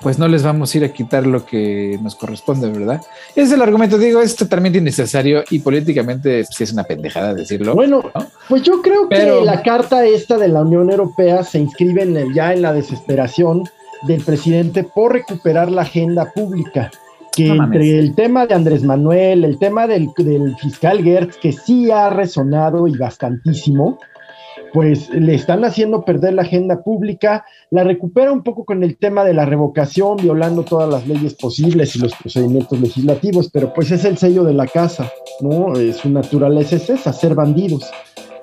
pues 0.02 0.20
no 0.20 0.28
les 0.28 0.44
vamos 0.44 0.74
a 0.74 0.78
ir 0.78 0.84
a 0.86 0.90
quitar 0.90 1.26
lo 1.26 1.46
que 1.46 1.98
nos 2.02 2.16
corresponde, 2.16 2.70
¿verdad? 2.70 3.02
Ese 3.32 3.42
es 3.42 3.52
el 3.52 3.62
argumento, 3.62 3.98
digo, 3.98 4.22
es 4.22 4.36
totalmente 4.36 4.78
innecesario 4.78 5.44
y 5.50 5.60
políticamente 5.60 6.46
sí 6.46 6.64
es 6.64 6.72
una 6.72 6.84
pendejada 6.84 7.34
decirlo. 7.34 7.74
Bueno, 7.74 8.04
pues 8.48 8.62
yo 8.62 8.82
creo 8.82 9.10
que 9.10 9.42
la 9.44 9.64
carta 9.64 10.06
esta 10.06 10.38
de 10.38 10.50
la 10.50 10.62
Unión 10.62 10.92
Europea 10.92 11.44
se 11.44 11.60
inscribe 11.60 12.04
en 12.04 12.34
ya 12.34 12.54
en 12.54 12.62
la 12.62 12.74
desesperación 12.74 13.64
del 14.04 14.24
presidente 14.24 14.84
por 14.84 15.14
recuperar 15.14 15.72
la 15.72 15.82
agenda 15.82 16.32
pública 16.32 16.92
que 17.38 17.48
entre 17.50 18.00
el 18.00 18.16
tema 18.16 18.48
de 18.48 18.56
Andrés 18.56 18.84
Manuel, 18.84 19.46
el 19.46 19.60
tema 19.60 19.86
del, 19.86 20.10
fiscal 20.60 21.04
Gertz, 21.04 21.38
que 21.38 21.52
sí 21.52 21.92
ha 21.92 22.10
resonado 22.10 22.88
y 22.88 22.98
bastantísimo, 22.98 24.00
pues 24.74 25.10
le 25.12 25.36
están 25.36 25.64
haciendo 25.64 26.04
perder 26.04 26.34
la 26.34 26.42
agenda 26.42 26.84
pública, 26.84 27.46
la 27.70 27.84
recupera 27.84 28.32
un 28.32 28.42
poco 28.42 28.66
con 28.66 28.84
el 28.84 28.98
tema 28.98 29.24
de 29.24 29.36
la 29.36 29.46
revocación, 29.46 30.18
violando 30.18 30.64
todas 30.64 30.90
las 30.90 31.08
leyes 31.08 31.36
posibles 31.36 31.96
y 31.96 32.00
los 32.00 32.16
procedimientos 32.16 32.82
legislativos, 32.82 33.52
pero 33.54 33.72
pues 33.72 33.92
es 33.92 34.04
el 34.04 34.18
sello 34.18 34.44
de 34.44 34.54
la 34.54 34.66
casa, 34.66 35.12
¿no? 35.42 35.74
Su 35.94 36.10
naturaleza 36.10 36.78
es 36.78 36.90
esa, 36.90 37.14
ser 37.14 37.36
bandidos. 37.36 37.90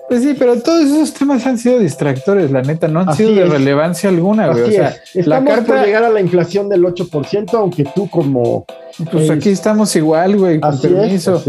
Pues 0.08 0.22
sí, 0.22 0.34
pero 0.38 0.60
todos 0.60 0.84
esos 0.84 1.14
temas 1.14 1.46
han 1.46 1.58
sido 1.58 1.78
distractores, 1.78 2.50
la 2.50 2.62
neta, 2.62 2.88
no 2.88 3.00
han 3.00 3.14
sido 3.16 3.34
de 3.34 3.46
relevancia 3.46 4.10
alguna, 4.10 4.48
güey. 4.48 4.62
O 4.62 4.70
sea, 4.70 4.96
la 5.14 5.42
carta... 5.42 5.64
por 5.64 5.84
llegar 5.84 6.04
a 6.04 6.10
la 6.10 6.20
inflación 6.20 6.68
del 6.68 6.82
8%, 6.82 7.54
aunque 7.54 7.84
tú 7.94 8.08
como 8.10 8.66
pues 9.10 9.28
aquí 9.30 9.48
estamos 9.48 9.94
igual, 9.96 10.36
güey, 10.36 10.60
con 10.60 10.80
permiso. 10.80 11.42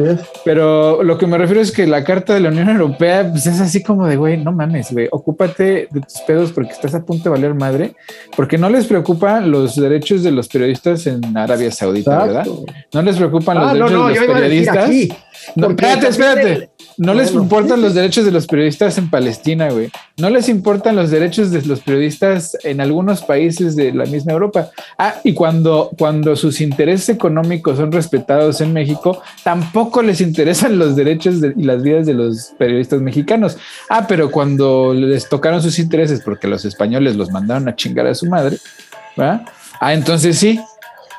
Pero 0.44 1.04
lo 1.04 1.18
que 1.18 1.28
me 1.28 1.38
refiero 1.38 1.62
es 1.62 1.72
que 1.72 1.86
la 1.86 2.04
carta 2.04 2.34
de 2.34 2.40
la 2.40 2.50
Unión 2.50 2.70
Europea 2.70 3.30
pues 3.30 3.46
es 3.46 3.60
así 3.60 3.84
como 3.84 4.08
de, 4.08 4.16
güey, 4.16 4.38
no 4.38 4.52
mames, 4.52 4.92
güey, 4.92 5.08
ocúpate 5.12 5.88
de 5.92 6.02
tus 6.02 6.22
pedos 6.26 6.52
porque 6.52 6.72
estás 6.72 6.96
a 6.96 7.06
punto 7.06 7.26
de 7.26 7.30
valer 7.30 7.54
madre, 7.54 7.96
porque 8.36 8.58
no 8.58 8.70
les 8.70 8.86
preocupan 8.88 9.52
los 9.52 9.76
derechos 9.76 10.24
de 10.24 10.32
los 10.32 10.48
periodistas 10.48 11.06
en 11.08 11.38
Arabia 11.38 11.72
Saudita, 11.72 12.26
¿verdad? 12.26 12.48
No 12.94 13.02
les 13.02 13.18
preocupan 13.18 13.60
los 13.60 13.70
ah, 13.70 13.74
derechos 13.74 13.92
de 13.92 14.16
los 14.16 14.40
periodistas. 14.40 14.90
No, 15.56 15.70
espérate, 15.70 16.08
espérate. 16.08 16.70
No 16.98 17.14
les 17.14 17.32
importan 17.34 17.82
los 17.82 17.94
derechos 17.94 18.26
de 18.26 18.32
los 18.32 18.48
periodistas 18.48 18.98
en 18.98 19.10
Palestina, 19.10 19.70
güey. 19.70 19.90
No 20.18 20.30
les 20.30 20.48
importan 20.50 20.96
los 20.96 21.12
derechos 21.12 21.52
de 21.52 21.62
los 21.64 21.82
periodistas 21.82 22.58
en 22.64 22.82
algunos 22.82 23.22
países 23.22 23.76
de 23.76 23.92
la 23.94 24.06
misma 24.06 24.34
Europa. 24.34 24.70
Ah, 24.98 25.16
y 25.24 25.34
cuando, 25.34 25.92
cuando 25.98 26.36
sus 26.36 26.62
intereses 26.62 27.10
económicos 27.10 27.78
son 27.78 27.92
respetados 27.92 28.62
en 28.62 28.74
México, 28.74 29.22
tampoco 29.44 30.02
les 30.02 30.22
interesan 30.22 30.78
los 30.78 30.96
derechos 30.96 31.36
y 31.56 31.64
las 31.64 31.84
vidas 31.84 32.06
de 32.06 32.14
los 32.14 32.54
periodistas 32.58 33.02
mexicanos. 33.02 33.58
Ah, 33.90 34.06
pero 34.08 34.32
cuando 34.32 34.94
les 34.94 35.28
tocaron 35.28 35.62
sus 35.62 35.80
intereses 35.80 36.22
porque 36.22 36.48
los 36.48 36.66
españoles 36.66 37.16
los 37.16 37.32
mandaron 37.32 37.68
a 37.68 37.76
chingar 37.76 38.08
a 38.08 38.16
su 38.16 38.28
madre, 38.28 38.58
¿verdad? 39.18 39.46
Ah, 39.80 39.94
entonces 39.94 40.38
sí, 40.38 40.60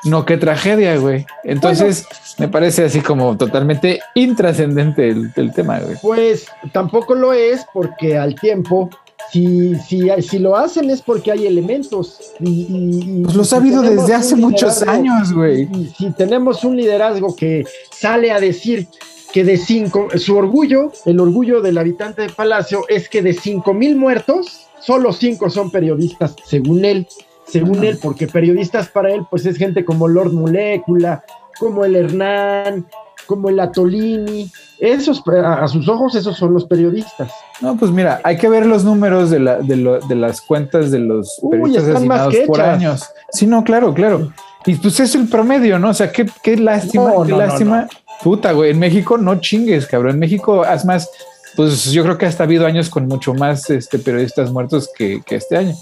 no, 0.03 0.25
qué 0.25 0.37
tragedia, 0.37 0.97
güey. 0.97 1.25
Entonces, 1.43 2.05
me 2.37 2.47
parece 2.47 2.85
así 2.85 3.01
como 3.01 3.37
totalmente 3.37 3.99
intrascendente 4.15 5.09
el, 5.09 5.53
tema, 5.53 5.79
güey. 5.79 5.97
Pues 6.01 6.47
tampoco 6.71 7.15
lo 7.15 7.33
es 7.33 7.65
porque 7.73 8.17
al 8.17 8.35
tiempo, 8.35 8.89
si, 9.31 9.75
si, 9.75 10.09
si 10.21 10.39
lo 10.39 10.55
hacen 10.55 10.89
es 10.89 11.01
porque 11.01 11.31
hay 11.31 11.47
elementos. 11.47 12.33
Y, 12.39 13.23
pues 13.23 13.35
lo 13.35 13.43
ha 13.43 13.59
habido 13.59 13.81
desde 13.81 14.13
hace 14.13 14.35
muchos 14.35 14.81
años, 14.83 15.33
güey. 15.33 15.67
Y 15.73 15.93
si 15.97 16.11
tenemos 16.11 16.63
un 16.63 16.77
liderazgo 16.77 17.35
que 17.35 17.65
sale 17.91 18.31
a 18.31 18.39
decir 18.39 18.87
que 19.33 19.43
de 19.43 19.57
cinco, 19.57 20.07
su 20.15 20.37
orgullo, 20.37 20.91
el 21.05 21.19
orgullo 21.19 21.61
del 21.61 21.77
habitante 21.77 22.21
de 22.21 22.29
Palacio 22.29 22.85
es 22.87 23.09
que 23.09 23.21
de 23.21 23.33
cinco 23.33 23.73
mil 23.73 23.95
muertos, 23.95 24.67
solo 24.79 25.11
cinco 25.11 25.49
son 25.49 25.69
periodistas, 25.69 26.35
según 26.45 26.85
él 26.85 27.07
según 27.47 27.83
él, 27.83 27.97
porque 28.01 28.27
periodistas 28.27 28.89
para 28.89 29.11
él, 29.11 29.25
pues 29.29 29.45
es 29.45 29.57
gente 29.57 29.85
como 29.85 30.07
Lord 30.07 30.33
Molecula, 30.33 31.23
como 31.59 31.85
el 31.85 31.95
Hernán, 31.95 32.85
como 33.25 33.49
el 33.49 33.59
Atolini, 33.59 34.51
esos, 34.79 35.21
a 35.27 35.67
sus 35.67 35.87
ojos, 35.87 36.15
esos 36.15 36.37
son 36.37 36.53
los 36.53 36.65
periodistas. 36.65 37.31
No, 37.61 37.77
pues 37.77 37.91
mira, 37.91 38.21
hay 38.23 38.37
que 38.37 38.49
ver 38.49 38.65
los 38.65 38.83
números 38.83 39.29
de, 39.29 39.39
la, 39.39 39.57
de, 39.57 40.15
las 40.15 40.41
cuentas 40.41 40.91
de 40.91 40.99
los 40.99 41.39
periodistas 41.49 41.89
asesinados 41.89 42.35
por 42.47 42.61
años. 42.61 43.09
Sí, 43.31 43.45
no, 43.45 43.63
claro, 43.63 43.93
claro. 43.93 44.31
Y 44.65 44.75
pues 44.75 44.99
es 44.99 45.15
el 45.15 45.27
promedio, 45.27 45.79
¿no? 45.79 45.89
O 45.89 45.93
sea, 45.93 46.11
qué, 46.11 46.25
qué 46.43 46.57
lástima, 46.57 47.13
qué 47.25 47.31
lástima. 47.31 47.87
Puta, 48.23 48.51
güey, 48.51 48.71
en 48.71 48.79
México 48.79 49.17
no 49.17 49.39
chingues, 49.39 49.85
cabrón. 49.85 50.13
En 50.13 50.19
México, 50.19 50.63
haz 50.63 50.83
más, 50.85 51.09
pues 51.55 51.91
yo 51.91 52.03
creo 52.03 52.17
que 52.17 52.25
hasta 52.25 52.43
ha 52.43 52.45
habido 52.45 52.65
años 52.65 52.89
con 52.89 53.07
mucho 53.07 53.33
más 53.33 53.69
este, 53.69 53.99
periodistas 53.99 54.51
muertos 54.51 54.89
que, 54.95 55.21
que 55.25 55.35
este 55.35 55.57
año 55.57 55.75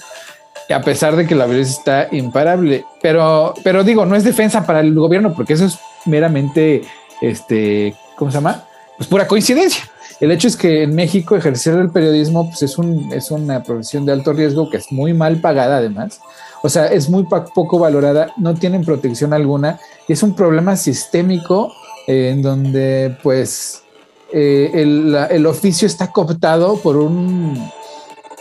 a 0.74 0.82
pesar 0.82 1.16
de 1.16 1.26
que 1.28 1.36
la 1.36 1.45
violencia 1.45 1.78
está 1.78 2.16
imparable. 2.16 2.86
Pero, 3.01 3.53
pero 3.63 3.84
digo, 3.84 4.05
no 4.05 4.16
es 4.16 4.24
defensa 4.24 4.66
para 4.66 4.80
el 4.80 4.93
gobierno, 4.93 5.34
porque 5.34 5.53
eso 5.53 5.66
es 5.66 5.78
meramente, 6.05 6.84
este, 7.22 7.95
¿cómo 8.16 8.32
se 8.32 8.38
llama? 8.38 8.63
Pues 8.97 9.09
pura 9.09 9.28
coincidencia. 9.28 9.84
El 10.20 10.32
hecho 10.32 10.47
es 10.47 10.55
que 10.55 10.84
en 10.84 10.95
México 10.95 11.36
ejercer 11.36 11.76
el 11.76 11.89
periodismo 11.89 12.47
pues 12.47 12.61
es, 12.63 12.78
un, 12.78 13.11
es 13.11 13.32
una 13.32 13.63
profesión 13.63 14.05
de 14.05 14.13
alto 14.13 14.32
riesgo 14.32 14.70
que 14.70 14.78
es 14.78 14.91
muy 14.91 15.13
mal 15.13 15.41
pagada 15.41 15.78
además. 15.78 16.22
O 16.61 16.70
sea, 16.70 16.88
es 16.88 17.09
muy 17.09 17.26
poco 17.26 17.78
valorada, 17.78 18.32
no 18.38 18.55
tienen 18.55 18.86
protección 18.86 19.34
alguna 19.34 19.78
es 20.07 20.24
un 20.24 20.36
problema 20.36 20.76
sistémico 20.76 21.74
en 22.07 22.41
donde 22.41 23.18
pues 23.24 23.84
eh, 24.32 24.72
el, 24.74 25.16
el, 25.30 25.45
oficio 25.45 25.88
está 25.88 26.11
cooptado 26.11 26.78
por 26.78 26.97
un 26.97 27.72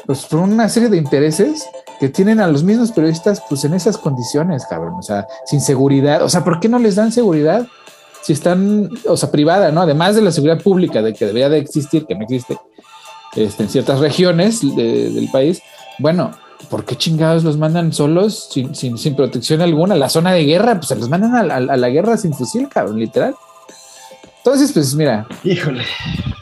pues 0.07 0.27
por 0.27 0.41
una 0.41 0.68
serie 0.68 0.91
de 0.91 0.99
intereses 0.99 1.66
que 2.05 2.11
tienen 2.11 2.38
a 2.38 2.46
los 2.46 2.62
mismos 2.62 2.92
periodistas 2.92 3.42
pues 3.48 3.64
en 3.64 3.72
esas 3.72 3.96
condiciones, 3.96 4.66
cabrón, 4.66 4.92
o 4.98 5.02
sea, 5.02 5.26
sin 5.46 5.62
seguridad, 5.62 6.22
o 6.22 6.28
sea, 6.28 6.44
¿por 6.44 6.61
qué 6.61 6.68
no 6.68 6.78
les 6.78 6.96
dan 6.96 7.11
seguridad 7.12 7.66
si 8.22 8.34
están, 8.34 8.90
o 9.09 9.16
sea, 9.16 9.30
privada, 9.30 9.72
¿no? 9.72 9.80
Además 9.80 10.14
de 10.14 10.20
la 10.20 10.30
seguridad 10.30 10.61
pública, 10.61 11.00
de 11.00 11.14
que 11.14 11.24
debería 11.24 11.48
de 11.48 11.57
existir, 11.57 12.05
que 12.05 12.14
no 12.14 12.24
existe 12.24 12.59
este, 13.36 13.62
en 13.62 13.68
ciertas 13.70 14.00
regiones 14.00 14.61
del 14.76 15.30
país, 15.32 15.62
bueno, 15.98 16.32
¿por 16.68 16.84
qué 16.84 16.94
chingados 16.94 17.42
los 17.42 17.57
mandan 17.57 17.90
solos, 17.90 18.50
sin, 18.52 18.74
sin, 18.74 18.98
sin 18.98 19.16
protección 19.16 19.62
alguna? 19.62 19.94
La 19.94 20.11
zona 20.11 20.32
de 20.32 20.44
guerra, 20.44 20.74
pues 20.74 20.88
se 20.88 20.96
los 20.96 21.09
mandan 21.09 21.34
a, 21.34 21.57
a 21.57 21.76
la 21.78 21.88
guerra 21.88 22.18
sin 22.18 22.34
fusil, 22.34 22.68
cabrón, 22.68 22.98
literal. 22.98 23.34
Entonces, 24.45 24.72
pues 24.72 24.95
mira. 24.95 25.26
Híjole. 25.42 25.82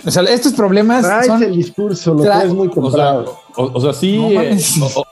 O 0.05 0.11
sea, 0.11 0.25
estos 0.25 0.55
problemas. 0.55 1.07
son, 1.25 1.41
el 1.41 1.55
discurso, 1.55 2.15
lo 2.15 2.25
que 2.25 2.47
es 2.47 2.53
muy 2.53 2.69
comprado. 2.69 3.39
O 3.55 3.81
sea, 3.81 3.93
sí, 3.93 4.17
eh, 4.19 4.59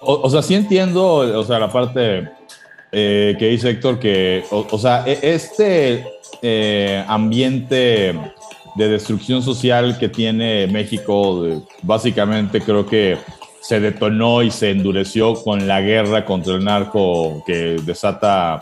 o, 0.01 0.29
sea, 0.29 0.43
sí 0.43 0.57
entiendo, 0.57 1.19
o 1.39 1.45
sea, 1.45 1.61
la 1.61 1.71
parte 1.71 2.29
eh, 2.91 3.37
que 3.39 3.47
dice 3.47 3.71
Héctor, 3.71 4.01
que, 4.01 4.43
o, 4.51 4.77
sea, 4.77 5.05
e, 5.07 5.21
este 5.23 6.05
eh, 6.43 7.05
ambiente 7.07 8.19
de 8.75 8.89
destrucción 8.89 9.41
social 9.41 9.97
que 9.97 10.09
tiene 10.09 10.67
México, 10.67 11.65
básicamente 11.83 12.61
creo 12.61 12.85
que 12.87 13.19
se 13.61 13.79
detonó 13.79 14.43
y 14.43 14.51
se 14.51 14.71
endureció 14.71 15.35
con 15.35 15.69
la 15.69 15.81
guerra 15.81 16.25
contra 16.25 16.55
el 16.55 16.65
narco 16.65 17.45
que 17.47 17.77
desata 17.85 18.59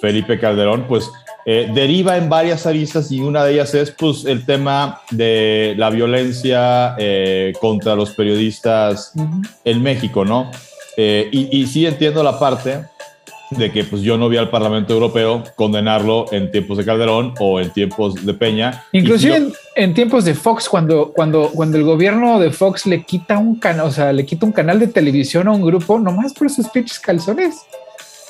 Felipe 0.00 0.38
Calderón, 0.38 0.84
pues 0.86 1.10
eh, 1.48 1.70
deriva 1.72 2.16
en 2.16 2.28
varias 2.28 2.66
aristas 2.66 3.12
y 3.12 3.20
una 3.20 3.44
de 3.44 3.52
ellas 3.52 3.72
es 3.72 3.92
pues, 3.92 4.24
el 4.24 4.44
tema 4.44 5.00
de 5.12 5.74
la 5.78 5.90
violencia 5.90 6.96
eh, 6.98 7.52
contra 7.60 7.94
los 7.94 8.10
periodistas 8.10 9.12
en 9.64 9.80
México, 9.80 10.24
¿no? 10.24 10.50
Eh, 10.96 11.28
y, 11.30 11.64
sí 11.68 11.86
entiendo 11.86 12.24
la 12.24 12.40
parte 12.40 12.86
de 13.50 13.70
que 13.70 13.84
pues 13.84 14.02
yo 14.02 14.18
no 14.18 14.28
vi 14.28 14.38
al 14.38 14.50
Parlamento 14.50 14.94
Europeo 14.94 15.44
condenarlo 15.54 16.24
en 16.32 16.50
tiempos 16.50 16.78
de 16.78 16.84
Calderón 16.84 17.34
o 17.38 17.60
en 17.60 17.70
tiempos 17.70 18.26
de 18.26 18.34
Peña. 18.34 18.84
Inclusive 18.90 19.36
en, 19.36 19.52
en, 19.76 19.94
tiempos 19.94 20.24
de 20.24 20.34
Fox, 20.34 20.68
cuando, 20.68 21.12
cuando, 21.14 21.50
cuando 21.54 21.76
el 21.76 21.84
gobierno 21.84 22.40
de 22.40 22.50
Fox 22.50 22.86
le 22.86 23.04
quita 23.04 23.38
un 23.38 23.60
canal, 23.60 23.86
o 23.86 23.90
sea, 23.92 24.12
le 24.12 24.26
quita 24.26 24.46
un 24.46 24.52
canal 24.52 24.80
de 24.80 24.88
televisión 24.88 25.46
a 25.46 25.52
un 25.52 25.64
grupo 25.64 26.00
nomás 26.00 26.32
por 26.32 26.50
sus 26.50 26.68
pinches 26.70 26.98
calzones. 26.98 27.54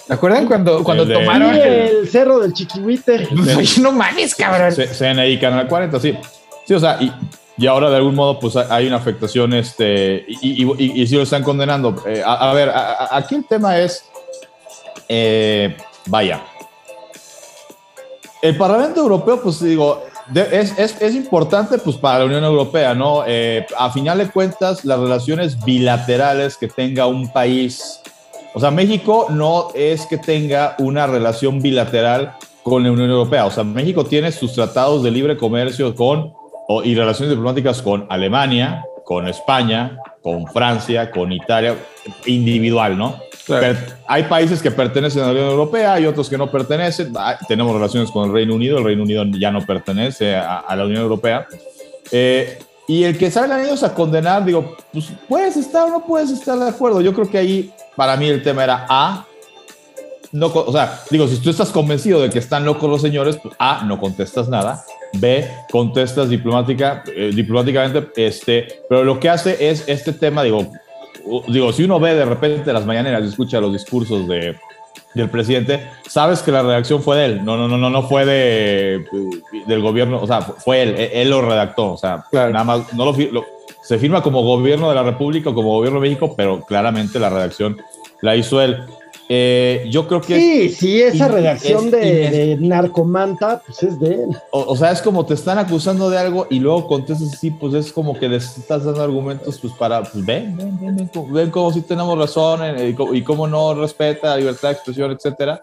¿Te 0.06 0.14
acuerdan 0.14 0.46
cuando, 0.46 0.84
cuando 0.84 1.02
el 1.02 1.12
tomaron 1.12 1.54
el, 1.54 1.62
el, 1.62 2.08
cerro 2.08 2.38
del 2.38 2.52
Chiquihuite? 2.52 3.28
no 3.80 3.92
mames, 3.92 4.34
cabrón. 4.34 4.72
CNI 4.72 5.38
Canal 5.40 5.66
40, 5.66 6.00
sí. 6.00 6.16
Sí, 6.64 6.74
o 6.74 6.80
sea, 6.80 6.98
y, 7.00 7.12
y 7.58 7.66
ahora 7.66 7.90
de 7.90 7.96
algún 7.96 8.14
modo 8.14 8.38
pues 8.38 8.56
hay 8.56 8.86
una 8.86 8.96
afectación 8.96 9.52
este, 9.54 10.24
y, 10.28 10.64
y, 10.64 10.72
y, 10.78 11.02
y 11.02 11.06
sí 11.06 11.16
lo 11.16 11.22
están 11.22 11.42
condenando. 11.42 11.96
Eh, 12.06 12.22
a, 12.24 12.50
a, 12.50 12.54
ver, 12.54 12.68
a, 12.68 12.92
a, 12.92 13.16
aquí 13.16 13.34
el 13.34 13.46
tema 13.46 13.78
es, 13.78 14.04
eh, 15.08 15.76
vaya, 16.06 16.42
el 18.42 18.56
Parlamento 18.56 19.00
Europeo 19.00 19.42
pues 19.42 19.60
digo, 19.60 20.04
de, 20.28 20.42
es, 20.60 20.78
es, 20.78 21.00
es, 21.00 21.14
importante 21.14 21.78
pues 21.78 21.96
para 21.96 22.20
la 22.20 22.24
Unión 22.26 22.44
Europea, 22.44 22.94
¿no? 22.94 23.24
Eh, 23.26 23.66
a 23.78 23.90
final 23.90 24.18
de 24.18 24.28
cuentas, 24.28 24.84
las 24.84 24.98
relaciones 24.98 25.64
bilaterales 25.64 26.56
que 26.56 26.68
tenga 26.68 27.06
un 27.06 27.32
país, 27.32 28.00
o 28.56 28.58
sea, 28.58 28.70
México 28.70 29.26
no 29.28 29.68
es 29.74 30.06
que 30.06 30.16
tenga 30.16 30.76
una 30.78 31.06
relación 31.06 31.60
bilateral 31.60 32.36
con 32.62 32.82
la 32.82 32.90
Unión 32.90 33.10
Europea, 33.10 33.44
o 33.44 33.50
sea, 33.50 33.64
México 33.64 34.06
tiene 34.06 34.32
sus 34.32 34.54
tratados 34.54 35.02
de 35.02 35.10
libre 35.10 35.36
comercio 35.36 35.94
con 35.94 36.32
y 36.82 36.94
relaciones 36.94 37.36
diplomáticas 37.36 37.82
con 37.82 38.06
Alemania, 38.08 38.82
con 39.04 39.28
España, 39.28 39.98
con 40.22 40.46
Francia, 40.46 41.10
con 41.10 41.32
Italia, 41.32 41.76
individual, 42.24 42.96
¿no? 42.96 43.16
Claro. 43.44 43.76
Hay 44.08 44.22
países 44.22 44.62
que 44.62 44.70
pertenecen 44.70 45.22
a 45.22 45.26
la 45.26 45.32
Unión 45.32 45.50
Europea, 45.50 45.92
hay 45.92 46.06
otros 46.06 46.30
que 46.30 46.38
no 46.38 46.50
pertenecen. 46.50 47.12
Tenemos 47.46 47.74
relaciones 47.74 48.10
con 48.10 48.24
el 48.24 48.32
Reino 48.32 48.54
Unido, 48.54 48.78
el 48.78 48.84
Reino 48.84 49.02
Unido 49.02 49.22
ya 49.38 49.50
no 49.50 49.66
pertenece 49.66 50.34
a, 50.34 50.60
a 50.60 50.74
la 50.74 50.86
Unión 50.86 51.02
Europea. 51.02 51.46
Eh, 52.10 52.58
y 52.88 53.02
el 53.02 53.18
que 53.18 53.30
salgan 53.30 53.64
ellos 53.64 53.82
a 53.82 53.92
condenar, 53.94 54.44
digo, 54.44 54.76
pues 54.92 55.12
puedes 55.28 55.56
estar 55.56 55.88
o 55.88 55.90
no 55.90 56.06
puedes 56.06 56.30
estar 56.30 56.56
de 56.58 56.68
acuerdo. 56.68 57.00
Yo 57.00 57.12
creo 57.12 57.28
que 57.28 57.38
ahí, 57.38 57.72
para 57.96 58.16
mí, 58.16 58.28
el 58.28 58.42
tema 58.42 58.64
era 58.64 58.86
A, 58.88 59.26
no, 60.32 60.48
o 60.48 60.72
sea, 60.72 61.00
digo, 61.10 61.26
si 61.28 61.38
tú 61.38 61.50
estás 61.50 61.70
convencido 61.70 62.20
de 62.20 62.30
que 62.30 62.38
están 62.38 62.64
locos 62.64 62.90
los 62.90 63.00
señores, 63.00 63.38
pues 63.42 63.54
A, 63.58 63.84
no 63.84 63.98
contestas 63.98 64.48
nada. 64.48 64.84
B, 65.14 65.48
contestas 65.70 66.28
diplomática, 66.28 67.02
eh, 67.14 67.30
diplomáticamente, 67.34 68.08
este, 68.16 68.82
pero 68.88 69.04
lo 69.04 69.18
que 69.18 69.30
hace 69.30 69.70
es 69.70 69.84
este 69.86 70.12
tema, 70.12 70.42
digo, 70.42 70.66
digo, 71.48 71.72
si 71.72 71.84
uno 71.84 71.98
ve 71.98 72.14
de 72.14 72.24
repente 72.24 72.72
las 72.72 72.84
mañaneras 72.84 73.22
y 73.24 73.28
escucha 73.28 73.60
los 73.60 73.72
discursos 73.72 74.28
de, 74.28 74.56
del 75.14 75.30
presidente, 75.30 75.88
sabes 76.06 76.42
que 76.42 76.52
la 76.52 76.62
reacción 76.62 77.02
fue 77.02 77.16
de 77.16 77.24
él. 77.24 77.44
No, 77.44 77.56
no, 77.56 77.68
no, 77.68 77.78
no, 77.78 77.88
no 77.88 78.02
fue 78.02 78.26
de, 78.26 79.04
del 79.66 79.80
gobierno, 79.80 80.20
o 80.20 80.26
sea, 80.26 80.42
fue 80.42 80.82
él, 80.82 80.88
él, 80.96 81.10
él 81.12 81.30
lo 81.30 81.40
redactó, 81.40 81.92
o 81.92 81.96
sea, 81.96 82.24
claro. 82.30 82.52
nada 82.52 82.64
más, 82.64 82.92
no 82.92 83.06
lo, 83.06 83.12
lo, 83.32 83.55
se 83.86 83.98
firma 83.98 84.22
como 84.22 84.42
gobierno 84.42 84.88
de 84.88 84.96
la 84.96 85.04
República 85.04 85.50
o 85.50 85.54
como 85.54 85.76
gobierno 85.76 86.00
de 86.00 86.08
México, 86.08 86.34
pero 86.36 86.62
claramente 86.62 87.20
la 87.20 87.30
redacción 87.30 87.76
la 88.20 88.34
hizo 88.34 88.60
él. 88.60 88.78
Eh, 89.28 89.86
yo 89.90 90.06
creo 90.06 90.20
que. 90.20 90.38
Sí, 90.38 90.68
sí, 90.68 91.02
esa 91.02 91.28
redacción 91.28 91.86
es, 91.86 91.90
de, 91.92 92.30
de, 92.30 92.56
narcomanta, 92.60 93.62
pues 93.64 93.82
es 93.82 93.98
de 93.98 94.14
él. 94.14 94.28
O, 94.50 94.60
o, 94.60 94.76
sea, 94.76 94.90
es 94.92 95.02
como 95.02 95.24
te 95.24 95.34
están 95.34 95.58
acusando 95.58 96.10
de 96.10 96.18
algo 96.18 96.46
y 96.50 96.60
luego 96.60 96.86
contestas 96.86 97.32
así, 97.32 97.50
pues 97.50 97.74
es 97.74 97.92
como 97.92 98.18
que 98.18 98.28
les 98.28 98.56
estás 98.58 98.84
dando 98.84 99.02
argumentos, 99.02 99.58
pues 99.60 99.72
para, 99.74 100.02
pues 100.02 100.24
ven, 100.24 100.56
ven, 100.56 100.78
ven, 100.80 100.96
ven, 100.96 101.32
ven 101.32 101.50
como 101.50 101.72
si 101.72 101.80
tenemos 101.82 102.16
razón 102.18 102.60
eh, 102.64 102.94
y, 102.96 103.16
y 103.16 103.22
cómo 103.22 103.46
no 103.48 103.74
respeta 103.74 104.30
la 104.30 104.36
libertad 104.36 104.68
de 104.68 104.74
expresión, 104.74 105.10
etcétera. 105.12 105.60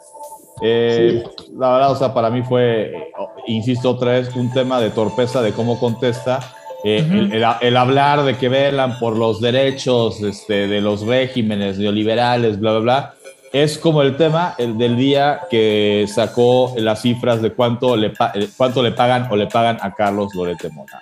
Eh, 0.62 1.24
sí. 1.26 1.52
La 1.58 1.74
verdad, 1.74 1.92
o 1.92 1.96
sea, 1.96 2.14
para 2.14 2.30
mí 2.30 2.44
fue, 2.44 3.12
insisto 3.48 3.90
otra 3.90 4.14
vez, 4.14 4.36
un 4.36 4.52
tema 4.52 4.80
de 4.80 4.90
torpeza 4.90 5.42
de 5.42 5.52
cómo 5.52 5.80
contesta. 5.80 6.40
Eh, 6.84 7.02
uh 7.02 7.14
-huh. 7.14 7.34
el, 7.34 7.34
el, 7.34 7.46
el, 7.62 7.78
hablar 7.78 8.24
de 8.24 8.38
que 8.38 8.50
velan 8.50 9.00
por 9.00 9.16
los 9.18 9.40
derechos 9.40 10.22
este, 10.22 10.68
de 10.68 10.82
los 10.82 11.06
regímenes 11.06 11.78
neoliberales, 11.78 12.60
bla, 12.60 12.72
bla, 12.72 12.80
bla 12.80 13.14
es 13.54 13.78
como 13.78 14.02
el 14.02 14.18
tema 14.18 14.56
el 14.58 14.80
del 14.80 14.98
día 14.98 15.42
que 15.50 16.08
sacó 16.14 16.74
las 16.76 17.04
cifras 17.04 17.40
de 17.40 17.54
cuánto 17.54 17.96
le, 17.96 18.12
cuánto 18.58 18.82
le 18.82 18.92
pagan 18.92 19.28
o 19.30 19.36
le 19.36 19.46
pagan 19.46 19.78
a 19.80 19.94
Carlos 19.94 20.34
Lorete 20.34 20.70
Mona. 20.72 21.00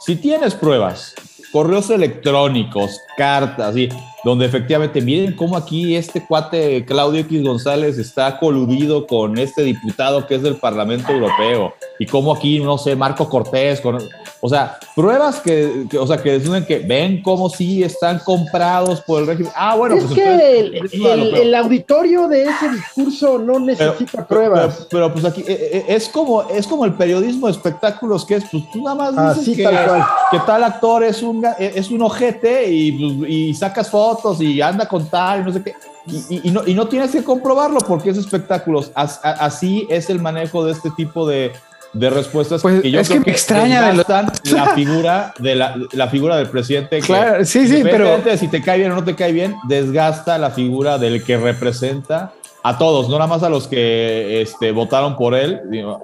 Si 0.00 0.16
tienes 0.16 0.54
pruebas, 0.54 1.14
correos 1.52 1.90
electrónicos, 1.90 2.98
cartas, 3.18 3.76
y 3.76 3.90
donde 4.24 4.46
efectivamente 4.46 5.00
miren 5.00 5.34
cómo 5.34 5.56
aquí 5.56 5.96
este 5.96 6.24
cuate 6.24 6.84
Claudio 6.84 7.20
X 7.20 7.42
González 7.42 7.98
está 7.98 8.38
coludido 8.38 9.06
con 9.06 9.36
este 9.38 9.62
diputado 9.62 10.26
que 10.26 10.36
es 10.36 10.42
del 10.42 10.56
Parlamento 10.56 11.12
Europeo 11.12 11.74
y 11.98 12.06
cómo 12.06 12.32
aquí, 12.34 12.60
no 12.60 12.78
sé, 12.78 12.96
Marco 12.96 13.28
Cortés, 13.28 13.80
con, 13.80 13.98
o 14.40 14.48
sea, 14.48 14.78
pruebas 14.94 15.40
que, 15.40 15.86
que, 15.90 15.98
o 15.98 16.06
sea, 16.06 16.22
que 16.22 16.38
dicen 16.38 16.64
que 16.64 16.78
ven 16.80 17.22
cómo 17.22 17.48
sí 17.48 17.82
están 17.82 18.20
comprados 18.20 19.00
por 19.02 19.22
el 19.22 19.28
régimen. 19.28 19.52
Ah, 19.54 19.76
bueno, 19.76 19.96
es 19.96 20.04
pues 20.04 20.14
que 20.14 20.24
entonces, 20.24 20.92
el, 20.92 21.06
el, 21.06 21.34
el, 21.34 21.54
auditorio 21.54 22.28
de 22.28 22.44
ese 22.44 22.68
discurso 22.70 23.38
no 23.38 23.60
necesita 23.60 24.12
pero, 24.12 24.26
pruebas. 24.26 24.74
Pero, 24.74 24.88
pero, 24.90 25.12
pues 25.12 25.24
aquí 25.24 25.42
eh, 25.46 25.70
eh, 25.72 25.84
es 25.88 26.08
como, 26.08 26.42
es 26.42 26.66
como 26.66 26.84
el 26.84 26.94
periodismo 26.94 27.46
de 27.46 27.52
espectáculos 27.52 28.24
que 28.24 28.36
es, 28.36 28.44
pues 28.50 28.64
tú 28.72 28.82
nada 28.82 28.94
más 28.94 29.36
dices 29.36 29.42
Así, 29.42 29.56
que, 29.56 29.62
tal 29.62 29.86
cual. 29.86 30.04
que 30.30 30.38
tal 30.40 30.64
actor 30.64 31.04
es 31.04 31.22
un, 31.22 31.44
es 31.58 31.90
un 31.90 32.02
ojete 32.02 32.70
y, 32.72 32.92
pues, 32.92 33.30
y 33.30 33.54
sacas 33.54 33.90
fotos 33.90 34.11
y 34.40 34.60
anda 34.60 34.86
con 34.86 35.08
tal 35.08 35.40
y 35.40 35.44
no 35.44 35.52
sé 35.52 35.62
qué. 35.62 35.74
Y, 36.06 36.16
y, 36.28 36.40
y, 36.44 36.50
no, 36.50 36.62
y 36.66 36.74
no 36.74 36.88
tienes 36.88 37.12
que 37.12 37.22
comprobarlo 37.22 37.78
porque 37.80 38.10
es 38.10 38.18
espectáculos. 38.18 38.90
As, 38.94 39.24
a, 39.24 39.32
así 39.32 39.86
es 39.88 40.10
el 40.10 40.20
manejo 40.20 40.64
de 40.64 40.72
este 40.72 40.90
tipo 40.90 41.28
de, 41.28 41.52
de 41.92 42.10
respuestas 42.10 42.62
pues 42.62 42.80
que 42.80 42.90
yo 42.90 43.00
es 43.00 43.08
creo 43.08 43.20
que, 43.20 43.26
me 43.26 43.32
extraña 43.32 43.88
de 43.88 43.94
lo... 43.94 44.04
la 44.56 44.74
figura 44.74 45.34
de 45.38 45.54
la, 45.54 45.76
la, 45.92 46.08
figura 46.08 46.36
del 46.36 46.48
presidente 46.48 47.00
claro 47.00 47.38
que, 47.38 47.44
sí 47.44 47.68
sí 47.68 47.82
pero 47.82 48.18
si 48.36 48.48
te 48.48 48.62
cae 48.62 48.78
bien 48.78 48.92
o 48.92 48.94
no 48.94 49.04
te 49.04 49.14
cae 49.14 49.32
bien 49.32 49.54
desgasta 49.68 50.38
la 50.38 50.50
figura 50.50 50.96
del 50.96 51.22
que 51.22 51.36
representa 51.36 52.32
a 52.62 52.78
todos 52.78 53.08
no 53.08 53.16
nada 53.16 53.26
más 53.26 53.42
a 53.42 53.50
los 53.50 53.68
que 53.68 54.40
este, 54.40 54.72
votaron 54.72 55.16
por 55.16 55.34
él 55.34 55.60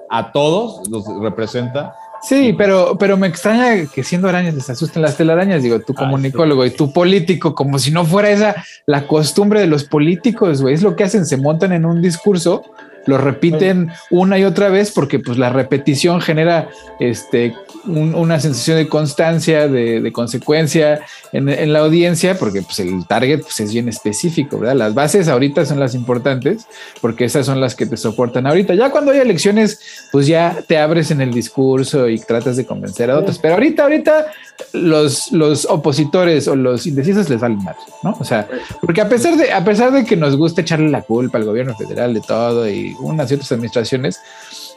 a 0.09 0.31
todos 0.31 0.87
los 0.89 1.05
representa 1.21 1.95
Sí, 2.21 2.53
pero, 2.57 2.97
pero 2.99 3.17
me 3.17 3.27
extraña 3.27 3.85
que 3.87 4.03
siendo 4.03 4.27
arañas 4.27 4.53
les 4.53 4.69
asusten 4.69 5.01
las 5.01 5.17
telarañas. 5.17 5.63
Digo, 5.63 5.79
tú 5.79 5.93
como 5.93 6.11
comunicólogo 6.11 6.65
y 6.65 6.71
tú 6.71 6.91
político, 6.91 7.55
como 7.55 7.79
si 7.79 7.91
no 7.91 8.05
fuera 8.05 8.29
esa 8.29 8.55
la 8.85 9.07
costumbre 9.07 9.61
de 9.61 9.67
los 9.67 9.85
políticos, 9.85 10.61
güey. 10.61 10.73
Es 10.73 10.83
lo 10.83 10.95
que 10.95 11.03
hacen, 11.03 11.25
se 11.25 11.37
montan 11.37 11.71
en 11.71 11.85
un 11.85 12.01
discurso, 12.01 12.63
lo 13.09 13.17
repiten 13.17 13.91
una 14.11 14.37
y 14.37 14.43
otra 14.43 14.69
vez 14.69 14.91
porque 14.91 15.19
pues 15.19 15.37
la 15.37 15.49
repetición 15.49 16.21
genera 16.21 16.69
este, 16.99 17.55
un, 17.85 18.13
una 18.15 18.39
sensación 18.39 18.77
de 18.77 18.87
constancia, 18.87 19.67
de, 19.67 19.99
de 19.99 20.11
consecuencia 20.11 21.01
en, 21.31 21.49
en, 21.49 21.73
la 21.73 21.79
audiencia, 21.79 22.37
porque 22.37 22.61
pues 22.61 22.79
el 22.79 23.05
target 23.07 23.41
pues, 23.41 23.59
es 23.59 23.73
bien 23.73 23.89
específico, 23.89 24.59
¿verdad? 24.59 24.75
Las 24.75 24.93
bases 24.93 25.27
ahorita 25.27 25.65
son 25.65 25.79
las 25.79 25.95
importantes 25.95 26.65
porque 27.01 27.25
esas 27.25 27.45
son 27.45 27.59
las 27.59 27.75
que 27.75 27.85
te 27.85 27.97
soportan 27.97 28.47
ahorita. 28.47 28.75
Ya 28.75 28.91
cuando 28.91 29.11
hay 29.11 29.19
elecciones, 29.19 29.79
pues 30.11 30.27
ya 30.27 30.63
te 30.67 30.77
abres 30.77 31.11
en 31.11 31.21
el 31.21 31.31
discurso 31.31 32.07
y 32.07 32.19
tratas 32.19 32.57
de 32.57 32.65
convencer 32.65 33.09
a 33.09 33.17
otros, 33.17 33.39
pero 33.39 33.55
ahorita, 33.55 33.83
ahorita 33.83 34.27
los, 34.73 35.31
los 35.31 35.65
opositores 35.65 36.47
o 36.47 36.55
los 36.55 36.85
indecisos 36.85 37.29
les 37.29 37.39
valen 37.39 37.63
mal, 37.63 37.75
¿no? 38.03 38.15
O 38.19 38.23
sea, 38.23 38.47
porque 38.81 39.01
a 39.01 39.09
pesar 39.09 39.35
de, 39.35 39.51
a 39.51 39.63
pesar 39.63 39.91
de 39.91 40.05
que 40.05 40.15
nos 40.15 40.35
gusta 40.35 40.61
echarle 40.61 40.89
la 40.89 41.01
culpa 41.01 41.37
al 41.37 41.45
gobierno 41.45 41.75
federal 41.75 42.13
de 42.13 42.21
todo 42.21 42.69
y 42.69 42.93
unas 42.99 43.31
y 43.31 43.35
otras 43.35 43.51
administraciones, 43.51 44.19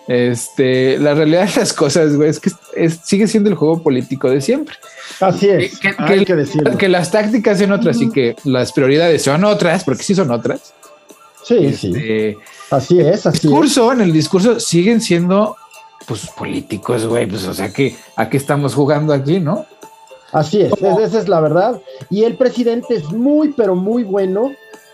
este, 0.09 0.99
la 0.99 1.15
realidad 1.15 1.49
de 1.49 1.61
las 1.61 1.73
cosas, 1.73 2.17
güey, 2.17 2.31
es 2.31 2.41
que 2.41 2.51
es, 2.75 3.01
sigue 3.05 3.29
siendo 3.29 3.51
el 3.51 3.57
juego 3.57 3.83
político 3.83 4.31
de 4.31 4.41
siempre. 4.41 4.75
Así 5.21 5.49
es. 5.49 5.79
Que, 5.79 5.95
que, 5.95 6.03
Hay 6.03 6.25
que, 6.25 6.35
decirlo. 6.35 6.77
que 6.77 6.89
las 6.89 7.11
tácticas 7.11 7.59
son 7.59 7.73
otras 7.73 8.01
y 8.01 8.11
que 8.11 8.35
las 8.45 8.73
prioridades 8.73 9.23
son 9.23 9.45
otras, 9.45 9.85
porque 9.85 10.03
sí 10.03 10.15
son 10.15 10.31
otras. 10.31 10.75
Sí, 11.45 11.67
este, 11.67 12.33
sí. 12.33 12.39
Así 12.71 13.01
es, 13.01 13.27
así 13.27 13.49
discurso, 13.49 13.93
es. 13.93 13.99
En 13.99 14.05
el 14.05 14.13
discurso 14.13 14.59
siguen 14.61 15.01
siendo, 15.01 15.57
pues, 16.07 16.27
políticos, 16.37 17.07
güey, 17.07 17.27
pues, 17.27 17.47
o 17.47 17.55
sea, 17.55 17.73
que 17.73 17.97
a 18.17 18.29
qué 18.29 18.37
estamos 18.37 18.75
jugando 18.75 19.13
aquí, 19.13 19.41
¿no? 19.41 19.67
Así 20.33 20.63
es, 20.63 20.73
es, 20.73 20.99
esa 20.99 21.19
es 21.19 21.29
la 21.29 21.41
verdad. 21.41 21.81
Y 22.11 22.25
el 22.25 22.37
presidente 22.37 22.95
es 22.95 23.05
muy, 23.13 23.53
pero 23.53 23.75
muy 23.75 24.03
bueno 24.03 24.53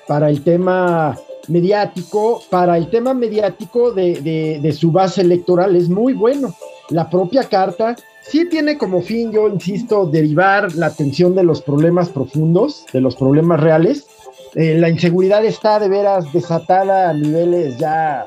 para 0.08 0.30
el 0.30 0.42
tema 0.42 1.16
mediático, 1.48 2.42
para 2.50 2.76
el 2.76 2.88
tema 2.90 3.14
mediático 3.14 3.92
de, 3.92 4.20
de, 4.20 4.60
de, 4.60 4.72
su 4.72 4.92
base 4.92 5.22
electoral 5.22 5.76
es 5.76 5.88
muy 5.88 6.12
bueno. 6.12 6.54
La 6.90 7.08
propia 7.10 7.44
carta 7.44 7.96
sí 8.22 8.48
tiene 8.48 8.76
como 8.78 9.02
fin, 9.02 9.32
yo 9.32 9.48
insisto, 9.48 10.06
derivar 10.06 10.74
la 10.74 10.86
atención 10.86 11.34
de 11.34 11.42
los 11.42 11.62
problemas 11.62 12.10
profundos, 12.10 12.84
de 12.92 13.00
los 13.00 13.16
problemas 13.16 13.60
reales. 13.60 14.06
Eh, 14.54 14.74
la 14.78 14.88
inseguridad 14.88 15.44
está 15.44 15.78
de 15.78 15.88
veras 15.88 16.32
desatada 16.32 17.10
a 17.10 17.12
niveles 17.14 17.78
ya, 17.78 18.26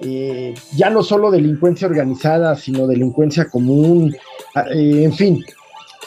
eh, 0.00 0.54
ya 0.76 0.90
no 0.90 1.02
solo 1.02 1.30
delincuencia 1.30 1.86
organizada, 1.86 2.56
sino 2.56 2.86
delincuencia 2.86 3.48
común, 3.48 4.14
eh, 4.74 5.04
en 5.04 5.12
fin. 5.12 5.44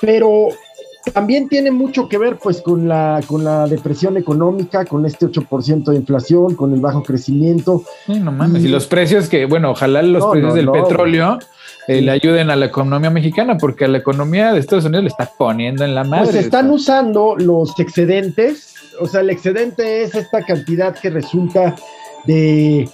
Pero 0.02 0.50
también 1.14 1.48
tiene 1.48 1.72
mucho 1.72 2.08
que 2.08 2.18
ver 2.18 2.38
pues 2.42 2.62
con 2.62 2.88
la, 2.88 3.22
con 3.28 3.44
la 3.44 3.68
depresión 3.68 4.18
económica, 4.18 4.86
con 4.86 5.06
este 5.06 5.28
8% 5.28 5.86
de 5.86 5.96
inflación, 5.96 6.56
con 6.56 6.74
el 6.74 6.82
bajo 6.82 7.04
crecimiento. 7.04 7.84
no 8.08 8.32
mames, 8.32 8.64
y, 8.64 8.68
los 8.68 8.88
precios 8.88 9.30
que, 9.30 9.46
bueno, 9.46 9.72
ojalá 9.72 10.02
los 10.02 10.26
precios 10.26 10.56
del 10.56 10.70
petróleo 10.70 11.40
eh, 11.88 12.02
le 12.02 12.12
ayuden 12.12 12.50
a 12.50 12.56
la 12.56 12.66
economía 12.66 13.10
mexicana, 13.10 13.58
porque 13.58 13.86
a 13.86 13.88
la 13.88 14.00
economía 14.00 14.54
de 14.54 14.60
Estados 14.60 14.86
Unidos 14.86 15.04
le 15.04 15.10
está 15.10 15.32
poniendo 15.38 15.84
en 15.84 15.94
la 15.94 16.02
pues, 16.02 16.10
madre. 16.10 16.26
Pues 16.26 16.36
están 16.46 16.72
usando 16.72 17.36
los 17.38 17.80
excedentes, 17.80 18.74
o 19.00 19.08
sea, 19.08 19.22
el 19.22 19.30
excedente 19.30 20.04
es 20.04 20.16
esta 20.16 20.44
cantidad 20.44 20.96
que 20.96 21.10
resulta 21.10 21.76
de 22.26 22.80
eh, 22.82 22.88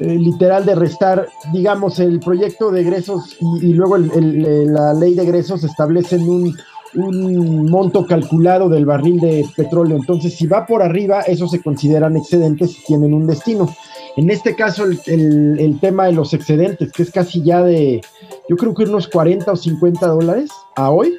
literal 0.00 0.64
de 0.64 0.74
restar, 0.74 1.28
digamos, 1.52 1.98
el 1.98 2.20
proyecto 2.20 2.70
de 2.70 2.82
egresos 2.82 3.36
y, 3.40 3.72
luego 3.72 3.96
la 3.98 4.94
ley 4.94 5.14
de 5.14 5.22
egresos 5.22 5.64
establecen 5.64 6.28
un, 6.28 6.56
un, 6.94 7.70
monto 7.70 8.06
calculado 8.06 8.68
del 8.68 8.86
barril 8.86 9.20
de 9.20 9.46
petróleo. 9.56 9.96
Entonces, 9.96 10.34
si 10.34 10.46
va 10.46 10.66
por 10.66 10.82
arriba, 10.82 11.20
eso 11.22 11.48
se 11.48 11.60
consideran 11.60 12.16
excedentes 12.16 12.78
y 12.78 12.84
tienen 12.84 13.14
un 13.14 13.26
destino. 13.26 13.74
En 14.16 14.30
este 14.30 14.54
caso, 14.56 14.84
el, 14.84 15.78
tema 15.80 16.06
de 16.06 16.12
los 16.12 16.34
excedentes, 16.34 16.90
que 16.92 17.02
es 17.02 17.10
casi 17.10 17.42
ya 17.42 17.62
de, 17.62 18.00
yo 18.48 18.56
creo 18.56 18.74
que 18.74 18.84
unos 18.84 19.08
40 19.08 19.52
o 19.52 19.56
50 19.56 20.06
dólares 20.06 20.50
a 20.74 20.90
hoy, 20.90 21.14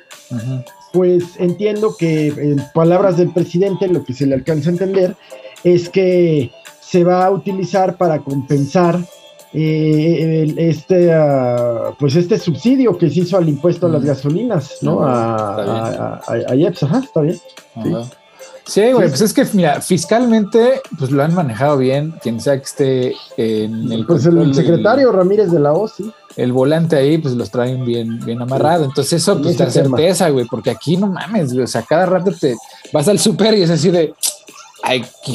pues 0.91 1.23
entiendo 1.37 1.95
que 1.97 2.27
en 2.27 2.61
palabras 2.73 3.17
del 3.17 3.31
presidente, 3.31 3.87
lo 3.87 4.03
que 4.03 4.13
se 4.13 4.25
le 4.25 4.35
alcanza 4.35 4.69
a 4.69 4.73
entender 4.73 5.15
es 5.63 5.89
que 5.89 6.51
se 6.81 7.03
va 7.03 7.25
a 7.25 7.31
utilizar 7.31 7.97
para 7.97 8.19
compensar 8.19 8.99
eh, 9.51 10.53
este, 10.57 11.09
uh, 11.09 11.95
pues 11.97 12.15
este 12.15 12.37
subsidio 12.37 12.97
que 12.97 13.09
se 13.09 13.21
hizo 13.21 13.37
al 13.37 13.49
impuesto 13.49 13.87
a 13.87 13.89
las 13.89 14.03
gasolinas, 14.03 14.77
¿no? 14.81 15.01
a, 15.03 16.15
a, 16.17 16.21
a, 16.27 16.55
IEPS, 16.55 16.83
ajá, 16.83 16.99
está 16.99 17.21
bien. 17.21 17.39
Sí. 18.65 18.91
güey, 18.91 19.09
pues 19.09 19.21
es 19.21 19.33
que, 19.33 19.45
mira, 19.53 19.81
fiscalmente, 19.81 20.81
pues 20.99 21.09
lo 21.09 21.23
han 21.23 21.33
manejado 21.33 21.77
bien, 21.77 22.13
quien 22.21 22.39
sea 22.39 22.57
que 22.57 22.63
esté 22.63 23.15
en 23.37 23.91
el... 23.91 24.05
Pues 24.05 24.25
el 24.27 24.53
secretario 24.53 25.11
Ramírez 25.11 25.51
de 25.51 25.59
la 25.59 25.73
OSI. 25.73 26.11
El 26.35 26.53
volante 26.53 26.95
ahí, 26.95 27.17
pues 27.17 27.33
los 27.33 27.49
traen 27.49 27.83
bien, 27.83 28.19
bien 28.23 28.41
amarrado. 28.41 28.85
Entonces 28.85 29.13
eso, 29.13 29.41
pues 29.41 29.57
da 29.57 29.69
certeza, 29.71 30.29
güey, 30.29 30.45
porque 30.45 30.69
aquí 30.69 30.95
no 30.95 31.07
mames, 31.07 31.53
güey, 31.53 31.63
o 31.63 31.67
sea, 31.67 31.81
cada 31.81 32.05
rato 32.05 32.31
te 32.39 32.55
vas 32.93 33.07
al 33.07 33.17
súper 33.17 33.57
y 33.57 33.63
es 33.63 33.71
así 33.71 33.89
de 33.89 34.13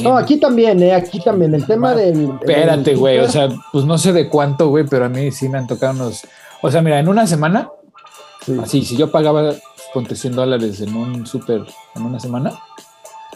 no, 0.01 0.17
aquí 0.17 0.37
también, 0.37 0.81
¿eh? 0.81 0.93
Aquí 0.93 1.19
también. 1.19 1.53
El 1.53 1.65
tema 1.65 1.93
del. 1.93 2.31
Espérate, 2.41 2.95
güey. 2.95 3.19
O 3.19 3.29
sea, 3.29 3.49
pues 3.71 3.85
no 3.85 3.97
sé 3.97 4.11
de 4.11 4.27
cuánto, 4.29 4.69
güey, 4.69 4.85
pero 4.85 5.05
a 5.05 5.09
mí 5.09 5.31
sí 5.31 5.49
me 5.49 5.57
han 5.57 5.67
tocado 5.67 5.93
unos. 5.93 6.25
O 6.61 6.71
sea, 6.71 6.81
mira, 6.81 6.99
en 6.99 7.07
una 7.07 7.27
semana, 7.27 7.69
así, 8.61 8.83
si 8.83 8.97
yo 8.97 9.11
pagaba, 9.11 9.53
ponte 9.93 10.15
100 10.15 10.35
dólares 10.35 10.81
en 10.81 10.95
un 10.95 11.25
súper 11.25 11.63
en 11.95 12.01
una 12.01 12.19
semana, 12.19 12.51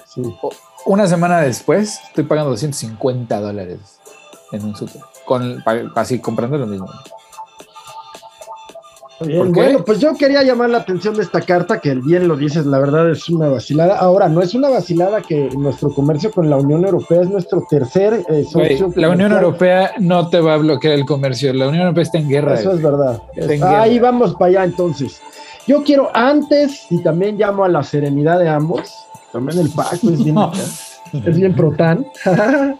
sí. 0.07 0.21
una 0.85 1.07
semana 1.07 1.41
después 1.41 1.99
estoy 2.07 2.23
pagando 2.23 2.51
250 2.51 3.39
dólares 3.39 3.79
en 4.51 4.65
un 4.65 4.75
súper. 4.75 5.01
Con, 5.25 5.63
así 5.95 6.19
comprando 6.19 6.57
lo 6.57 6.65
mismo 6.65 6.87
bueno, 9.19 9.83
pues 9.83 9.99
yo 9.99 10.15
quería 10.15 10.43
llamar 10.43 10.69
la 10.69 10.79
atención 10.79 11.15
de 11.15 11.23
esta 11.23 11.41
carta, 11.41 11.79
que 11.79 11.95
bien 11.95 12.27
lo 12.27 12.37
dices, 12.37 12.65
la 12.65 12.79
verdad 12.79 13.09
es 13.09 13.29
una 13.29 13.49
vacilada. 13.49 13.97
Ahora, 13.97 14.29
no 14.29 14.41
es 14.41 14.53
una 14.53 14.69
vacilada 14.69 15.21
que 15.21 15.49
nuestro 15.57 15.89
comercio 15.93 16.31
con 16.31 16.49
la 16.49 16.57
Unión 16.57 16.85
Europea 16.85 17.21
es 17.21 17.29
nuestro 17.29 17.65
tercer 17.69 18.23
eh, 18.29 18.43
socio. 18.43 18.91
la 18.95 19.09
Unión 19.09 19.31
Europea 19.31 19.91
no 19.99 20.29
te 20.29 20.39
va 20.39 20.53
a 20.53 20.57
bloquear 20.57 20.93
el 20.93 21.05
comercio, 21.05 21.53
la 21.53 21.67
Unión 21.67 21.83
Europea 21.83 22.03
está 22.03 22.17
en 22.17 22.29
guerra. 22.29 22.53
Eso 22.55 22.73
es 22.73 22.81
verdad. 22.81 23.21
Ahí 23.61 23.99
vamos 23.99 24.33
para 24.33 24.45
allá 24.45 24.63
entonces. 24.63 25.21
Yo 25.67 25.83
quiero 25.83 26.09
antes, 26.13 26.87
y 26.89 27.03
también 27.03 27.37
llamo 27.37 27.63
a 27.63 27.69
la 27.69 27.83
serenidad 27.83 28.39
de 28.39 28.49
ambos, 28.49 28.91
también 29.31 29.59
el 29.59 29.69
Paco 29.69 30.09
es 30.09 30.23
bien 30.23 30.35
es 31.13 31.35
bien 31.37 31.55
protán. 31.55 32.05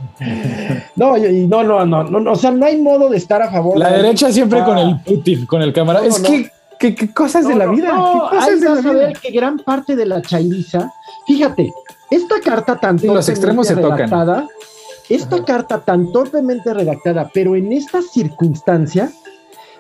no, 0.96 1.18
y 1.18 1.48
no, 1.48 1.64
no, 1.64 1.86
no, 1.86 2.04
no, 2.04 2.32
o 2.32 2.36
sea, 2.36 2.52
no 2.52 2.66
hay 2.66 2.82
modo 2.82 3.10
de 3.10 3.18
estar 3.18 3.42
a 3.42 3.52
favor. 3.52 3.78
La 3.78 3.92
derecha 3.92 4.32
siempre 4.32 4.64
con 4.64 4.78
el 4.78 5.00
Putin, 5.02 5.46
con 5.46 5.62
el 5.62 5.74
cámara. 5.74 6.02
es 6.06 6.20
que, 6.20 6.96
¿qué, 6.96 7.14
cosas 7.14 7.48
de 7.48 7.56
la 7.56 7.68
vida? 7.68 7.94
No, 7.94 8.30
hay 8.30 8.60
de 8.60 9.14
que 9.22 9.32
gran 9.32 9.60
parte 9.60 9.96
de 9.96 10.06
la 10.06 10.22
chairiza, 10.22 10.92
fíjate, 11.28 11.74
esta 12.10 12.40
carta 12.44 12.78
tan 12.78 13.00
los 13.04 13.30
extremos 13.30 13.68
se 13.68 13.76
redactada, 13.76 14.48
esta 15.10 15.44
carta 15.44 15.80
tan 15.80 16.12
torpemente 16.12 16.74
redactada, 16.74 17.30
pero 17.34 17.56
en 17.56 17.72
esta 17.74 18.02
circunstancia, 18.02 19.12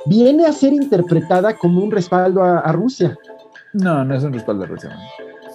viene 0.05 0.45
a 0.45 0.53
ser 0.53 0.73
interpretada 0.73 1.55
como 1.55 1.83
un 1.83 1.91
respaldo 1.91 2.43
a, 2.43 2.71
Rusia. 2.71 3.17
No, 3.73 4.03
no 4.03 4.15
es 4.15 4.23
un 4.23 4.33
respaldo 4.33 4.63
a 4.63 4.67
Rusia. 4.67 4.97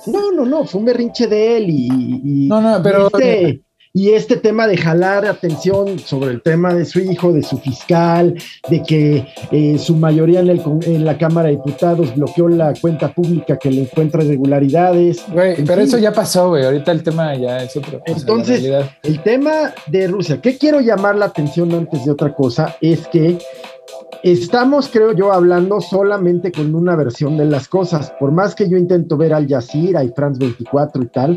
No, 0.07 0.32
no, 0.32 0.44
no, 0.44 0.64
fue 0.64 0.80
un 0.80 0.86
berrinche 0.86 1.26
de 1.26 1.57
él 1.57 1.70
y, 1.70 2.46
no, 2.48 2.61
no, 2.61 2.82
pero, 2.82 3.07
este, 3.07 3.64
y 3.96 4.11
este 4.11 4.36
tema 4.36 4.66
de 4.66 4.76
jalar 4.76 5.24
atención 5.24 6.00
sobre 6.00 6.32
el 6.32 6.42
tema 6.42 6.74
de 6.74 6.84
su 6.84 6.98
hijo, 6.98 7.32
de 7.32 7.44
su 7.44 7.59
fiscal, 7.59 8.34
de 8.68 8.82
que 8.82 9.24
eh, 9.52 9.78
su 9.78 9.94
mayoría 9.94 10.40
en, 10.40 10.48
el, 10.50 10.61
en, 10.84 11.05
la 11.05 11.16
Cámara 11.16 11.48
de 11.48 11.55
Diputados 11.55 12.12
bloqueó 12.16 12.48
la 12.48 12.74
cuenta 12.74 13.14
pública 13.14 13.57
que 13.57 13.70
le 13.70 13.82
encuentra 13.82 14.24
irregularidades. 14.24 15.24
Güey, 15.28 15.64
pero 15.64 15.82
eso 15.82 15.96
ya 15.98 16.12
pasó, 16.12 16.48
güey. 16.48 16.64
Ahorita 16.64 16.90
el 16.90 17.05
tema 17.05 17.36
ya 17.36 17.62
es 17.62 17.76
otro. 17.76 18.02
Entonces, 18.05 18.68
el 19.05 19.22
tema 19.22 19.72
de 19.86 20.09
Rusia, 20.09 20.40
¿qué 20.42 20.59
quiero 20.59 20.80
llamar 20.80 21.14
la 21.14 21.26
atención 21.26 21.72
antes 21.72 22.05
de 22.05 22.11
otra 22.11 22.34
cosa? 22.34 22.76
Es 22.80 23.07
que 23.07 23.38
estamos, 24.22 24.88
creo 24.88 25.12
yo, 25.12 25.32
hablando 25.32 25.80
solamente 25.80 26.52
con 26.52 26.74
una 26.74 26.96
versión 26.96 27.36
de 27.36 27.44
las 27.46 27.68
cosas. 27.68 28.12
Por 28.18 28.32
más 28.32 28.55
que 28.55 28.68
yo 28.68 28.76
intento 28.76 29.16
ver 29.16 29.34
Al 29.34 29.48
Jazeera 29.48 30.02
y 30.05 30.11
France 30.11 30.38
24 30.38 31.02
y 31.02 31.07
tal, 31.07 31.36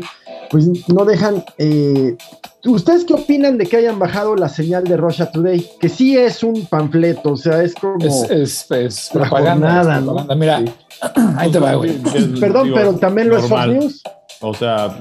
pues 0.50 0.68
no 0.88 1.04
dejan. 1.04 1.44
Eh, 1.58 2.16
¿Ustedes 2.64 3.04
qué 3.04 3.14
opinan 3.14 3.58
de 3.58 3.66
que 3.66 3.76
hayan 3.76 3.98
bajado 3.98 4.34
la 4.36 4.48
señal 4.48 4.84
de 4.84 4.96
Russia 4.96 5.30
Today? 5.30 5.64
Que 5.80 5.88
sí 5.88 6.16
es 6.16 6.42
un 6.42 6.66
panfleto, 6.66 7.32
o 7.32 7.36
sea, 7.36 7.62
es 7.62 7.74
como. 7.74 8.04
Es, 8.04 8.70
es, 8.70 9.10
propaganda. 9.12 10.00
¿no? 10.00 10.26
Mira, 10.36 10.62
ahí 11.36 11.50
te 11.50 11.58
va, 11.58 11.74
güey. 11.74 11.98
Perdón, 12.40 12.70
pero 12.74 12.94
también 12.94 13.28
lo 13.28 13.38
es 13.38 13.46
Fox 13.46 13.66
News. 13.68 14.02
O 14.40 14.54
sea, 14.54 14.98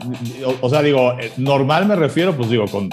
o, 0.61 0.69
sea, 0.69 0.81
digo, 0.81 1.13
eh, 1.19 1.31
normal 1.37 1.85
me 1.85 1.95
refiero, 1.95 2.35
pues 2.35 2.49
digo, 2.49 2.65
con. 2.67 2.89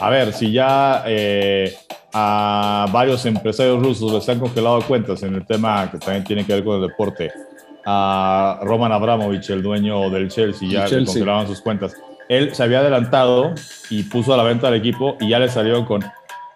A 0.00 0.10
ver, 0.10 0.32
si 0.32 0.52
ya. 0.52 1.04
Eh, 1.06 1.74
a 2.16 2.86
varios 2.92 3.26
empresarios 3.26 3.82
rusos 3.82 4.12
les 4.12 4.28
han 4.28 4.38
congelado 4.38 4.80
cuentas 4.82 5.24
en 5.24 5.34
el 5.34 5.44
tema 5.44 5.90
que 5.90 5.98
también 5.98 6.22
tiene 6.22 6.46
que 6.46 6.54
ver 6.54 6.64
con 6.64 6.76
el 6.76 6.88
deporte. 6.88 7.32
A 7.84 8.60
Roman 8.62 8.92
Abramovich, 8.92 9.50
el 9.50 9.62
dueño 9.62 10.08
del 10.08 10.30
Chelsea, 10.30 10.68
ya 10.68 10.86
le 10.86 11.04
congelaban 11.04 11.48
sus 11.48 11.60
cuentas. 11.60 11.94
Él 12.28 12.54
se 12.54 12.62
había 12.62 12.78
adelantado 12.78 13.52
y 13.90 14.04
puso 14.04 14.32
a 14.32 14.36
la 14.36 14.44
venta 14.44 14.68
al 14.68 14.74
equipo 14.74 15.16
y 15.20 15.28
ya 15.28 15.40
le 15.40 15.48
salió 15.48 15.84
con, 15.84 16.02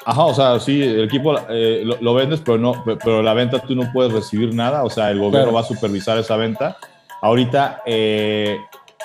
ajá, 0.06 0.24
o 0.24 0.32
sea, 0.32 0.60
sí, 0.60 0.80
el 0.80 1.04
equipo 1.04 1.34
eh, 1.50 1.82
lo, 2.00 2.14
vendes, 2.14 2.40
pero 2.40 2.56
no, 2.56 2.82
pero 3.04 3.20
la 3.20 3.34
venta 3.34 3.58
tú 3.58 3.74
no 3.74 3.92
puedes 3.92 4.12
recibir 4.12 4.54
nada, 4.54 4.84
o 4.84 4.90
sea, 4.90 5.10
el 5.10 5.18
gobierno 5.18 5.52
va 5.52 5.60
a 5.60 5.64
supervisar 5.64 6.16
esa 6.18 6.36
venta. 6.36 6.76
Ahorita 7.20 7.82
eh, 7.84 8.58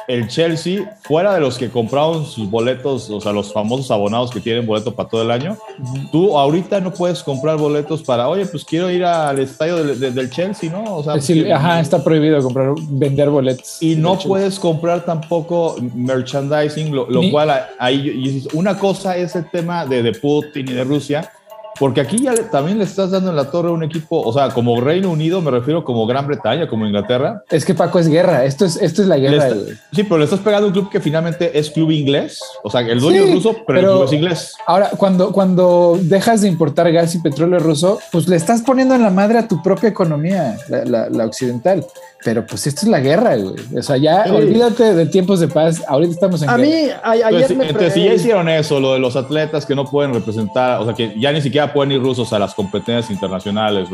el 0.08 0.28
Chelsea, 0.28 0.98
fuera 1.02 1.34
de 1.34 1.40
los 1.40 1.58
que 1.58 1.70
compraron 1.70 2.26
sus 2.26 2.50
boletos, 2.50 3.10
o 3.10 3.22
sea, 3.22 3.32
los 3.32 3.54
famosos 3.54 3.90
abonados 3.92 4.32
que 4.32 4.40
tienen 4.40 4.66
boleto 4.66 4.94
para 4.94 5.10
todo 5.10 5.22
el 5.22 5.32
año, 5.32 5.58
tú 6.12 6.38
ahorita 6.38 6.82
no 6.82 6.94
puedes 6.94 7.24
comprar 7.24 7.58
boletos 7.58 8.04
para, 8.04 8.28
oye, 8.28 8.46
pues 8.46 8.66
quiero 8.66 8.90
ir 8.92 9.06
al 9.06 9.40
estadio 9.40 9.84
del, 9.84 10.30
Chelsea, 10.30 10.70
¿no? 10.72 10.98
O 10.98 11.04
sea, 11.04 11.14
ajá, 11.56 11.80
está 11.80 12.04
prohibido 12.04 12.42
comprar, 12.42 12.74
vender 12.90 13.30
boletos. 13.30 13.78
Y 13.82 13.96
no 13.96 14.18
puedes 14.18 14.60
comprar 14.60 15.06
tampoco 15.06 15.76
merchandising, 15.94 16.94
lo, 16.94 17.32
cual 17.32 17.52
ahí, 17.80 18.46
una 18.54 18.78
cosa 18.78 19.16
es 19.16 19.36
el 19.36 19.50
tema 19.50 19.86
de, 19.86 20.04
de 20.04 20.12
Putin 20.14 20.68
y 20.70 20.74
de 20.74 20.84
Rusia, 20.84 21.32
porque 21.80 22.02
aquí 22.02 22.18
ya 22.22 22.34
también 22.50 22.78
le 22.78 22.84
estás 22.84 23.12
dando 23.12 23.30
en 23.30 23.36
la 23.36 23.50
torre 23.50 23.70
a 23.70 23.72
un 23.72 23.84
equipo, 23.84 24.22
o 24.22 24.34
sea, 24.34 24.50
como 24.50 24.80
Reino 24.80 25.10
Unido, 25.10 25.42
me 25.42 25.52
refiero 25.52 25.84
como 25.84 26.06
Gran 26.06 26.28
Bretaña, 26.28 26.68
como 26.68 26.86
Inglaterra. 26.86 27.44
Es 27.50 27.66
que 27.66 27.74
Paco 27.74 28.00
es 28.00 28.08
guerra, 28.08 28.46
esto 28.46 28.66
es, 28.66 28.76
esto 28.78 29.02
es 29.02 29.08
la 29.08 29.18
guerra. 29.18 29.50
sí, 29.92 30.04
pero 30.04 30.18
le 30.18 30.26
estás 30.26 30.40
pegando 30.40 30.66
a 30.66 30.68
un 30.68 30.74
club 30.74 30.90
que 30.90 31.00
finalmente 31.00 31.58
es 31.58 31.70
club 31.72 31.92
inglés, 31.92 32.40
o 32.64 32.70
sea, 32.70 32.82
el 32.82 33.00
dueño 33.00 33.24
es 33.24 33.34
ruso, 33.34 33.56
pero, 33.66 33.80
el 33.80 33.86
club 33.86 34.04
es 34.06 34.14
inglés. 34.14 34.54
Ahora, 34.68 34.92
cuando, 34.98 35.32
cuando 35.32 35.98
dejas 36.02 36.42
de 36.42 36.48
importar 36.48 36.92
gas 36.92 37.16
y 37.16 37.20
petróleo 37.20 37.60
ruso, 37.60 38.00
pues 38.12 38.28
le 38.28 38.36
estás 38.36 38.62
poniendo 38.62 38.96
en 38.96 39.02
la 39.02 39.10
madre 39.10 39.40
a 39.40 39.48
tu 39.48 39.62
propia 39.62 39.90
economía, 39.90 40.58
la 40.70 41.26
occidental. 41.26 41.86
Pero 42.24 42.46
pues 42.46 42.66
esto 42.68 42.82
es 42.84 42.88
la 42.88 43.00
guerra, 43.00 43.36
güey. 43.36 43.56
O 43.78 43.82
sea, 43.82 43.98
ya 43.98 44.26
olvídate 44.32 44.94
de 44.94 45.06
tiempos 45.08 45.40
de 45.40 45.48
paz. 45.48 45.84
Ahorita 45.88 46.14
estamos 46.14 46.42
en 46.42 46.50
A 46.50 46.58
mí, 46.58 46.72
ayer 47.04 47.56
me 47.56 47.68
entonces, 47.68 47.94
si 47.94 48.04
ya 48.04 48.14
hicieron 48.14 48.48
eso, 48.48 48.80
lo 48.80 48.94
de 48.94 49.00
los 49.00 49.16
atletas 49.16 49.66
que 49.66 49.76
no 49.76 49.86
pueden 49.86 50.14
representar, 50.14 50.80
o 50.80 50.86
sea, 50.86 50.94
que 50.94 51.14
ya 51.20 51.32
ni 51.32 51.42
siquiera 51.42 51.74
pueden 51.74 51.92
ir 51.92 52.02
rusos 52.02 52.32
a 52.32 52.40
las 52.40 52.54
competencias 52.54 53.12
internacionales, 53.12 53.90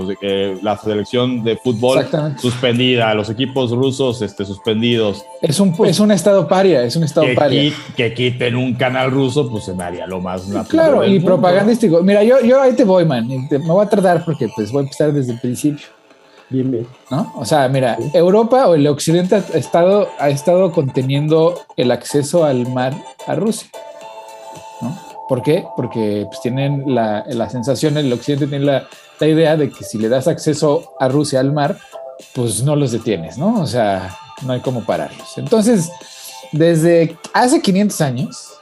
la 0.62 0.78
selección 0.78 1.44
de 1.44 1.58
fútbol 1.58 2.08
suspendida, 2.38 3.14
los 3.14 3.30
equipos 3.30 3.72
rusos 3.72 4.22
este, 4.22 4.46
suspendidos. 4.46 5.26
Es 5.42 5.60
un, 5.60 5.76
es 5.86 6.00
un 6.00 6.12
estado 6.12 6.48
paria, 6.48 6.84
es 6.84 6.96
un 6.96 7.04
estado 7.04 7.26
que 7.26 7.34
paria. 7.34 7.74
que 7.96 8.14
quiten 8.14 8.56
un 8.56 8.76
canal 8.76 9.12
ruso, 9.12 9.50
pues 9.50 9.66
se 9.66 9.74
me 9.74 9.84
haría 9.84 10.06
lo 10.06 10.22
más 10.22 10.48
natural. 10.48 10.68
Claro, 10.68 11.06
y 11.06 11.20
propagandístico. 11.20 12.04
Mira, 12.04 12.24
yo, 12.24 12.42
yo 12.42 12.62
ahí 12.62 12.74
te 12.74 12.84
voy, 12.84 13.06
man. 13.06 13.28
me 13.28 13.58
voy 13.58 13.86
a 13.86 13.90
tardar 13.90 14.24
porque 14.24 14.48
pues 14.56 14.72
voy 14.72 14.82
a 14.82 14.84
empezar 14.84 15.14
desde 15.14 15.34
el 15.34 15.40
principio. 15.40 15.99
Bien, 16.50 16.72
bien. 16.72 16.88
¿no? 17.12 17.32
O 17.36 17.46
sea, 17.46 17.68
mira, 17.68 17.98
Europa 18.14 18.68
o 18.68 18.76
el 18.76 18.88
occidente 18.88 19.36
ha 19.36 19.40
estado, 19.58 20.10
ha 20.20 20.30
estado 20.30 20.72
conteniendo 20.72 21.60
el 21.78 21.92
acceso 21.92 22.44
al 22.44 22.68
mar 22.72 22.94
a 23.28 23.36
Rusia, 23.36 23.70
¿no? 24.82 24.98
¿Por 25.28 25.44
qué? 25.44 25.64
Porque 25.76 26.26
pues, 26.28 26.42
tienen 26.42 26.84
la, 26.88 27.24
la 27.28 27.50
sensación, 27.50 27.98
el 27.98 28.12
occidente 28.12 28.48
tiene 28.48 28.66
la, 28.66 28.88
la 29.20 29.28
idea 29.28 29.56
de 29.58 29.70
que 29.70 29.84
si 29.84 30.00
le 30.00 30.10
das 30.10 30.28
acceso 30.28 30.94
a 31.00 31.08
Rusia 31.08 31.40
al 31.40 31.54
mar, 31.54 31.78
pues 32.34 32.64
no 32.64 32.76
los 32.76 32.92
detienes, 32.92 33.38
¿no? 33.38 33.62
O 33.62 33.68
sea, 33.68 34.16
no 34.42 34.54
hay 34.54 34.62
cómo 34.62 34.84
pararlos. 34.84 35.38
Entonces, 35.38 35.92
desde 36.52 37.16
hace 37.34 37.62
500 37.62 38.02
años, 38.02 38.54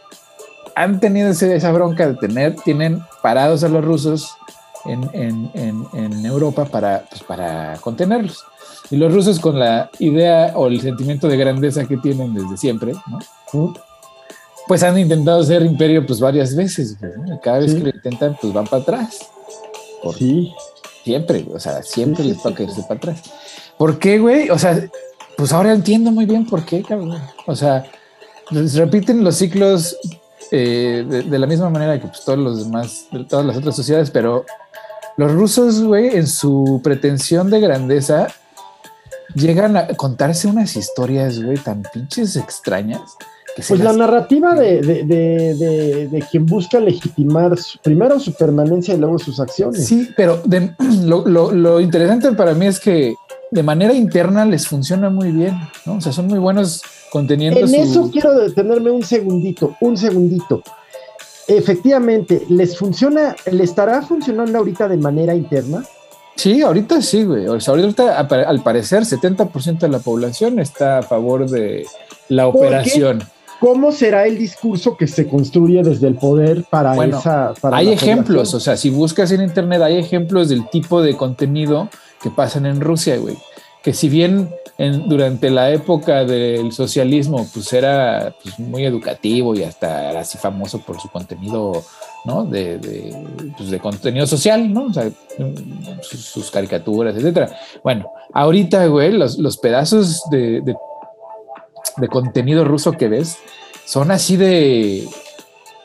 han 0.76 1.00
tenido 1.00 1.30
esa 1.30 1.72
bronca 1.72 2.08
de 2.08 2.16
tener, 2.16 2.56
tienen 2.58 3.02
parados 3.22 3.64
a 3.64 3.70
los 3.70 3.84
rusos 3.84 4.38
en, 4.86 5.10
en, 5.14 5.52
en, 5.54 5.88
en 5.94 6.26
Europa 6.26 6.66
para, 6.66 7.06
pues, 7.10 7.24
para 7.24 7.78
contenerlos. 7.82 8.44
Y 8.90 8.96
los 8.98 9.14
rusos 9.14 9.40
con 9.40 9.60
la 9.60 9.90
idea 10.00 10.54
o 10.56 10.68
el 10.68 10.80
sentimiento 10.82 11.28
de 11.28 11.38
grandeza 11.38 11.86
que 11.86 11.98
tienen 11.98 12.34
desde 12.34 12.56
siempre, 12.58 12.94
¿no? 13.54 13.74
Pues 14.68 14.84
han 14.84 14.98
intentado 14.98 15.42
ser 15.44 15.62
imperio 15.64 16.06
pues 16.06 16.20
varias 16.20 16.56
veces. 16.56 16.98
¿no? 17.02 17.40
Cada 17.42 17.60
vez 17.60 17.72
Sí. 17.72 17.78
que 17.78 17.84
lo 17.84 17.90
intentan, 17.90 18.38
pues 18.42 18.54
van 18.54 18.66
para 18.68 18.84
atrás. 18.84 19.20
Por- 20.04 20.16
Sí. 20.16 20.54
Siempre, 21.04 21.46
o 21.54 21.60
sea, 21.60 21.82
siempre 21.84 22.24
Sí, 22.24 22.30
les 22.32 22.42
toca 22.44 22.64
irse 22.64 22.82
para 22.84 22.96
atrás. 22.96 23.22
¿Por 23.78 23.98
qué, 23.98 24.20
güey? 24.20 24.50
O 24.50 24.60
sea, 24.60 24.78
pues 25.38 25.54
ahora 25.54 25.72
entiendo 25.72 26.12
muy 26.12 26.26
bien 26.26 26.46
por 26.46 26.66
qué, 26.66 26.82
cabrón. 26.84 27.18
O 27.46 27.56
sea, 27.56 27.86
se 28.52 28.80
repiten 28.80 29.24
los 29.24 29.36
ciclos 29.36 29.96
eh, 30.52 31.06
de, 31.10 31.24
de 31.24 31.40
la 31.40 31.48
misma 31.48 31.70
manera 31.70 32.00
que 32.00 32.08
pues, 32.08 32.24
todos 32.26 32.40
los 32.40 32.66
demás, 32.66 33.06
de 33.12 33.24
todas 33.26 33.46
las 33.46 33.56
otras 33.58 33.76
sociedades, 33.76 34.12
pero 34.12 34.46
los 35.18 35.32
rusos, 35.32 35.84
güey, 35.84 36.16
en 36.16 36.28
su 36.28 36.80
pretensión 36.84 37.50
de 37.50 37.60
grandeza, 37.60 38.28
llegan 39.36 39.76
a 39.78 39.88
contarse 39.88 40.48
unas 40.48 40.76
historias, 40.76 41.42
güey, 41.42 41.58
tan 41.58 41.84
pinches 41.94 42.36
extrañas. 42.36 43.02
Que 43.56 43.64
Pues 43.68 43.80
la 43.80 43.92
narrativa 43.94 44.54
de, 44.54 44.82
de, 44.82 45.04
de, 45.04 45.56
de- 45.56 46.08
de 46.10 46.20
quien 46.30 46.46
busca 46.46 46.80
legitimar 46.80 47.58
su- 47.58 47.80
primero 47.80 48.20
su 48.20 48.32
permanencia 48.34 48.94
y 48.94 48.98
luego 49.00 49.18
sus 49.18 49.40
acciones. 49.40 49.88
Sí, 49.88 50.10
pero 50.16 50.40
de- 50.46 50.76
lo, 51.04 51.28
lo- 51.28 51.52
lo 51.52 51.80
interesante 51.82 52.32
para 52.34 52.54
mí 52.54 52.68
es 52.68 52.80
que 52.80 53.16
de 53.50 53.64
manera 53.64 53.94
interna 53.94 54.46
les 54.46 54.68
funciona 54.68 55.10
muy 55.10 55.32
bien, 55.32 55.56
¿no? 55.86 55.96
O 55.96 56.02
sea, 56.02 56.12
son 56.12 56.28
muy 56.28 56.38
buenos 56.38 56.84
conteniendo 57.12 57.60
En 57.62 57.68
su... 57.68 57.76
eso 57.76 58.12
quiero 58.12 58.36
detenerme 58.38 58.92
un 58.92 59.04
segundito, 59.04 59.76
un 59.82 59.98
segundito. 59.98 60.62
Efectivamente, 61.48 62.44
¿les 62.50 62.78
funciona, 62.78 63.36
le 63.50 63.64
estará 63.64 64.02
funcionando 64.02 64.58
ahorita 64.58 64.88
de 64.88 64.98
manera 64.98 65.34
interna? 65.34 65.84
Sí, 66.36 66.62
ahorita 66.62 67.02
sí, 67.02 67.24
güey. 67.24 67.48
O 67.48 67.60
sea, 67.60 67.74
ahorita 67.74 68.20
al 68.20 68.62
parecer 68.62 69.04
70% 69.04 69.80
de 69.80 69.90
la 69.90 70.00
población 70.00 70.60
está 70.60 71.00
a 71.00 71.04
favor 71.04 71.50
de 71.50 71.86
la 72.30 72.48
operación. 72.48 73.24
¿Cómo 73.60 73.92
será 73.92 74.28
el 74.28 74.38
discurso 74.38 74.96
que 74.98 75.08
se 75.08 75.28
construye 75.28 75.82
desde 75.82 76.08
el 76.08 76.16
poder 76.16 76.64
para 76.70 76.94
Bueno, 76.94 77.18
esa... 77.18 77.56
Para 77.60 77.78
Hay 77.78 77.92
ejemplos, 77.92 78.50
población? 78.50 78.58
o 78.58 78.60
sea, 78.60 78.78
si 78.78 78.92
buscas 78.92 79.32
en 79.32 79.42
internet 79.42 79.82
hay 79.82 79.98
ejemplos 79.98 80.50
del 80.50 80.70
tipo 80.70 81.02
de 81.02 81.18
contenido 81.18 81.90
que 82.22 82.30
pasan 82.30 82.68
en 82.68 82.82
Rusia, 82.82 83.18
güey. 83.18 83.36
Que 83.88 83.94
si 83.94 84.10
bien 84.10 84.54
en- 84.78 85.08
durante 85.08 85.50
la 85.50 85.72
época 85.72 86.26
del 86.26 86.74
socialismo, 86.74 87.48
pues 87.54 87.72
era 87.72 88.36
pues, 88.44 88.60
muy 88.60 88.84
educativo 88.84 89.56
y 89.56 89.64
hasta 89.64 90.10
era 90.12 90.20
así 90.20 90.38
famoso 90.38 90.80
por 90.80 91.00
su 91.00 91.08
contenido, 91.08 91.86
¿no? 92.26 92.44
De, 92.44 92.80
de, 92.80 93.16
pues, 93.56 93.82
contenido 93.82 94.28
social, 94.28 94.74
¿no? 94.74 94.88
O 94.88 94.94
sea, 94.94 95.10
sus, 96.02 96.52
caricaturas, 96.52 97.16
etcétera. 97.16 97.58
Bueno, 97.82 98.12
ahorita, 98.34 98.88
güey, 98.88 99.14
los, 99.14 99.38
los 99.38 99.56
pedazos 99.56 100.22
de, 100.32 100.60
de, 100.60 102.08
contenido 102.10 102.66
ruso 102.66 102.92
que 102.92 103.08
ves 103.08 103.38
son 103.86 104.12
así 104.12 104.36
de, 104.36 105.08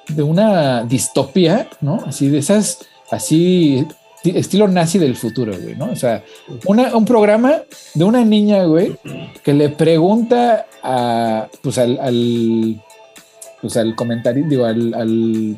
de 0.09 0.23
una 0.25 0.83
distopia, 0.83 1.69
¿no? 1.81 2.03
Así 2.05 2.31
de 2.31 2.39
esas, 2.39 2.81
así, 3.13 3.87
estilo 4.25 4.69
nazi 4.69 4.99
del 4.99 5.17
futuro, 5.17 5.53
güey, 5.61 5.75
¿no? 5.77 5.91
O 5.91 5.97
sea, 5.97 6.23
una- 6.67 6.95
un 6.97 7.05
programa 7.05 7.63
de 7.95 8.05
una 8.05 8.25
niña, 8.25 8.65
güey, 8.65 8.97
que 9.43 9.53
le 9.53 9.69
pregunta 9.71 10.67
a, 10.83 11.49
pues 11.63 11.79
al, 11.79 11.99
al 12.01 12.83
pues 13.61 13.77
al 13.77 13.95
comentario, 13.95 14.45
digo, 14.49 14.65
al, 14.65 14.93
al, 14.95 15.57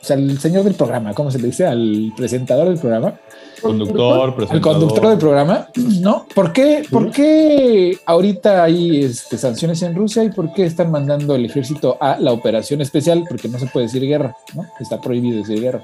o 0.00 0.04
sea, 0.04 0.16
al 0.16 0.38
señor 0.38 0.64
del 0.64 0.74
programa, 0.74 1.14
¿cómo 1.14 1.30
se 1.30 1.38
le 1.38 1.46
dice? 1.46 1.66
Al 1.66 2.12
presentador 2.16 2.68
del 2.68 2.78
programa, 2.78 3.14
Conductor, 3.62 4.28
al 4.28 4.34
presentador. 4.36 4.62
conductor 4.78 5.08
del 5.08 5.18
programa, 5.18 5.68
¿no? 6.00 6.26
¿Por 6.34 6.52
qué, 6.52 6.84
por 6.90 7.10
qué 7.10 7.98
ahorita 8.06 8.62
hay 8.64 9.04
este, 9.04 9.36
sanciones 9.38 9.82
en 9.82 9.94
Rusia 9.96 10.22
y 10.24 10.30
por 10.30 10.52
qué 10.52 10.64
están 10.64 10.90
mandando 10.92 11.34
el 11.34 11.44
ejército 11.46 11.96
a 12.00 12.18
la 12.18 12.32
operación 12.32 12.80
especial? 12.82 13.24
Porque 13.28 13.48
no 13.48 13.58
se 13.58 13.66
puede 13.66 13.86
decir 13.86 14.02
guerra, 14.02 14.36
¿no? 14.54 14.66
Está 14.78 15.00
prohibido 15.00 15.38
decir 15.38 15.60
guerra. 15.60 15.82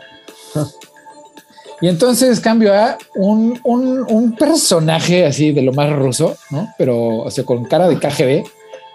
Y 1.80 1.88
entonces 1.88 2.40
cambio 2.40 2.72
a 2.72 2.96
un, 3.14 3.58
un- 3.64 4.04
un 4.08 4.32
personaje 4.36 5.26
así 5.26 5.52
de 5.52 5.62
lo 5.62 5.72
más 5.72 5.90
ruso, 5.92 6.36
¿no? 6.50 6.68
Pero, 6.78 7.18
o 7.18 7.30
sea, 7.30 7.44
con 7.44 7.64
cara 7.64 7.88
de 7.88 7.98
KGB, 7.98 8.44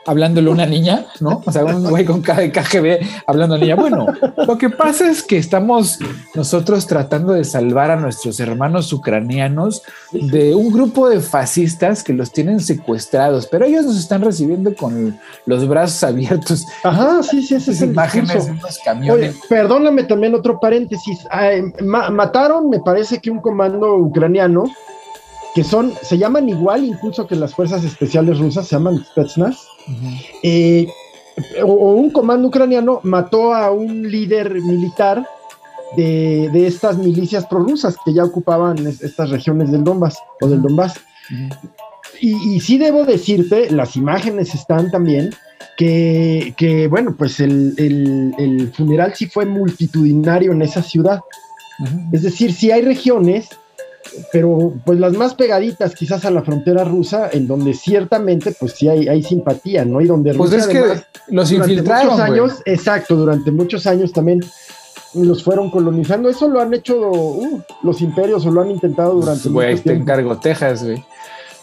hablándole 0.10 0.50
a 0.50 0.54
una 0.54 0.66
niña, 0.66 1.06
¿no? 1.20 1.42
O 1.46 1.52
sea, 1.52 1.64
un 1.66 1.88
güey 1.90 2.04
con 2.06 2.22
KGB 2.22 3.00
hablando 3.28 3.56
a 3.56 3.58
niña. 3.58 3.76
Bueno, 3.76 4.08
lo 4.48 4.58
que 4.58 4.70
pasa 4.70 5.10
es 5.10 5.22
que 5.24 5.38
estamos 5.38 6.00
nosotros 6.36 6.88
tratando 6.88 7.34
de 7.34 7.44
salvar 7.44 7.92
a 7.92 7.96
nuestros 7.96 8.40
hermanos 8.40 8.92
ucranianos 8.92 9.84
de 10.12 10.56
un 10.56 10.72
grupo 10.72 11.10
de 11.10 11.20
fascistas 11.20 12.04
que 12.04 12.14
los 12.14 12.32
tienen 12.32 12.60
secuestrados, 12.60 13.48
pero 13.48 13.66
ellos 13.66 13.86
nos 13.86 13.98
están 13.98 14.22
recibiendo 14.22 14.76
con 14.76 15.20
los 15.46 15.68
brazos 15.68 16.04
abiertos. 16.04 16.66
Ajá, 16.84 17.22
sí, 17.24 17.42
sí, 17.44 17.56
ese 17.56 17.72
es 17.72 17.78
Esas 17.78 17.82
el 17.84 17.90
imágenes 17.92 18.46
de 18.46 18.52
unos 18.52 18.80
camiones. 18.84 19.30
Oye, 19.32 19.40
perdóname 19.48 20.04
también 20.04 20.34
otro 20.36 20.60
paréntesis. 20.60 21.20
Ah, 21.30 21.50
ma- 21.82 22.10
mataron, 22.10 22.70
me 22.70 22.80
parece 22.80 23.20
que 23.20 23.30
un 23.32 23.40
comando 23.40 23.96
ucraniano, 23.96 24.64
que 25.56 25.64
son, 25.64 25.94
se 26.04 26.18
llaman 26.18 26.48
igual 26.48 26.84
incluso 26.86 27.26
que 27.28 27.36
las 27.36 27.54
fuerzas 27.56 27.84
especiales 27.84 28.40
rusas, 28.40 28.68
se 28.68 28.76
llaman 28.76 29.04
Spetsnaz. 29.04 29.58
Eh, 30.44 30.88
o, 31.64 31.68
o 31.72 31.94
un 31.94 32.10
comando 32.12 32.48
ucraniano 32.50 33.00
mató 33.04 33.54
a 33.54 33.72
un 33.72 34.10
líder 34.10 34.54
militar 34.62 35.26
de, 35.96 36.50
de 36.52 36.68
estas 36.68 36.98
milicias 36.98 37.46
prorrusas 37.48 37.96
que 38.06 38.14
ya 38.14 38.24
ocupaban 38.24 38.86
es- 38.86 39.02
estas 39.02 39.30
regiones 39.30 39.72
del 39.72 39.84
Donbass 39.84 40.18
o 40.42 40.48
del 40.48 40.62
Donbass. 40.62 40.96
Y, 42.22 42.56
y 42.56 42.60
sí 42.60 42.78
debo 42.78 43.06
decirte, 43.06 43.72
las 43.72 43.96
imágenes 43.96 44.54
están 44.54 44.92
también, 44.92 45.30
que, 45.78 46.54
que, 46.58 46.88
bueno, 46.88 47.16
pues 47.18 47.40
el, 47.40 47.74
el- 47.78 48.34
el 48.38 48.74
funeral 48.74 49.14
sí 49.16 49.28
fue 49.28 49.46
multitudinario 49.46 50.52
en 50.52 50.62
esa 50.62 50.82
ciudad. 50.84 51.22
Es 52.12 52.24
decir, 52.24 52.52
sí 52.54 52.72
hay 52.72 52.82
regiones, 52.82 53.48
pero 54.32 54.74
pues 54.86 55.00
las 55.00 55.14
más 55.14 55.36
pegaditas 55.36 55.94
quizás 55.96 56.26
a 56.26 56.32
la 56.32 56.42
frontera 56.42 56.84
rusa, 56.84 57.30
en 57.32 57.48
donde 57.48 57.74
ciertamente 57.74 58.54
pues 58.60 58.74
sí 58.74 58.88
hay, 58.90 59.08
hay 59.08 59.22
simpatía, 59.24 59.86
¿no? 59.86 60.02
Y 60.02 60.06
donde 60.08 60.34
Pues 60.34 60.52
Rusia 60.52 60.60
es 60.66 60.68
que 60.68 60.78
además, 60.80 61.04
los 61.30 61.52
infiltraron. 61.52 62.06
muchos 62.08 62.20
años, 62.20 62.54
exacto, 62.66 63.16
durante 63.16 63.52
muchos 63.52 63.86
años 63.88 64.12
también 64.14 64.44
los 65.14 65.44
fueron 65.44 65.70
colonizando. 65.72 66.30
Eso 66.30 66.48
lo 66.48 66.60
han 66.62 66.74
hecho 66.74 67.00
uh, 67.12 67.62
los 67.84 68.02
imperios 68.02 68.46
o 68.46 68.52
lo 68.52 68.62
han 68.62 68.72
intentado 68.72 69.14
durante 69.14 69.44
Pues, 69.50 69.54
Güey, 69.54 69.76
te 69.76 69.82
tiempo. 69.82 70.02
encargo 70.04 70.38
Texas, 70.40 70.84
güey. 70.84 71.04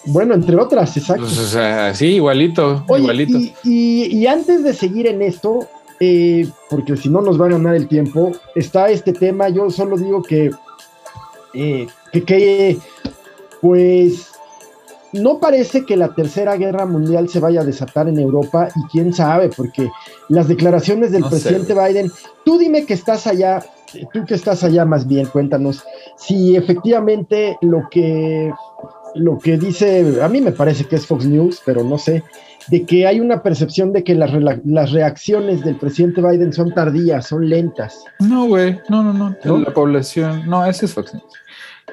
Bueno, 0.07 0.35
entre 0.35 0.57
otras, 0.57 0.97
exacto. 0.97 1.23
Pues, 1.25 1.39
o 1.39 1.47
sea, 1.47 1.93
sí, 1.95 2.07
igualito, 2.15 2.85
Oye, 2.89 3.03
igualito. 3.03 3.39
y, 3.39 3.53
y- 3.65 4.07
y 4.19 4.27
antes 4.29 4.63
de 4.63 4.73
seguir 4.73 5.09
en 5.09 5.21
esto, 5.23 5.67
eh, 5.99 6.49
porque 6.71 6.97
si 6.97 7.09
no 7.09 7.21
nos 7.23 7.41
va 7.41 7.47
a 7.47 7.51
ganar 7.51 7.75
el 7.75 7.89
tiempo, 7.89 8.31
está 8.55 8.89
este 8.91 9.13
tema. 9.13 9.49
Yo 9.49 9.69
solo 9.71 9.97
digo 9.97 10.23
que, 10.23 10.51
eh, 11.57 11.87
que, 12.13 12.25
que, 12.25 12.79
pues, 13.61 14.31
no 15.13 15.39
parece 15.41 15.85
que 15.85 15.97
la 15.97 16.15
tercera 16.15 16.57
guerra 16.57 16.87
mundial 16.87 17.29
se 17.29 17.41
vaya 17.41 17.63
a 17.63 17.65
desatar 17.65 18.09
en 18.09 18.19
Europa 18.19 18.69
y 18.75 18.87
quién 18.91 19.13
sabe, 19.13 19.51
porque 19.57 19.91
las 20.29 20.49
declaraciones 20.49 21.13
del 21.13 21.23
No 21.23 21.31
sé, 21.31 21.37
presidente 21.37 21.75
Biden, 21.75 22.11
tú 22.45 22.59
dime 22.59 22.85
que 22.85 22.95
estás 22.95 23.27
allá, 23.27 23.65
tú 24.13 24.25
que 24.27 24.35
estás 24.35 24.65
allá 24.65 24.85
más 24.85 25.07
bien, 25.07 25.27
cuéntanos 25.27 25.85
si 26.17 26.57
efectivamente 26.57 27.57
lo 27.63 27.89
que 27.91 28.53
lo 29.15 29.39
que 29.39 29.57
dice, 29.57 30.23
a 30.23 30.29
mí 30.29 30.43
me 30.43 30.53
parece 30.53 30.85
que 30.85 30.97
es 30.97 31.07
Fox 31.07 31.25
News, 31.25 31.63
pero 31.65 31.83
no 31.83 31.97
sé, 31.97 32.23
de 32.69 32.85
que 32.85 33.07
hay 33.07 33.19
una 33.21 33.43
percepción 33.43 33.93
de 33.93 34.05
que 34.05 34.15
las, 34.15 34.31
las 34.65 34.93
reacciones 34.93 35.65
del 35.65 35.77
presidente 35.77 36.21
Biden 36.21 36.53
son 36.53 36.75
tardías, 36.75 37.27
son 37.27 37.49
lentas. 37.49 38.05
No, 38.21 38.47
güey, 38.47 38.79
no, 38.91 39.03
no, 39.03 39.13
no, 39.13 39.35
¿No? 39.43 39.59
La 39.59 39.73
población, 39.73 40.43
no, 40.47 40.67
ese 40.67 40.85
es 40.85 40.93
Fox 40.93 41.15
News. 41.15 41.25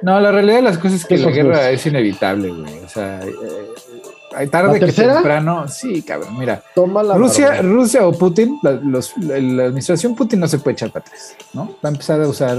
No, 0.02 0.20
la 0.20 0.32
realidad 0.32 0.56
de 0.58 0.62
las 0.64 0.78
cosas 0.78 1.02
es 1.02 1.06
que 1.06 1.18
la 1.18 1.30
guerra 1.32 1.70
es 1.70 1.86
inevitable, 1.86 2.50
güey. 2.50 2.80
O 2.80 2.90
sea, 2.90 3.22
eh, 3.24 4.48
tarde 4.48 4.80
¿La 4.80 4.88
que 4.88 4.92
temprano. 4.92 5.68
Sí, 5.68 6.02
cabrón, 6.02 6.38
mira. 6.38 6.64
Toma 6.76 7.04
la 7.04 7.16
Rusia. 7.16 7.62
Rusia 7.62 8.06
o 8.08 8.12
Putin, 8.12 8.60
la, 8.64 8.72
los- 8.72 9.16
la- 9.18 9.40
la 9.40 9.64
administración 9.66 10.16
Putin 10.16 10.40
no 10.40 10.48
se 10.48 10.58
puede 10.60 10.74
echar 10.74 10.92
para 10.92 11.06
atrás, 11.06 11.36
¿no? 11.54 11.76
Va 11.84 11.90
a 11.90 11.92
empezar 11.92 12.20
a 12.22 12.28
usar 12.28 12.58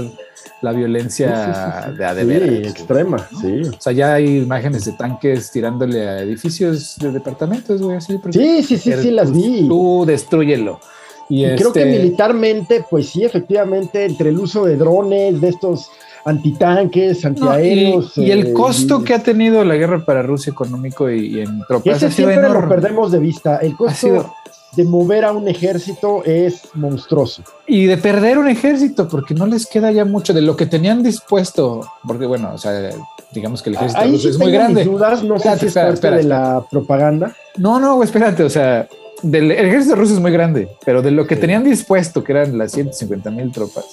la 0.61 0.71
violencia 0.71 1.27
Sí, 1.45 1.51
sí, 1.53 1.59
sí, 1.59 1.91
sí. 1.91 1.97
de 1.97 2.05
a 2.05 2.13
de 2.15 2.23
Sí, 2.63 2.67
extrema, 2.69 3.29
sí. 3.41 3.61
O 3.77 3.81
sea, 3.81 3.91
ya 3.93 4.13
hay 4.13 4.37
imágenes 4.37 4.85
de 4.85 4.93
tanques 4.93 5.51
tirándole 5.51 6.07
a 6.07 6.19
edificios 6.21 6.97
de 6.97 7.11
departamentos, 7.11 7.81
güey, 7.81 7.97
así. 7.97 8.17
Sí, 8.31 8.63
sí, 8.63 8.77
sí, 8.77 8.93
sí, 8.93 9.11
las 9.11 9.31
vi. 9.31 9.67
Tú 9.67 10.05
destruyelo. 10.07 10.79
Y, 11.27 11.45
Y 11.45 11.55
creo 11.57 11.73
que 11.73 11.81
este, 11.81 11.91
militarmente, 11.91 12.85
pues 12.89 13.09
sí, 13.09 13.23
efectivamente, 13.25 14.05
entre 14.05 14.29
el 14.29 14.39
uso 14.39 14.65
de 14.65 14.77
drones, 14.77 15.41
de 15.41 15.49
estos 15.49 15.89
antitanques, 16.25 17.23
no, 17.23 17.29
y, 17.29 17.33
antiaéreos. 17.33 18.17
y 18.17 18.31
el 18.31 18.47
eh, 18.47 18.53
costo 18.53 19.03
que 19.03 19.13
ha 19.13 19.19
tenido 19.23 19.63
la 19.63 19.75
guerra 19.75 20.03
para 20.03 20.21
Rusia 20.23 20.51
económico 20.51 21.09
y, 21.09 21.37
y 21.37 21.39
en 21.41 21.61
tropas 21.67 21.97
Ese 21.97 22.05
ha 22.07 22.11
sido 22.11 22.29
siempre 22.29 22.49
lo 22.49 22.55
enorme. 22.55 22.75
perdemos 22.75 23.11
de 23.11 23.19
vista. 23.19 23.57
El 23.57 23.75
costo 23.75 24.33
de 24.75 24.83
mover 24.83 25.23
a 25.23 25.31
un 25.31 25.47
ejército 25.47 26.23
es 26.25 26.63
monstruoso. 26.73 27.43
Y 27.67 27.85
de 27.85 27.97
perder 27.97 28.37
un 28.37 28.49
ejército, 28.49 29.07
porque 29.07 29.33
no 29.33 29.45
les 29.45 29.65
queda 29.67 29.91
ya 29.91 30.03
mucho 30.03 30.33
de 30.33 30.41
lo 30.41 30.57
que 30.57 30.65
tenían 30.65 31.01
dispuesto. 31.01 31.87
Porque, 32.05 32.25
bueno, 32.25 32.51
o 32.53 32.57
sea, 32.57 32.89
digamos 33.31 33.61
que 33.61 33.69
el 33.69 33.75
ejército 33.77 34.01
Ahí 34.01 34.11
ruso 34.11 34.23
sí 34.23 34.29
es 34.29 34.37
muy 34.37 34.51
grande. 34.51 34.83
mis 34.83 34.91
dudas, 34.91 35.23
no 35.23 35.39
sé 35.39 35.47
Espérate, 35.47 35.59
si 35.59 35.65
es 35.67 35.75
espera, 35.77 35.87
parte 35.89 36.09
de 36.11 36.23
la 36.23 36.65
propaganda. 36.69 37.33
No, 37.57 37.79
no, 37.79 38.03
espérate, 38.03 38.43
o 38.43 38.49
sea, 38.49 38.87
del 39.21 39.49
el 39.51 39.65
ejército 39.67 39.95
ruso 39.95 40.13
es 40.15 40.19
muy 40.19 40.31
grande, 40.31 40.67
pero 40.83 41.01
de 41.01 41.11
lo 41.11 41.25
que 41.25 41.35
Sí. 41.35 41.41
tenían 41.41 41.63
dispuesto, 41.63 42.21
que 42.23 42.33
eran 42.33 42.57
las 42.57 42.73
150 42.73 43.31
mil 43.31 43.51
tropas, 43.53 43.85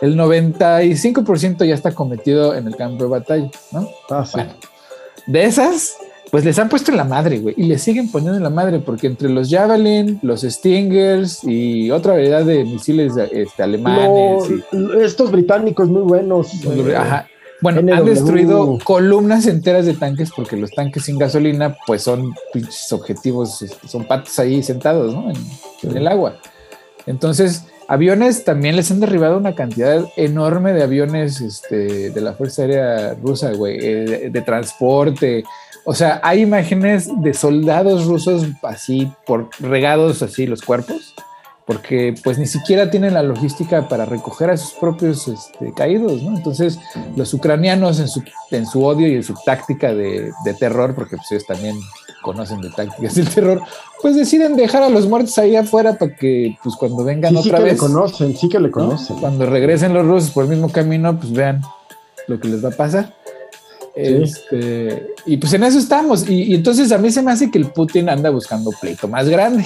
el 0.00 0.16
95% 0.16 1.64
ya 1.66 1.74
está 1.74 1.92
cometido 1.94 2.54
en 2.54 2.66
el 2.66 2.76
campo 2.76 3.04
de 3.04 3.10
batalla, 3.10 3.50
¿no? 3.72 3.88
Ah, 4.10 4.24
sí. 4.24 4.32
Bueno, 4.34 4.52
de 5.26 5.44
esas, 5.44 5.94
pues 6.30 6.44
les 6.44 6.58
han 6.58 6.68
puesto 6.68 6.90
en 6.90 6.96
la 6.96 7.04
madre, 7.04 7.38
güey, 7.38 7.54
y 7.56 7.64
les 7.64 7.82
siguen 7.82 8.10
poniendo 8.10 8.36
en 8.36 8.42
la 8.42 8.50
madre, 8.50 8.78
porque 8.80 9.06
entre 9.06 9.28
los 9.28 9.50
Javelin, 9.50 10.18
los 10.22 10.42
Stingers 10.42 11.42
y 11.44 11.90
otra 11.90 12.12
variedad 12.14 12.44
de 12.44 12.64
misiles 12.64 13.12
este, 13.32 13.62
alemanes, 13.62 14.44
y- 14.50 14.76
Lo- 14.76 14.94
lo- 14.94 15.04
estos 15.04 15.30
británicos 15.30 15.88
muy 15.88 16.02
buenos. 16.02 16.48
eh, 16.64 16.94
Ajá. 16.96 17.26
Bueno, 17.60 17.80
han 17.80 17.86
NW. 18.04 18.04
destruido 18.10 18.78
columnas 18.84 19.46
enteras 19.48 19.84
de 19.84 19.94
tanques 19.94 20.30
porque 20.30 20.56
los 20.56 20.70
tanques 20.70 21.02
sin 21.06 21.18
gasolina 21.18 21.76
pues 21.88 22.02
son 22.02 22.32
pinches 22.52 22.92
objetivos, 22.92 23.60
este, 23.62 23.88
son 23.88 24.04
patos 24.06 24.38
ahí 24.38 24.62
sentados 24.62 25.12
¿no? 25.12 25.28
en, 25.28 25.36
en 25.90 25.96
el 25.96 26.06
agua. 26.06 26.36
Entonces, 27.06 27.64
aviones 27.88 28.44
también 28.44 28.76
les 28.76 28.90
han 28.90 29.00
derribado 29.00 29.38
una 29.38 29.54
cantidad 29.54 30.06
enorme 30.16 30.74
de 30.74 30.82
aviones 30.82 31.40
este, 31.40 32.10
de 32.10 32.20
la 32.20 32.34
Fuerza 32.34 32.62
Aérea 32.62 33.14
Rusa, 33.14 33.52
güey, 33.52 33.78
eh, 33.80 34.30
de, 34.30 34.42
transporte. 34.42 35.42
O 35.84 35.94
sea, 35.94 36.20
hay 36.22 36.42
imágenes 36.42 37.08
de 37.22 37.32
soldados 37.32 38.04
rusos 38.04 38.46
así, 38.62 39.10
por 39.26 39.48
regados 39.58 40.22
así 40.22 40.46
los 40.46 40.60
cuerpos, 40.60 41.14
porque 41.66 42.14
pues 42.22 42.38
ni 42.38 42.46
siquiera 42.46 42.90
tienen 42.90 43.14
la 43.14 43.22
logística 43.22 43.88
para 43.88 44.04
recoger 44.04 44.50
a 44.50 44.58
sus 44.58 44.74
propios 44.74 45.26
este, 45.26 45.72
caídos. 45.72 46.20
Entonces, 46.22 46.78
los 47.16 47.32
ucranianos 47.32 48.00
en 48.00 48.08
su, 48.08 48.22
en 48.50 48.66
su 48.66 48.84
odio 48.84 49.08
y 49.08 49.14
en 49.14 49.22
su 49.22 49.34
táctica 49.46 49.94
de, 49.94 50.30
de 50.44 50.54
terror, 50.54 50.94
porque 50.94 51.16
pues 51.16 51.32
ellos 51.32 51.46
también 51.46 51.74
conocen 52.32 52.60
de 52.60 52.70
tácticas 52.70 53.14
del 53.14 53.28
terror, 53.28 53.60
pues 54.02 54.14
deciden 54.16 54.56
dejar 54.56 54.82
a 54.82 54.88
los 54.88 55.06
muertos 55.08 55.36
ahí 55.38 55.56
afuera 55.56 55.94
para 55.98 56.14
que 56.14 56.56
pues 56.62 56.76
cuando 56.76 57.02
vengan 57.04 57.34
Sí, 57.34 57.42
sí 57.42 57.48
otra 57.48 57.58
que 57.58 57.64
le 57.64 57.70
vez, 57.72 57.80
conocen, 57.80 58.36
sí 58.36 58.48
que 58.48 58.58
le 58.58 58.68
¿no? 58.68 58.72
conocen. 58.72 59.16
cuando 59.18 59.46
regresen 59.46 59.94
los 59.94 60.04
rusos 60.06 60.30
por 60.30 60.44
el 60.44 60.50
mismo 60.50 60.70
camino, 60.70 61.18
pues 61.18 61.32
vean 61.32 61.62
lo 62.26 62.38
que 62.38 62.48
les 62.48 62.64
va 62.64 62.68
a 62.68 62.72
pasar. 62.72 63.14
Este, 63.94 65.14
y 65.26 65.36
pues 65.38 65.52
en 65.54 65.64
eso 65.64 65.78
estamos. 65.78 66.28
Y, 66.28 66.42
y 66.44 66.54
entonces 66.54 66.92
a 66.92 66.98
mí 66.98 67.10
se 67.10 67.22
me 67.22 67.32
hace 67.32 67.50
que 67.50 67.58
el 67.58 67.66
Putin 67.72 68.08
anda 68.08 68.30
buscando 68.30 68.70
pleito 68.80 69.08
más 69.08 69.28
grande. 69.28 69.64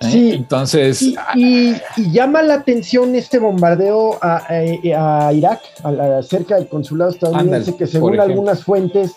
¿eh? 0.00 0.08
Sí. 0.10 0.30
Entonces, 0.34 1.02
Y, 1.02 1.16
y- 1.34 1.76
y 1.96 2.12
llama 2.12 2.42
la 2.42 2.54
atención 2.54 3.14
este 3.16 3.38
bombardeo 3.38 4.18
a, 4.22 4.36
a- 4.48 5.28
a 5.28 5.32
Irak, 5.32 5.60
a 5.82 5.90
la- 5.90 6.22
cerca 6.22 6.56
del 6.56 6.68
consulado 6.68 7.10
estadounidense, 7.10 7.70
Ándale, 7.70 7.76
que 7.76 7.86
según 7.86 8.20
algunas 8.20 8.62
fuentes, 8.62 9.12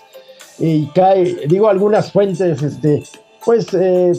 y 0.60 0.86
cae, 0.88 1.47
digo 1.47 1.70
algunas 1.70 2.12
fuentes, 2.12 2.62
este, 2.62 3.03
pues 3.45 3.68
eh, 3.74 4.12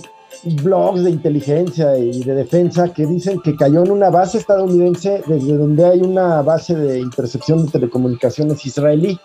blogs 0.62 1.02
de 1.04 1.10
inteligencia 1.10 1.98
y 1.98 2.22
de 2.22 2.34
defensa 2.34 2.88
que 2.92 3.04
dicen 3.04 3.40
que 3.40 3.54
cayó 3.56 3.82
en 3.84 3.90
una 3.90 4.10
base 4.10 4.38
estadounidense 4.38 5.22
desde 5.26 5.56
donde 5.58 5.84
hay 5.84 6.00
una 6.00 6.40
base 6.42 6.74
de 6.74 7.00
intercepción 7.00 7.66
de 7.66 7.72
telecomunicaciones 7.72 8.64
israelí. 8.64 9.18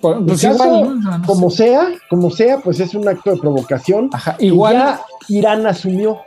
Por- 0.00 0.18
El 0.18 0.24
pues 0.26 0.42
caso, 0.42 0.64
igual, 0.66 0.82
¿no? 0.82 0.98
O 0.98 1.02
sea, 1.02 1.18
no 1.18 1.26
Como 1.26 1.50
sé. 1.50 1.56
sea, 1.56 1.88
como 2.08 2.30
sea, 2.30 2.58
pues 2.58 2.80
es 2.80 2.94
un 2.94 3.08
acto 3.08 3.30
de 3.32 3.38
provocación. 3.38 4.10
Ajá, 4.12 4.36
Y 4.38 4.46
igual. 4.48 4.74
ya 4.74 5.00
Irán 5.28 5.66
asumió. 5.66 6.18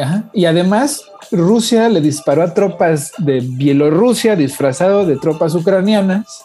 Ajá. 0.00 0.28
Y 0.34 0.44
además, 0.44 1.02
Rusia 1.32 1.88
le 1.88 2.00
disparó 2.00 2.42
a 2.42 2.54
tropas 2.54 3.12
de 3.18 3.40
Bielorrusia 3.40 4.36
disfrazado 4.36 5.04
de 5.06 5.16
tropas 5.16 5.54
ucranianas, 5.54 6.44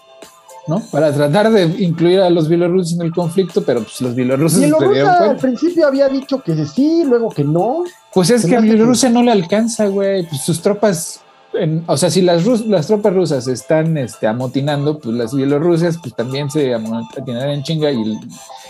¿no? 0.67 0.81
Para 0.91 1.11
tratar 1.11 1.51
de 1.51 1.63
incluir 1.83 2.19
a 2.21 2.29
los 2.29 2.47
bielorrusos 2.47 2.93
en 2.93 3.01
el 3.01 3.11
conflicto, 3.13 3.63
pero 3.63 3.81
pues 3.81 3.99
los 4.01 4.15
bielorrusos 4.15 4.59
Bielorrusia 4.59 5.17
al 5.17 5.37
principio 5.37 5.87
había 5.87 6.07
dicho 6.09 6.41
que 6.41 6.65
sí, 6.65 7.03
luego 7.05 7.29
que 7.29 7.43
no. 7.43 7.83
Pues 8.13 8.29
es 8.29 8.45
que 8.45 8.55
a 8.55 8.59
que- 8.61 8.67
Bielorrusia 8.67 9.09
no 9.09 9.23
le 9.23 9.31
alcanza, 9.31 9.87
güey. 9.87 10.25
Pues 10.27 10.41
sus 10.41 10.61
tropas, 10.61 11.19
en- 11.59 11.83
o 11.87 11.97
sea, 11.97 12.09
si 12.09 12.21
las, 12.21 12.45
las 12.67 12.87
tropas 12.87 13.13
rusas 13.13 13.47
están 13.47 13.97
este, 13.97 14.27
amotinando, 14.27 14.99
pues 14.99 15.15
las 15.15 15.33
bielorrusias 15.33 15.97
pues 16.01 16.15
también 16.15 16.49
se 16.49 16.73
amotinarán 16.73 17.49
en 17.49 17.63
chinga 17.63 17.91
y 17.91 18.01
el, 18.01 18.17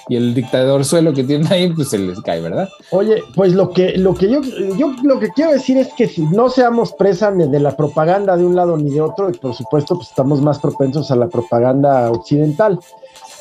y 0.10 0.16
el 0.18 0.34
dictador 0.34 0.84
suelo 0.84 1.14
que 1.14 1.24
tienen 1.24 1.52
ahí, 1.52 1.72
pues 1.74 1.90
se 1.90 1.98
les 1.98 2.20
cae, 2.22 2.42
¿verdad? 2.42 2.68
Oye, 2.92 3.24
pues 3.36 3.54
lo 3.54 3.70
que, 3.72 3.98
lo 3.98 4.14
que 4.14 4.30
yo, 4.30 4.42
yo 4.78 4.94
lo 5.04 5.20
que 5.20 5.30
quiero 5.30 5.52
decir 5.52 5.78
es 5.78 5.90
que 5.94 6.08
si 6.08 6.22
no 6.24 6.50
seamos 6.50 6.92
presa 6.94 7.32
ni 7.32 7.48
de 7.48 7.60
la 7.60 7.76
propaganda 7.76 8.36
de 8.38 8.46
un 8.46 8.56
lado 8.56 8.78
ni 8.78 8.90
de 8.90 9.02
otro, 9.02 9.30
y 9.30 9.34
por 9.34 9.54
supuesto, 9.56 9.96
pues 9.96 10.10
estamos 10.10 10.42
más 10.42 10.60
propensos 10.60 11.10
a 11.12 11.16
la 11.16 11.28
propaganda 11.28 12.12
occidental. 12.12 12.80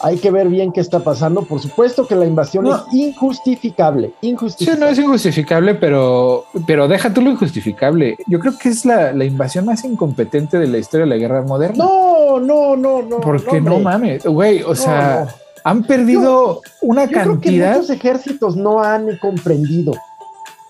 Hay 0.04 0.18
que 0.18 0.30
ver 0.32 0.48
bien 0.48 0.72
qué 0.72 0.80
está 0.80 0.98
pasando. 1.00 1.42
Por 1.42 1.60
supuesto 1.60 2.06
que 2.06 2.16
la 2.16 2.26
invasión 2.26 2.64
No. 2.64 2.74
es 2.76 2.82
injustificable, 2.92 4.12
Sí, 4.20 4.28
injustificable. 4.30 4.80
no 4.84 4.90
es 4.90 4.98
injustificable, 4.98 5.74
pero, 5.76 6.44
pero 6.66 6.88
deja 6.88 7.12
tú 7.14 7.20
lo 7.20 7.30
injustificable. 7.30 8.16
Yo 8.26 8.38
creo 8.40 8.58
que 8.58 8.68
es 8.70 8.84
la, 8.84 9.12
la 9.12 9.24
invasión 9.24 9.64
más 9.66 9.84
incompetente 9.84 10.58
de 10.58 10.66
la 10.66 10.78
historia 10.78 11.04
de 11.04 11.10
la 11.10 11.16
guerra 11.16 11.42
moderna. 11.42 11.84
No, 11.84 12.40
no, 12.40 12.74
no, 12.76 13.02
no. 13.02 13.20
Porque 13.20 13.60
no, 13.60 13.76
hombre. 13.76 13.92
mames, 13.92 14.24
güey, 14.26 14.62
o 14.62 14.68
No, 14.70 14.74
sea, 14.74 15.24
no. 15.26 15.30
han 15.64 15.84
perdido 15.84 16.60
una 16.80 17.04
Yo 17.04 17.10
creo 17.12 17.22
que 17.24 17.30
cantidad. 17.30 17.74
muchos 17.76 17.90
ejércitos 17.90 18.56
no 18.56 18.82
han 18.82 19.16
comprendido. 19.18 19.92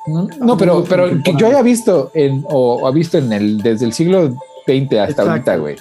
No, 0.06 0.28
no, 0.40 0.56
pero, 0.56 0.84
pero 0.88 1.06
que 1.22 1.34
yo 1.36 1.46
haya 1.46 1.62
visto 1.62 2.10
en, 2.12 2.44
o, 2.50 2.74
o 2.82 2.86
ha 2.86 2.90
visto 2.90 3.18
en 3.18 3.32
el, 3.32 3.58
desde 3.62 3.86
el 3.86 3.92
siglo 3.92 4.30
XX 4.66 4.76
hasta 4.98 5.04
Exacto. 5.04 5.22
ahorita, 5.30 5.56
güey. 5.56 5.76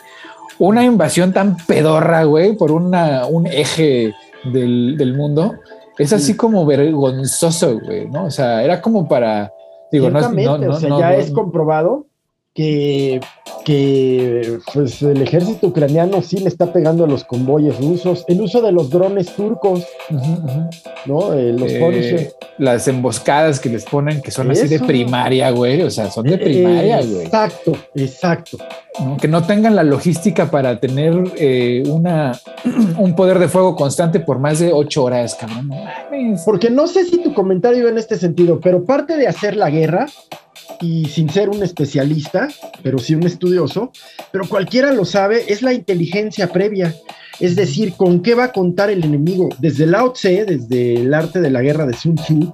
Una 0.61 0.83
invasión 0.83 1.33
tan 1.33 1.57
pedorra, 1.65 2.23
güey, 2.25 2.55
por 2.55 2.71
una, 2.71 3.25
un 3.25 3.47
eje 3.47 4.13
del, 4.43 4.95
del 4.95 5.15
mundo. 5.15 5.55
Es 5.97 6.13
así 6.13 6.33
Sí. 6.33 6.37
como 6.37 6.65
vergonzoso, 6.67 7.79
güey, 7.79 8.07
¿no? 8.09 8.25
O 8.25 8.31
sea, 8.31 8.63
era 8.63 8.79
como 8.79 9.07
para. 9.07 9.51
Digo, 9.91 10.09
no, 10.11 10.21
no, 10.21 10.57
no, 10.59 10.69
o 10.69 10.79
sea, 10.79 10.99
ya 10.99 11.15
es 11.15 11.31
comprobado 11.31 12.05
que, 12.53 13.21
que 13.63 14.59
pues, 14.73 15.01
el 15.01 15.21
ejército 15.21 15.67
ucraniano 15.67 16.21
sí 16.21 16.37
le 16.39 16.49
está 16.49 16.73
pegando 16.73 17.05
a 17.05 17.07
los 17.07 17.23
convoyes 17.23 17.77
rusos. 17.79 18.25
El 18.27 18.41
uso 18.41 18.61
de 18.61 18.71
los 18.71 18.89
drones 18.89 19.33
turcos. 19.35 19.85
¿no? 21.05 21.33
Eh, 21.33 21.53
los 21.53 21.71
Eh, 21.71 22.31
las 22.57 22.87
emboscadas 22.87 23.59
que 23.59 23.69
les 23.69 23.85
ponen, 23.85 24.21
que 24.21 24.31
son 24.31 24.51
así 24.51 24.67
de 24.67 24.79
primaria, 24.79 25.49
güey. 25.51 25.81
O 25.81 25.89
sea, 25.89 26.11
son 26.11 26.25
de 26.25 26.35
Eh, 26.35 26.37
primaria, 26.37 27.01
güey. 27.01 27.25
Exacto, 27.25 27.77
exacto. 27.95 28.57
¿no? 28.99 29.15
Que 29.17 29.29
no 29.29 29.43
tengan 29.45 29.75
la 29.75 29.83
logística 29.83 30.51
para 30.51 30.79
tener 30.79 31.13
eh, 31.37 31.83
una, 31.87 32.33
un 32.97 33.15
poder 33.15 33.39
de 33.39 33.47
fuego 33.47 33.75
constante 33.77 34.19
por 34.19 34.39
más 34.39 34.59
de 34.59 34.73
ocho 34.73 35.05
horas, 35.05 35.35
cabrón. 35.35 35.71
Porque 36.45 36.69
no 36.69 36.87
sé 36.87 37.05
si 37.05 37.17
tu 37.23 37.33
comentario 37.33 37.79
iba 37.79 37.89
en 37.89 37.97
este 37.97 38.17
sentido, 38.17 38.59
pero 38.59 38.83
parte 38.83 39.15
de 39.15 39.27
hacer 39.27 39.55
la 39.55 39.69
guerra, 39.69 40.07
y 40.79 41.05
sin 41.05 41.29
ser 41.29 41.49
un 41.49 41.61
especialista, 41.63 42.47
pero 42.83 42.97
sí 42.99 43.15
un 43.15 43.23
estudioso, 43.25 43.91
pero 44.31 44.47
cualquiera 44.47 44.91
lo 44.93 45.05
sabe, 45.05 45.43
es 45.51 45.61
la 45.61 45.73
inteligencia 45.73 46.47
previa. 46.51 46.95
Es 47.39 47.55
decir, 47.55 47.93
con 47.93 48.21
qué 48.21 48.35
va 48.35 48.45
a 48.45 48.51
contar 48.51 48.89
el 48.91 49.03
enemigo. 49.03 49.49
Desde 49.59 49.87
Lao 49.87 50.11
Tse, 50.13 50.45
desde 50.45 50.95
el 51.01 51.13
arte 51.13 51.41
de 51.41 51.49
la 51.49 51.61
guerra 51.61 51.85
de 51.87 51.93
Sun 51.93 52.15
Tzu, 52.15 52.51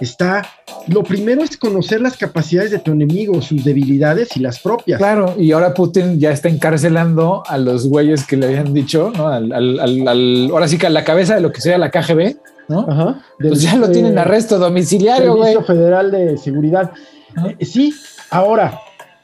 está. 0.00 0.46
Lo 0.86 1.02
primero 1.02 1.42
es 1.42 1.56
conocer 1.56 2.00
las 2.00 2.16
capacidades 2.16 2.70
de 2.70 2.78
tu 2.78 2.92
enemigo, 2.92 3.42
sus 3.42 3.62
debilidades 3.64 4.36
y 4.36 4.40
las 4.40 4.60
propias. 4.60 4.98
Claro, 4.98 5.34
y 5.36 5.52
ahora 5.52 5.74
Putin 5.74 6.18
ya 6.18 6.30
está 6.30 6.48
encarcelando 6.48 7.42
a 7.46 7.58
los 7.58 7.86
güeyes 7.88 8.24
que 8.26 8.36
le 8.36 8.46
habían 8.46 8.72
dicho, 8.72 9.12
¿no? 9.14 9.28
Al, 9.28 9.52
al- 9.52 9.80
al- 9.80 10.08
al- 10.08 10.48
ahora 10.50 10.68
sí 10.68 10.78
que 10.78 10.86
a 10.86 10.90
la 10.90 11.04
cabeza 11.04 11.34
de 11.34 11.40
lo 11.42 11.52
que 11.52 11.60
sea 11.60 11.76
la 11.76 11.90
KGB, 11.90 12.36
¿no? 12.68 12.86
Ajá. 12.88 13.20
Pues 13.38 13.50
Del, 13.50 13.58
ya 13.60 13.76
lo 13.76 13.86
eh, 13.86 13.90
tienen 13.90 14.16
arresto 14.18 14.58
domiciliario, 14.58 15.34
güey. 15.36 15.56
Federal 15.66 16.10
de 16.10 16.38
Seguridad. 16.38 16.90
Eh, 17.58 17.64
sí, 17.64 17.94
ahora, 18.30 18.80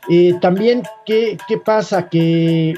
eh, 0.08 0.34
también, 0.40 0.82
¿qué, 1.04 1.36
¿qué 1.48 1.58
pasa? 1.58 2.08
Que, 2.08 2.74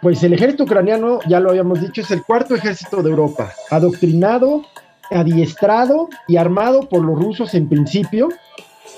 pues 0.00 0.22
el 0.24 0.32
ejército 0.32 0.64
ucraniano, 0.64 1.20
ya 1.28 1.40
lo 1.40 1.50
habíamos 1.50 1.80
dicho, 1.80 2.00
es 2.00 2.10
el 2.10 2.22
cuarto 2.24 2.54
ejército 2.54 3.02
de 3.02 3.10
Europa, 3.10 3.52
adoctrinado, 3.70 4.64
adiestrado 5.10 6.08
y 6.26 6.36
armado 6.36 6.88
por 6.88 7.04
los 7.04 7.18
rusos 7.18 7.54
en 7.54 7.68
principio 7.68 8.28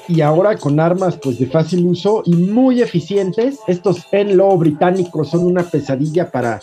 y 0.09 0.21
ahora 0.21 0.57
con 0.57 0.81
armas 0.81 1.19
pues 1.23 1.39
de 1.39 1.47
fácil 1.47 1.87
uso 1.87 2.23
y 2.25 2.35
muy 2.35 2.83
eficientes. 2.83 3.59
Estos 3.67 4.07
Enlo 4.13 4.57
británicos 4.57 5.31
son 5.31 5.45
una 5.45 5.63
pesadilla 5.63 6.31
para, 6.31 6.61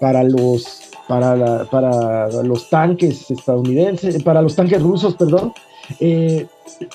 para 0.00 0.22
los 0.22 0.80
para, 1.06 1.64
para 1.66 2.42
los 2.42 2.70
tanques 2.70 3.30
estadounidenses, 3.30 4.22
para 4.22 4.40
los 4.40 4.56
tanques 4.56 4.82
rusos, 4.82 5.14
perdón. 5.16 5.52
Eh, 6.00 6.46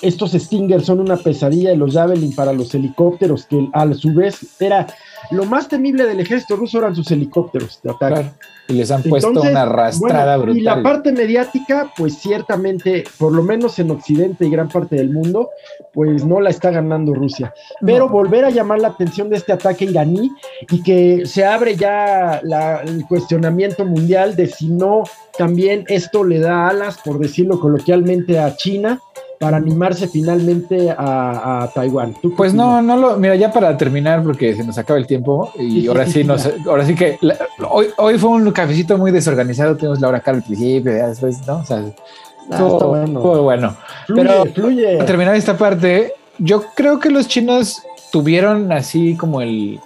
estos 0.02 0.32
Stinger 0.32 0.82
son 0.82 1.00
una 1.00 1.18
pesadilla 1.18 1.70
de 1.70 1.78
los 1.78 1.94
Javelin 1.94 2.36
para 2.36 2.54
los 2.54 2.74
helicópteros, 2.74 3.46
que 3.46 3.70
a 3.74 3.94
su 3.94 4.14
vez 4.14 4.40
era 4.60 4.88
lo 5.32 5.46
más 5.46 5.68
temible 5.68 6.06
del 6.06 6.20
ejército 6.20 6.56
ruso 6.56 6.80
eran 6.80 6.96
sus 6.96 7.12
helicópteros 7.12 7.80
de 7.84 7.92
ataque. 7.92 8.32
Y 8.68 8.74
les 8.74 8.92
han 8.92 9.02
puesto 9.02 9.30
una 9.30 9.64
arrastrada 9.64 10.38
brutal. 10.38 10.58
Y 10.58 10.62
la 10.62 10.84
parte 10.84 11.12
mediática, 11.12 11.92
pues 11.98 12.20
ciertamente, 12.20 13.04
por 13.18 13.34
lo 13.34 13.42
menos 13.42 13.80
en 13.80 13.90
Occidente 13.90 14.46
y 14.46 14.50
gran 14.52 14.70
parte 14.70 14.96
del 14.96 15.10
mundo, 15.12 15.50
pues 15.92 16.24
no 16.24 16.40
la 16.40 16.52
está 16.52 16.70
ganando 16.70 17.14
Rusia. 17.14 17.54
Pero 17.82 18.10
volver 18.10 18.46
a 18.46 18.52
llamar 18.52 18.80
la 18.80 18.90
atención 18.90 19.30
de 19.30 19.38
este 19.38 19.54
ataque 19.54 19.86
iraní 19.86 20.32
y 20.70 20.84
que 20.84 21.26
se 21.26 21.46
abre 21.46 21.76
ya 21.76 22.42
el 22.86 23.06
cuestionamiento 23.08 23.86
mundial 23.86 24.36
de 24.36 24.48
si 24.48 24.68
no 24.68 25.04
también 25.38 25.84
esto 25.88 26.24
le 26.24 26.40
da 26.40 26.68
alas, 26.68 27.00
por 27.04 27.18
decirlo 27.18 27.60
coloquialmente, 27.60 28.38
a 28.38 28.56
China 28.56 29.00
para 29.40 29.56
animarse 29.56 30.08
finalmente 30.10 30.94
a, 30.96 31.70
Taiwán. 31.74 32.14
Pues 32.36 32.54
no, 32.54 32.82
no 32.82 32.98
lo, 32.98 33.18
mira, 33.18 33.36
ya 33.36 33.52
para 33.52 33.76
terminar, 33.78 34.22
porque 34.22 34.54
se 34.54 34.66
nos 34.66 34.78
acaba 34.78 35.00
el 35.00 35.08
tiempo 35.08 35.52
y 35.58 35.88
ahora 35.88 36.06
sí, 36.06 36.26
nos, 36.26 36.48
ahora 36.68 36.86
sí 36.86 36.94
que 36.94 37.18
hoy, 37.70 37.88
hoy 37.98 38.18
fue 38.20 38.32
un 38.32 38.52
cafecito 38.52 38.98
muy 38.98 39.12
desorganizado, 39.12 39.78
tenemos 39.78 40.02
la 40.02 40.10
hora 40.10 40.18
acá 40.18 40.32
al 40.32 40.44
principio, 40.44 40.92
ya 40.92 41.08
después, 41.08 41.48
¿no? 41.48 41.60
O 41.60 41.66
sea, 41.66 41.86
ah, 42.52 42.58
todo, 42.58 42.90
bueno. 42.90 43.44
bueno. 43.44 43.78
Pero 44.08 44.46
fluye. 44.48 44.96
para 44.96 45.06
terminar 45.06 45.36
esta 45.36 45.58
parte, 45.58 46.14
yo 46.38 46.66
creo 46.76 47.00
que 47.00 47.10
los 47.10 47.30
chinos 47.30 47.82
tuvieron 48.12 48.74
así 48.74 49.16
como 49.16 49.40
el, 49.40 49.80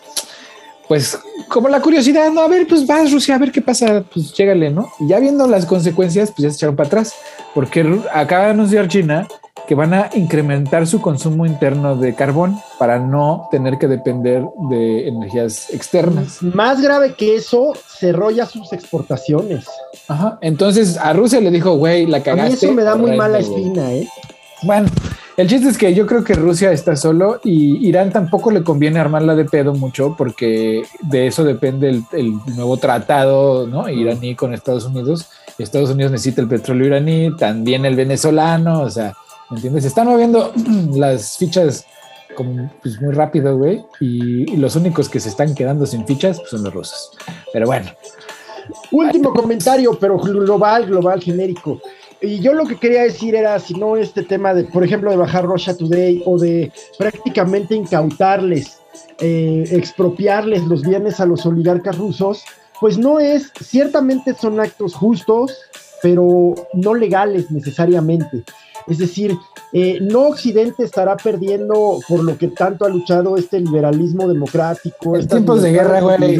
pues 0.87 1.19
como 1.47 1.69
la 1.69 1.79
curiosidad, 1.79 2.31
no, 2.31 2.41
a 2.41 2.47
ver, 2.47 2.65
pues 2.67 2.87
vas 2.87 3.11
Rusia, 3.11 3.35
a 3.35 3.37
ver 3.37 3.51
qué 3.51 3.61
pasa, 3.61 4.03
pues 4.11 4.33
llégale, 4.33 4.71
¿no? 4.71 4.89
Y 4.99 5.09
ya 5.09 5.19
viendo 5.19 5.45
las 5.45 5.67
consecuencias, 5.67 6.31
pues 6.31 6.43
ya 6.43 6.49
se 6.49 6.55
echaron 6.55 6.75
para 6.75 6.87
atrás, 6.87 7.13
porque 7.53 7.99
acaba 8.11 8.45
de 8.45 8.51
anunciar 8.51 8.87
China 8.87 9.27
que 9.67 9.75
van 9.75 9.93
a 9.93 10.09
incrementar 10.13 10.87
su 10.87 11.01
consumo 11.01 11.45
interno 11.45 11.95
de 11.95 12.15
carbón 12.15 12.57
para 12.77 12.99
no 12.99 13.47
tener 13.51 13.77
que 13.77 13.87
depender 13.87 14.43
de 14.69 15.07
energías 15.07 15.73
externas. 15.73 16.41
Más 16.41 16.81
grave 16.81 17.13
que 17.15 17.35
eso, 17.35 17.73
cerró 17.87 18.31
ya 18.31 18.45
sus 18.45 18.73
exportaciones. 18.73 19.65
Ajá. 20.07 20.37
Entonces 20.41 20.97
a 20.97 21.13
Rusia 21.13 21.39
le 21.39 21.51
dijo, 21.51 21.75
güey, 21.75 22.05
la 22.05 22.21
cagaste. 22.21 22.41
A 22.41 22.49
mí 22.49 22.53
eso 22.53 22.73
me 22.73 22.83
da 22.83 22.95
muy 22.95 23.15
mala 23.15 23.39
espina, 23.39 23.91
¿eh? 23.93 24.07
Bueno, 24.63 24.87
el 25.35 25.47
chiste 25.47 25.67
es 25.67 25.77
que 25.77 25.93
yo 25.93 26.05
creo 26.05 26.23
que 26.23 26.35
Rusia 26.35 26.71
está 26.71 26.95
solo 26.95 27.39
y 27.43 27.87
Irán 27.87 28.11
tampoco 28.11 28.51
le 28.51 28.63
conviene 28.63 28.99
armarla 28.99 29.35
de 29.35 29.45
pedo 29.45 29.73
mucho 29.73 30.15
porque 30.15 30.83
de 31.01 31.27
eso 31.27 31.43
depende 31.43 31.89
el, 31.89 32.03
el 32.11 32.33
nuevo 32.55 32.77
tratado 32.77 33.65
¿no? 33.67 33.89
iraní 33.89 34.35
con 34.35 34.53
Estados 34.53 34.85
Unidos. 34.85 35.27
Estados 35.57 35.89
Unidos 35.89 36.11
necesita 36.11 36.41
el 36.41 36.47
petróleo 36.47 36.87
iraní, 36.87 37.35
también 37.35 37.85
el 37.85 37.95
venezolano, 37.95 38.81
o 38.81 38.89
sea, 38.89 39.13
¿Me 39.53 39.57
entiendes? 39.57 39.83
Se 39.83 39.89
están 39.89 40.07
moviendo 40.07 40.51
las 40.95 41.37
fichas 41.37 41.85
pues, 42.81 42.99
muy 42.99 43.13
rápido, 43.13 43.55
güey. 43.55 43.85
Y, 43.99 44.57
los 44.57 44.75
únicos 44.75 45.07
que 45.07 45.19
se 45.19 45.29
están 45.29 45.53
quedando 45.53 45.85
sin 45.85 46.07
fichas 46.07 46.39
pues, 46.39 46.49
son 46.49 46.63
los 46.63 46.73
rusos. 46.73 47.11
Pero 47.51 47.67
bueno. 47.67 47.91
Último 48.91 49.31
comentario, 49.31 49.95
pero 49.99 50.17
global, 50.17 50.87
global, 50.87 51.21
genérico. 51.21 51.79
Y 52.19 52.39
yo 52.39 52.53
lo 52.53 52.65
que 52.65 52.77
quería 52.77 53.03
decir 53.03 53.35
era, 53.35 53.59
si 53.59 53.75
no 53.75 53.95
este 53.95 54.23
tema 54.23 54.55
de, 54.55 54.63
por 54.63 54.83
ejemplo, 54.83 55.11
de 55.11 55.17
bajar 55.17 55.45
Russia 55.45 55.77
Today 55.77 56.23
o 56.25 56.39
de 56.39 56.71
prácticamente 56.97 57.75
incautarles, 57.75 58.79
eh, 59.19 59.65
expropiarles 59.69 60.63
los 60.63 60.81
bienes 60.81 61.19
a 61.19 61.27
los 61.27 61.45
oligarcas 61.45 61.97
rusos, 61.97 62.43
pues 62.79 62.97
no 62.97 63.19
es, 63.19 63.51
ciertamente 63.61 64.33
son 64.33 64.59
actos 64.59 64.95
justos, 64.95 65.55
pero 66.01 66.55
no 66.73 66.95
legales 66.95 67.51
necesariamente. 67.51 68.43
Es 68.87 68.97
decir, 68.97 69.37
eh, 69.71 69.99
no 70.01 70.27
Occidente 70.27 70.83
estará 70.83 71.17
perdiendo 71.17 71.99
por 72.07 72.23
lo 72.23 72.37
que 72.37 72.49
tanto 72.49 72.85
ha 72.85 72.89
luchado 72.89 73.37
este 73.37 73.59
liberalismo 73.59 74.27
democrático. 74.27 75.15
En 75.15 75.27
tiempos 75.27 75.61
de 75.61 75.71
guerra, 75.71 76.01
güey, 76.01 76.39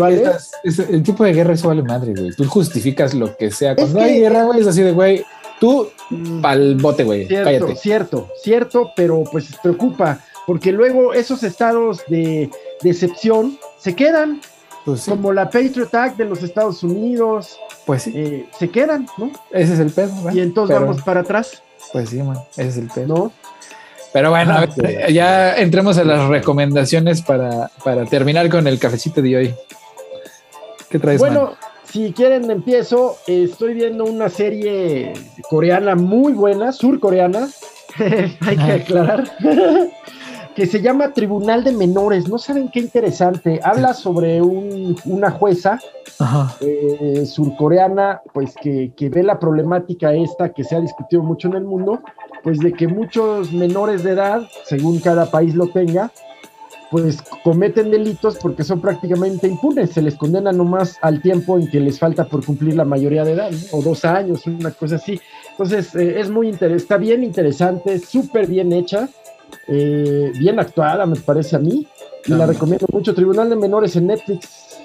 el 0.90 1.04
tipo 1.04 1.24
de 1.24 1.34
guerra 1.34 1.54
eso 1.54 1.68
vale 1.68 1.84
madre, 1.84 2.14
güey. 2.14 2.32
Tú 2.32 2.46
justificas 2.46 3.14
lo 3.14 3.36
que 3.36 3.52
sea. 3.52 3.76
Cuando 3.76 4.02
hay 4.02 4.20
guerra, 4.20 4.44
güey, 4.44 4.62
es 4.62 4.68
así 4.68 4.82
de, 4.82 4.92
güey, 4.92 5.24
tú 5.60 5.88
pa'l 6.42 6.76
bote, 6.76 7.04
güey. 7.04 7.28
Cierto, 7.28 7.46
cállate. 7.46 7.76
cierto, 7.76 8.30
cierto, 8.42 8.92
pero 8.96 9.24
pues 9.32 9.48
preocupa, 9.62 10.20
porque 10.46 10.72
luego 10.72 11.14
esos 11.14 11.44
estados 11.44 12.04
de 12.08 12.50
decepción 12.82 13.58
se 13.80 13.96
quedan. 13.96 14.42
Pues 14.86 15.06
como 15.06 15.32
la 15.32 15.50
Patriot 15.50 15.96
Act 15.96 16.18
de 16.18 16.26
los 16.26 16.44
Estados 16.44 16.84
Unidos, 16.84 17.58
pues 17.86 18.04
sí. 18.04 18.12
Eh, 18.14 18.50
se 18.60 18.70
quedan, 18.70 19.08
¿no? 19.18 19.32
Ese 19.52 19.76
es 19.76 19.80
el 19.80 19.92
pedo. 19.92 20.12
Y 20.34 20.42
entonces 20.42 20.78
vamos 20.78 21.02
para 21.04 21.22
atrás. 21.22 21.64
Pues 21.92 22.10
sí, 22.10 22.22
man, 22.24 22.38
ese 22.58 22.70
es 22.70 22.78
el 22.78 22.88
pedo. 22.88 23.32
Pero 24.14 24.30
bueno, 24.30 24.54
ah, 24.56 25.10
ya 25.10 25.58
entremos 25.58 25.98
a 25.98 26.04
las 26.04 26.28
recomendaciones 26.28 27.24
para, 27.24 27.70
terminar 28.10 28.48
con 28.50 28.68
el 28.68 28.80
cafecito 28.80 29.22
de 29.22 29.38
hoy. 29.38 29.56
¿Qué 30.90 31.00
traes? 31.00 31.20
Bueno, 31.20 31.56
si 31.84 32.14
quieren 32.14 32.50
empiezo. 32.52 33.18
Estoy 33.26 33.74
viendo 33.74 34.06
una 34.06 34.30
serie 34.30 35.14
coreana 35.50 35.96
muy 35.96 36.34
buena, 36.34 36.72
surcoreana. 36.72 37.50
Hay 38.42 38.58
que 38.58 38.72
aclarar. 38.82 39.32
Que 40.56 40.66
se 40.66 40.82
llama 40.82 41.14
Tribunal 41.14 41.64
de 41.64 41.72
Menores. 41.72 42.28
No 42.28 42.38
saben 42.38 42.70
qué 42.70 42.80
interesante. 42.80 43.60
Habla 43.64 43.94
sobre 43.94 44.42
una 44.42 45.32
jueza 45.32 45.80
eh, 46.62 47.26
surcoreana, 47.26 48.22
pues 48.34 48.54
que, 48.62 48.92
ve 49.10 49.24
la 49.24 49.40
problemática 49.40 50.14
esta 50.14 50.54
que 50.54 50.64
se 50.64 50.76
ha 50.76 50.80
discutido 50.80 51.24
mucho 51.24 51.48
en 51.48 51.56
el 51.56 51.64
mundo, 51.64 52.02
pues 52.44 52.60
de 52.60 52.74
que 52.74 52.88
muchos 52.88 53.52
menores 53.52 54.04
de 54.04 54.12
edad, 54.12 54.48
según 54.66 55.00
cada 55.00 55.30
país 55.30 55.56
lo 55.56 55.68
tenga, 55.68 56.12
pues 56.92 57.24
cometen 57.44 57.90
delitos 57.90 58.38
porque 58.40 58.64
son 58.64 58.80
prácticamente 58.80 59.48
impunes, 59.48 59.90
se 59.90 60.02
les 60.04 60.16
condena 60.16 60.52
nomás 60.52 61.00
al 61.02 61.24
tiempo 61.24 61.58
en 61.58 61.68
que 61.68 61.80
les 61.80 61.98
falta 61.98 62.26
por 62.26 62.46
cumplir 62.46 62.76
la 62.76 62.86
mayoría 62.86 63.24
de 63.24 63.32
edad, 63.32 63.52
o 63.72 63.82
dos 63.82 64.06
años, 64.06 64.46
una 64.46 64.70
cosa 64.70 64.98
así. 64.98 65.20
Entonces, 65.52 65.96
eh, 65.96 66.20
es 66.20 66.30
muy 66.30 66.50
interesante, 66.50 66.84
está 66.84 66.98
bien 66.98 67.24
interesante, 67.24 67.98
súper 67.98 68.46
bien 68.46 68.72
hecha. 68.72 69.10
Eh, 69.68 70.32
bien 70.38 70.60
actuada, 70.60 71.06
me 71.06 71.16
parece 71.16 71.56
a 71.56 71.60
mí. 71.60 71.88
Y 72.26 72.32
la 72.32 72.46
recomiendo 72.46 72.86
mucho. 72.92 73.14
Tribunal 73.14 73.50
de 73.50 73.56
Menores 73.56 73.96
en 73.96 74.08
Netflix. 74.08 74.78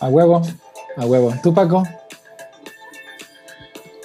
A 0.00 0.08
huevo, 0.08 0.42
a 0.96 1.06
huevo. 1.06 1.32
¿Tú, 1.42 1.52
Paco? 1.52 1.82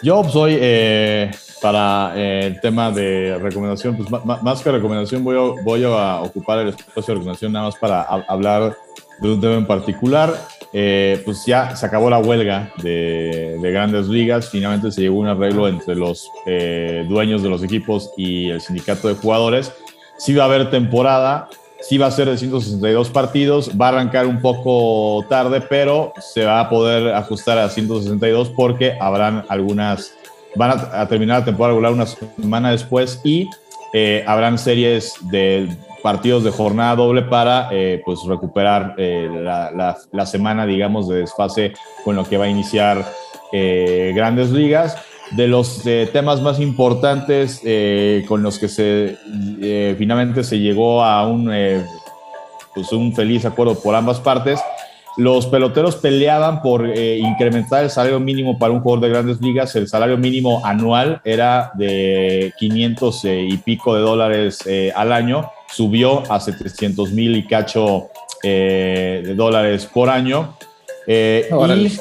Yo 0.01 0.23
soy 0.23 0.57
eh, 0.59 1.31
para 1.61 2.13
eh, 2.15 2.47
el 2.47 2.61
tema 2.61 2.91
de 2.91 3.37
recomendación, 3.37 3.97
pues 3.97 4.09
más, 4.25 4.61
que 4.61 4.71
recomendación 4.71 5.23
voy 5.23 5.35
a, 5.35 5.61
voy 5.63 5.83
a 5.83 6.21
ocupar 6.21 6.59
el 6.59 6.69
espacio 6.69 7.13
de 7.13 7.13
recomendación 7.15 7.51
nada 7.51 7.65
más 7.65 7.75
para 7.75 8.01
hablar 8.01 8.77
de 9.19 9.33
un 9.33 9.41
tema 9.41 9.55
en 9.55 9.67
particular. 9.67 10.33
Pues 10.71 11.45
ya 11.45 11.75
se 11.75 11.85
acabó 11.85 12.09
la 12.09 12.19
huelga 12.19 12.71
de, 12.81 13.57
de, 13.61 13.71
grandes 13.71 14.07
ligas, 14.07 14.49
finalmente 14.49 14.91
se 14.91 15.01
llegó 15.01 15.19
un 15.19 15.27
arreglo 15.27 15.67
entre 15.67 15.95
los 15.95 16.29
dueños 17.07 17.41
de 17.43 17.49
los 17.49 17.63
equipos 17.63 18.11
y 18.17 18.49
el 18.49 18.61
sindicato 18.61 19.07
de 19.07 19.15
jugadores. 19.15 19.73
Sí 20.17 20.33
va 20.33 20.43
a 20.43 20.47
haber 20.47 20.69
temporada, 20.69 21.49
sí 21.81 21.97
va 21.97 22.07
a 22.07 22.11
ser 22.11 22.29
de 22.29 22.37
162 22.37 23.09
partidos, 23.09 23.71
va 23.79 23.87
a 23.87 23.89
arrancar 23.89 24.25
un 24.25 24.41
poco 24.41 25.25
tarde, 25.29 25.61
pero 25.61 26.13
se 26.19 26.45
va 26.45 26.59
a 26.59 26.69
poder 26.69 27.13
ajustar 27.13 27.57
a 27.57 27.69
162 27.69 28.49
porque 28.49 28.97
habrán 28.99 29.45
algunas, 29.49 30.13
van 30.55 30.71
a, 30.71 31.07
terminar 31.07 31.39
la 31.39 31.45
temporada 31.45 31.73
regular 31.73 31.93
una 31.93 32.05
semana 32.05 32.71
después 32.71 33.21
y 33.23 33.49
eh, 33.93 34.23
habrán 34.27 34.57
series 34.57 35.15
de 35.31 35.69
partidos 36.01 36.43
de 36.43 36.51
jornada 36.51 36.95
doble 36.95 37.23
para 37.23 37.69
eh, 37.71 38.01
pues 38.05 38.19
recuperar 38.25 38.95
eh, 38.97 39.29
la, 39.31 39.97
la, 40.11 40.25
semana, 40.25 40.65
digamos, 40.65 41.07
de 41.07 41.19
desfase 41.19 41.73
con 42.03 42.15
lo 42.15 42.23
que 42.23 42.37
va 42.37 42.45
a 42.45 42.49
iniciar 42.49 43.05
grandes 43.51 44.51
ligas 44.51 44.95
de 45.31 45.47
los 45.47 45.85
eh, 45.85 46.09
temas 46.11 46.41
más 46.41 46.59
importantes 46.59 47.61
eh, 47.63 48.25
con 48.27 48.41
los 48.41 48.57
que 48.57 48.67
se 48.67 49.17
eh, 49.61 49.95
finalmente 49.97 50.43
se 50.43 50.59
llegó 50.59 51.03
a 51.03 51.27
un, 51.27 51.51
pues 52.73 52.91
un 52.91 53.13
feliz 53.13 53.45
acuerdo 53.45 53.79
por 53.79 53.95
ambas 53.95 54.19
partes. 54.19 54.59
Los 55.19 55.47
peloteros 55.47 55.97
peleaban 55.97 56.61
por 56.61 56.87
incrementar 56.87 57.83
el 57.83 57.89
salario 57.89 58.19
mínimo 58.19 58.57
para 58.57 58.73
un 58.73 58.79
jugador 58.79 59.03
de 59.03 59.09
grandes 59.09 59.41
ligas. 59.41 59.75
El 59.75 59.87
salario 59.87 60.17
mínimo 60.17 60.61
anual 60.65 61.21
era 61.23 61.71
de 61.75 62.53
500 62.57 63.25
y 63.25 63.57
pico 63.57 63.95
de 63.95 64.01
dólares 64.01 64.59
al 64.95 65.11
año. 65.11 65.51
Subió 65.67 66.23
a 66.31 66.39
700 66.39 67.11
mil 67.11 67.35
y 67.35 67.45
cacho 67.45 68.07
de 68.41 69.33
dólares 69.35 69.85
por 69.85 70.09
año. 70.09 70.55
y 71.05 71.99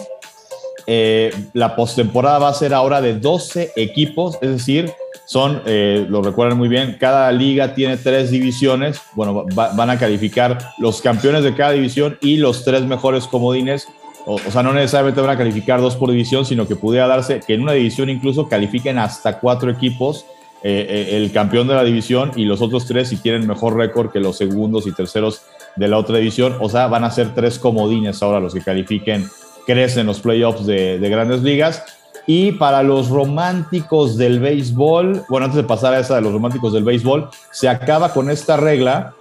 eh, 0.90 1.30
la 1.52 1.76
postemporada 1.76 2.38
va 2.38 2.48
a 2.48 2.54
ser 2.54 2.72
ahora 2.72 3.02
de 3.02 3.12
12 3.12 3.72
equipos, 3.76 4.38
es 4.40 4.48
decir, 4.52 4.90
son, 5.28 5.60
eh, 5.66 6.06
lo 6.08 6.22
recuerdan 6.22 6.56
muy 6.56 6.68
bien, 6.68 6.96
cada 6.98 7.30
liga 7.32 7.74
tiene 7.74 7.98
tres 7.98 8.30
divisiones, 8.30 9.02
bueno, 9.14 9.44
van 9.54 9.90
a 9.90 9.98
calificar 9.98 10.58
los 10.78 11.02
campeones 11.02 11.44
de 11.44 11.54
cada 11.54 11.72
división 11.72 12.16
y 12.22 12.38
los 12.38 12.64
tres 12.64 12.84
mejores 12.84 13.26
comodines, 13.26 13.86
o, 14.24 14.38
sea, 14.38 14.62
no 14.62 14.72
necesariamente 14.72 15.20
van 15.20 15.28
a 15.28 15.36
calificar 15.36 15.82
dos 15.82 15.96
por 15.96 16.10
división, 16.10 16.46
sino 16.46 16.66
que 16.66 16.76
pudiera 16.76 17.06
darse 17.06 17.40
que 17.46 17.52
en 17.52 17.60
una 17.60 17.72
división 17.72 18.08
incluso 18.08 18.48
califiquen 18.48 18.96
hasta 18.96 19.38
cuatro 19.38 19.70
equipos, 19.70 20.24
eh, 20.62 21.10
el 21.12 21.30
campeón 21.30 21.68
de 21.68 21.74
la 21.74 21.84
división 21.84 22.32
y 22.34 22.46
los 22.46 22.62
otros 22.62 22.86
tres 22.86 23.10
si 23.10 23.18
tienen 23.18 23.46
mejor 23.46 23.76
récord 23.76 24.10
que 24.10 24.20
los 24.20 24.38
segundos 24.38 24.86
y 24.86 24.92
terceros 24.92 25.42
de 25.76 25.88
la 25.88 25.98
otra 25.98 26.16
división, 26.16 26.56
o 26.58 26.70
sea, 26.70 26.86
van 26.86 27.04
a 27.04 27.10
ser 27.10 27.34
tres 27.34 27.58
comodines 27.58 28.22
ahora 28.22 28.40
los 28.40 28.54
que 28.54 28.62
califiquen 28.62 29.28
crecen 29.66 30.06
los 30.06 30.20
playoffs 30.20 30.64
de, 30.64 30.98
de, 30.98 31.10
grandes 31.10 31.42
ligas. 31.42 31.84
Y 32.30 32.52
para 32.52 32.82
los 32.82 33.08
románticos 33.08 34.18
del 34.18 34.38
béisbol, 34.38 35.24
bueno, 35.30 35.46
antes 35.46 35.56
de 35.56 35.64
pasar 35.64 35.94
a 35.94 36.00
esa 36.00 36.14
de 36.16 36.20
los 36.20 36.30
románticos 36.30 36.74
del 36.74 36.84
béisbol, 36.84 37.30
se 37.50 37.70
acaba 37.70 38.12
con 38.12 38.28
esta 38.28 38.58
regla 38.58 39.14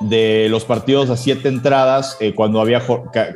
de 0.00 0.48
los 0.50 0.64
partidos 0.64 1.08
a 1.08 1.16
siete 1.16 1.48
entradas 1.48 2.16
eh, 2.18 2.34
cuando 2.34 2.60
había 2.60 2.82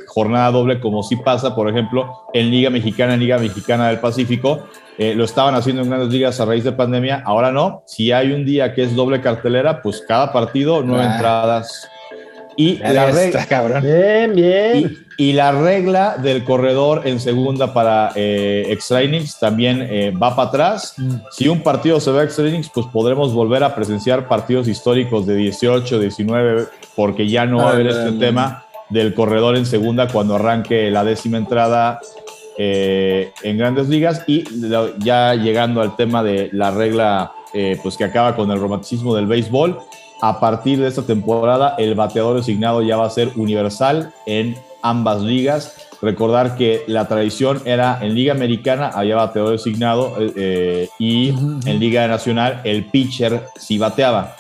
jornada 0.09 0.51
doble, 0.51 0.81
como 0.81 1.05
sí 1.05 1.15
pasa, 1.15 1.55
por 1.55 1.69
ejemplo, 1.69 2.25
en 2.35 2.51
Liga 2.51 2.69
Mexicana, 2.69 3.15
en 3.15 3.21
Liga 3.21 3.39
Mexicana 3.39 3.87
del 3.91 4.01
Pacífico. 4.01 4.65
Eh, 4.99 5.15
lo 5.15 5.23
estaban 5.23 5.55
haciendo 5.55 5.83
en 5.83 5.89
grandes 5.89 6.09
ligas 6.09 6.41
a 6.41 6.45
raíz 6.45 6.65
de 6.65 6.73
pandemia, 6.73 7.23
ahora 7.25 7.53
no. 7.53 7.85
Si 7.87 8.11
hay 8.11 8.33
un 8.33 8.45
día 8.45 8.75
que 8.75 8.83
es 8.83 8.97
doble 8.97 9.21
cartelera, 9.21 9.83
pues 9.83 10.03
cada 10.09 10.33
partido, 10.33 10.83
nueve 10.83 11.05
ah. 11.07 11.15
entradas, 11.15 11.89
y 12.57 12.79
la 12.79 13.11
regla, 13.11 13.81
Bien, 13.81 14.35
bien. 14.35 15.07
Y, 15.19 15.33
la 15.33 15.53
regla 15.53 16.17
del 16.17 16.45
corredor 16.45 17.03
en 17.07 17.21
segunda 17.21 17.73
para 17.73 18.13
eh, 18.15 18.67
extra 18.69 19.03
innings 19.03 19.39
también 19.39 19.87
eh, 19.89 20.11
va 20.11 20.35
para 20.35 20.49
atrás. 20.49 20.95
Mm. 20.97 21.15
Si 21.31 21.49
un 21.49 21.63
partido 21.63 22.01
se 22.01 22.11
va 22.11 22.21
a 22.21 22.25
extra 22.25 22.49
innings, 22.49 22.71
pues 22.73 22.87
podremos 22.87 23.33
volver 23.33 23.63
a 23.65 23.75
presenciar 23.75 24.29
partidos 24.29 24.69
históricos 24.69 25.27
de 25.27 25.37
18, 25.37 26.01
19, 26.01 26.67
porque 26.95 27.29
ya 27.29 27.47
no 27.47 27.59
va 27.59 27.71
a 27.71 27.73
haber 27.73 27.89
este 27.89 28.13
tema 28.13 28.65
del 28.89 29.15
corredor 29.15 29.57
en 29.57 29.67
segunda 29.67 30.09
cuando 30.09 30.37
arranque 30.37 30.91
la 30.91 31.05
décima 31.05 31.39
entrada 31.39 32.01
eh, 32.57 33.33
en 33.43 33.59
grandes 33.59 33.89
ligas. 33.89 34.23
Y 34.27 34.45
ya 34.99 35.35
llegando 35.35 35.83
al 35.83 35.97
tema 35.97 36.23
de 36.23 36.49
la 36.53 36.71
regla 36.71 37.33
eh, 37.59 37.79
pues 37.83 37.97
que 37.97 38.05
acaba 38.05 38.37
con 38.37 38.51
el 38.51 38.59
romanticismo 38.59 39.15
del 39.15 39.27
béisbol 39.27 39.79
a 40.21 40.41
partir 40.41 40.81
de 40.81 40.89
esta 40.89 41.03
temporada, 41.03 41.75
el 41.79 41.95
bateador 41.95 42.37
designado 42.37 42.83
ya 42.83 42.97
va 42.97 43.07
a 43.07 43.11
ser 43.11 43.33
universal 43.37 44.13
en 44.27 44.57
ambas 44.83 45.21
ligas. 45.23 45.75
Recordar 46.01 46.57
que 46.57 46.85
la 46.87 47.09
tradición 47.09 47.61
era 47.65 47.99
en 48.03 48.15
Liga 48.15 48.33
Americana 48.33 48.89
había 48.89 49.17
bateador 49.17 49.53
designado 49.53 50.15
eh, 50.19 50.89
y 50.99 51.31
en 51.31 51.81
Liga 51.81 52.07
Nacional 52.07 52.61
el 52.65 52.87
pitcher 52.87 53.45
sí 53.59 53.79
bateaba. 53.79 54.37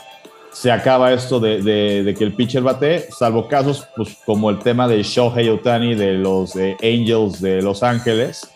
Se 0.53 0.73
acaba 0.73 1.13
esto 1.13 1.39
de, 1.39 2.15
que 2.17 2.25
el 2.25 2.33
pitcher 2.33 2.63
bate, 2.63 3.09
salvo 3.11 3.47
casos 3.47 3.87
pues, 3.95 4.17
como 4.25 4.49
el 4.49 4.59
tema 4.59 4.89
de 4.89 5.03
Shohei 5.03 5.51
Otani 5.51 5.95
de 5.95 6.15
los 6.15 6.57
eh, 6.57 6.77
Angels 6.83 7.43
de 7.43 7.61
Los 7.61 7.83
Ángeles, 7.83 8.51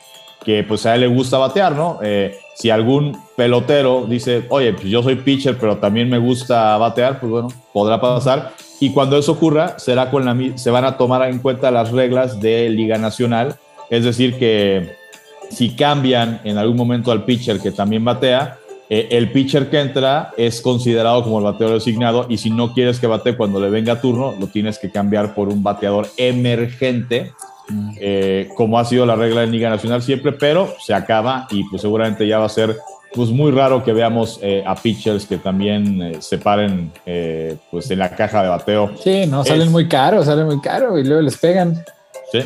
que 0.45 0.65
pues 0.65 0.87
a 0.87 0.95
él 0.95 1.03
le 1.03 1.07
gusta 1.07 1.39
batear, 1.39 1.75
¿no? 1.75 1.99
Eh, 2.03 2.37
si 2.55 2.71
algún 2.71 3.17
pelotero 3.37 4.07
dice, 4.07 4.47
oye, 4.49 4.73
pues 4.73 4.85
yo 4.87 5.03
soy 5.03 5.17
pitcher, 5.17 5.57
pero 5.59 5.77
también 5.79 6.09
me 6.09 6.19
gusta 6.19 6.77
batear, 6.79 7.21
pues 7.21 7.31
bueno, 7.31 7.49
podrá 7.73 8.01
pasar. 8.01 8.53
Y 8.81 8.93
cuando 8.93 9.19
eso 9.19 9.33
ocurra, 9.33 9.79
será 9.79 10.11
con 10.11 10.25
la, 10.25 10.37
se 10.57 10.71
van 10.71 10.85
a 10.85 10.97
tomar 10.97 11.29
en 11.29 11.39
cuenta 11.39 11.71
las 11.71 11.91
reglas 11.91 12.41
de 12.41 12.69
Liga 12.71 12.97
Nacional. 12.97 13.57
Es 13.91 14.05
decir, 14.05 14.39
que 14.39 14.95
si 15.51 15.75
cambian 15.77 16.41
en 16.45 16.57
algún 16.57 16.77
momento 16.77 17.13
al 17.13 17.25
pitcher 17.25 17.61
que 17.61 17.73
también 17.73 18.05
batea, 18.05 18.59
eh, 18.89 19.09
el 19.13 19.31
pitcher 19.31 19.71
que 19.71 19.81
entra 19.81 20.33
es 20.37 20.61
considerado 20.61 21.23
como 21.23 21.39
el 21.39 21.45
bateador 21.45 21.75
designado 21.75 22.27
y 22.29 22.39
si 22.39 22.51
no 22.51 22.73
quieres 22.73 22.99
que 22.99 23.07
bate 23.07 23.37
cuando 23.37 23.61
le 23.61 23.71
venga 23.71 24.01
turno, 24.01 24.35
lo 24.39 24.49
tienes 24.49 24.79
que 24.79 24.91
cambiar 24.91 25.35
por 25.35 25.49
un 25.49 25.63
bateador 25.63 26.09
emergente 26.17 27.33
eh, 27.99 28.49
como 28.57 28.79
ha 28.79 28.85
sido 28.85 29.07
la 29.07 29.17
regla 29.17 29.43
en 29.43 29.51
Liga 29.51 29.71
Nacional 29.71 30.03
siempre, 30.03 30.33
pero 30.33 30.75
se 30.81 30.95
acaba 30.95 31.47
y 31.51 31.65
pues 31.65 31.83
seguramente 31.83 32.27
ya 32.27 32.39
va 32.39 32.47
a 32.47 32.51
ser 32.51 32.77
pues 33.13 33.31
muy 33.31 33.51
raro 33.51 33.83
que 33.83 33.93
veamos 33.93 34.39
eh, 34.41 34.63
a 34.65 34.75
pitchers 34.77 35.27
que 35.27 35.39
también 35.39 36.01
eh, 36.01 36.17
se 36.21 36.39
paren 36.39 36.93
pues 37.71 37.91
en 37.91 37.99
la 37.99 38.15
caja 38.15 38.43
de 38.43 38.49
bateo. 38.49 38.93
Sí, 39.03 39.27
no, 39.27 39.45
salen 39.45 39.71
muy 39.71 39.89
caros, 39.89 40.27
salen 40.27 40.47
muy 40.47 40.61
caros 40.61 40.99
y 40.99 41.05
luego 41.05 41.23
les 41.23 41.37
pegan. 41.37 41.85
Sí. 42.33 42.41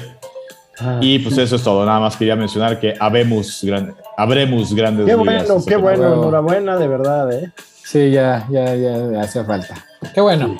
Ah, 0.80 0.98
y 1.00 1.20
pues 1.20 1.38
eso 1.38 1.54
es 1.54 1.62
todo, 1.62 1.86
nada 1.86 2.00
más 2.00 2.16
quería 2.16 2.34
mencionar 2.34 2.80
que 2.80 2.94
habemos, 2.98 3.62
gran, 3.62 3.94
habremos 4.16 4.74
grandes 4.74 5.06
Qué 5.06 5.14
bueno, 5.14 5.64
qué 5.64 5.76
bueno, 5.76 6.14
enhorabuena 6.14 6.76
de 6.76 6.88
verdad, 6.88 7.32
¿eh? 7.32 7.52
Sí, 7.84 8.10
ya, 8.10 8.44
ya, 8.50 8.74
ya 8.74 9.20
hace 9.20 9.44
falta. 9.44 9.74
Qué 10.12 10.20
bueno. 10.20 10.56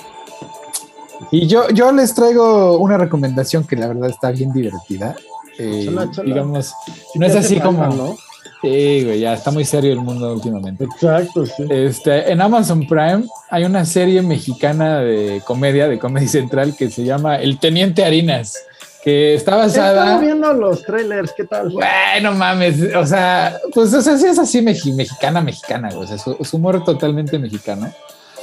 Y 1.31 1.47
yo, 1.47 1.69
yo 1.69 1.91
les 1.91 2.13
traigo 2.13 2.77
una 2.77 2.97
recomendación 2.97 3.65
que 3.65 3.75
la 3.75 3.87
verdad 3.87 4.09
está 4.09 4.31
bien 4.31 4.51
divertida. 4.51 5.15
Eh, 5.57 5.89
digamos, 6.25 6.73
no 7.15 7.25
es 7.25 7.35
así 7.35 7.59
como. 7.59 7.87
¿no? 7.87 8.17
Sí, 8.61 9.03
güey, 9.03 9.19
ya 9.19 9.33
está 9.33 9.51
muy 9.51 9.63
serio 9.63 9.93
el 9.93 9.99
mundo 9.99 10.33
últimamente. 10.33 10.85
Exacto, 10.85 11.45
sí. 11.45 11.65
Este, 11.69 12.31
en 12.31 12.41
Amazon 12.41 12.87
Prime 12.87 13.25
hay 13.49 13.63
una 13.63 13.85
serie 13.85 14.21
mexicana 14.21 14.99
de 14.99 15.41
comedia, 15.45 15.87
de 15.87 15.99
Comedy 15.99 16.27
Central, 16.27 16.75
que 16.75 16.89
se 16.89 17.03
llama 17.03 17.35
El 17.35 17.59
Teniente 17.59 18.03
Harinas, 18.03 18.57
que 19.03 19.35
está 19.35 19.55
basada. 19.55 20.05
Estaba 20.05 20.21
viendo 20.21 20.53
los 20.53 20.81
trailers, 20.83 21.31
¿qué 21.33 21.43
tal? 21.43 21.69
Bueno, 21.69 22.31
mames, 22.33 22.95
o 22.95 23.05
sea, 23.05 23.55
pues 23.73 23.93
o 23.93 24.01
sea, 24.01 24.17
sí 24.17 24.25
es 24.25 24.39
así 24.39 24.61
mexicana, 24.61 25.41
mexicana, 25.41 25.89
güey, 25.91 26.05
o 26.05 26.07
sea, 26.07 26.17
su, 26.17 26.35
su 26.43 26.57
humor 26.57 26.83
totalmente 26.83 27.37
mexicano. 27.37 27.91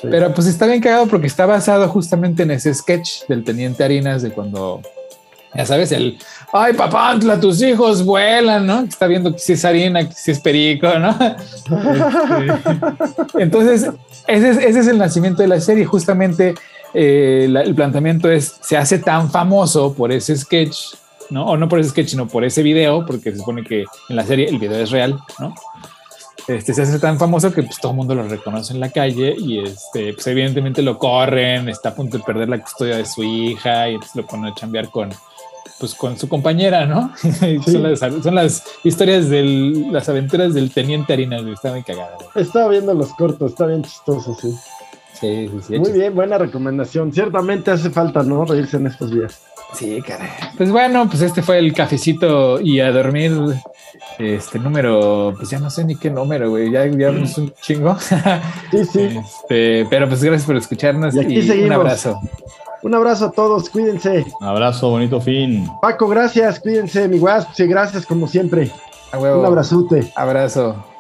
Pero 0.03 0.35
pues 0.35 0.47
está 0.47 0.67
bien 0.67 0.81
cagado 0.81 1.07
porque 1.07 1.27
está 1.27 1.47
basado 1.47 1.89
justamente 1.89 2.43
en 2.43 2.51
ese 2.51 2.75
sketch 2.75 3.27
del 3.29 3.45
Teniente 3.45 3.85
Harinas 3.85 4.23
de 4.23 4.31
cuando, 4.31 4.83
ya 5.55 5.65
sabes, 5.65 5.93
el, 5.93 6.19
ay 6.53 6.75
papá, 6.75 7.19
tus 7.41 7.63
hijos 7.63 8.05
vuelan, 8.05 8.67
¿no? 8.67 8.81
Está 8.81 9.07
viendo 9.07 9.33
que 9.33 9.39
si 9.39 9.53
es 9.53 9.65
harina, 9.65 10.09
que 10.09 10.15
si 10.15 10.33
es 10.33 10.41
perico, 10.41 10.89
¿no? 10.99 11.17
Este, 12.41 13.43
entonces, 13.43 13.91
ese 14.27 14.51
es, 14.51 14.57
ese 14.59 14.81
es, 14.81 14.87
el 14.89 14.99
nacimiento 14.99 15.43
de 15.43 15.49
la 15.49 15.61
serie. 15.61 15.85
Justamente 15.85 16.55
eh, 16.95 17.49
el 17.65 17.75
planteamiento 17.75 18.31
es, 18.31 18.57
se 18.61 18.77
hace 18.77 18.99
tan 18.99 19.31
famoso 19.31 19.95
por 19.95 20.11
ese 20.11 20.37
sketch, 20.37 20.77
¿no? 21.31 21.47
O 21.47 21.57
no 21.57 21.69
por 21.69 21.79
ese 21.79 21.91
sketch, 21.91 22.09
sino 22.09 22.27
por 22.27 22.45
ese 22.45 22.63
video, 22.63 23.07
porque 23.07 23.31
se 23.31 23.39
supone 23.39 23.63
que 23.63 23.85
en 24.09 24.17
la 24.17 24.25
serie 24.25 24.49
el 24.49 24.59
video 24.59 24.83
es 24.83 24.91
real, 24.91 25.17
¿no? 25.39 25.55
Este, 26.49 26.75
se 26.75 26.83
hace 26.83 26.99
tan 26.99 27.19
famoso 27.19 27.53
que 27.53 27.63
pues, 27.63 27.79
todo 27.79 27.93
el 27.93 27.97
mundo 27.97 28.15
lo 28.15 28.25
reconoce 28.25 28.73
en 28.73 28.81
la 28.81 28.91
calle 28.91 29.35
y 29.39 29.61
este, 29.61 30.15
pues, 30.15 30.27
evidentemente 30.27 30.83
lo 30.83 30.99
corren, 30.99 31.69
está 31.69 31.91
a 31.91 31.95
punto 31.95 32.19
de 32.19 32.25
perder 32.25 32.49
la 32.49 32.61
custodia 32.61 32.97
de 32.97 33.07
su 33.07 33.23
hija 33.23 33.89
y 33.89 33.99
lo 34.15 34.27
pone 34.27 34.49
a 34.49 34.55
chambear 34.55 34.91
con, 34.91 35.11
pues, 35.79 35.95
con 35.95 36.19
su 36.19 36.29
compañera, 36.29 36.87
¿no? 36.87 37.13
son, 37.65 38.35
las, 38.35 38.65
historias 38.83 39.29
de 39.29 39.87
las 39.91 40.09
aventuras 40.09 40.55
del 40.55 40.73
teniente 40.73 41.13
Harina, 41.13 41.39
está 41.39 41.71
muy 41.71 41.83
cagada. 41.83 42.19
Estaba 42.35 42.69
viendo 42.69 42.93
los 42.95 43.13
cortos, 43.15 43.53
está 43.53 43.67
bien 43.67 43.83
chistoso, 43.83 44.37
sí. 44.41 44.55
Sí, 45.21 45.49
sí, 45.49 45.61
sí. 45.69 45.79
Muy 45.79 45.93
bien, 45.93 46.15
buena 46.15 46.37
recomendación. 46.37 47.13
Ciertamente 47.13 47.71
hace 47.71 47.91
falta, 47.91 48.25
¿no? 48.25 48.45
Reírse 48.45 48.79
en 48.79 48.89
estos 48.89 49.13
días. 49.13 49.41
Sí, 49.75 50.03
caray. 50.03 50.29
Pues 50.57 50.71
bueno, 50.71 51.09
pues 51.09 51.23
este 51.23 51.43
fue 51.43 51.59
el 51.59 51.73
cafecito 51.73 52.61
y 52.61 52.81
a 52.81 52.91
dormir. 52.93 53.33
Este 54.19 54.59
número, 54.59 55.35
pues 55.37 55.51
ya 55.51 55.59
no 55.59 55.71
sé 55.71 55.85
ni 55.85 55.97
qué 55.97 56.11
número, 56.11 56.51
güey. 56.51 56.71
Ya, 56.71 56.85
es 56.85 57.39
un 57.39 57.53
chingo. 57.61 57.97
Sí, 58.71 58.85
sí. 58.85 59.01
Este, 59.19 59.87
pero 59.91 60.09
pues 60.09 60.23
gracias 60.23 60.47
por 60.47 60.57
escucharnos 60.57 61.15
y, 61.15 61.51
un 61.65 61.73
abrazo. 61.73 62.21
Un 62.83 62.95
abrazo 62.95 63.27
a 63.27 63.31
todos, 63.31 63.71
cuídense. 63.71 64.27
Un 64.41 64.47
abrazo, 64.47 64.91
bonito 64.91 65.21
fin. 65.21 65.69
Paco, 65.81 66.09
gracias, 66.09 66.59
cuídense, 66.59 67.07
mi 67.09 67.19
guas. 67.19 67.47
Sí, 67.55 67.67
gracias 67.67 68.07
como 68.07 68.27
siempre. 68.27 68.71
Un 69.13 69.45
abrazote. 69.45 70.11
Abrazo. 70.17 70.92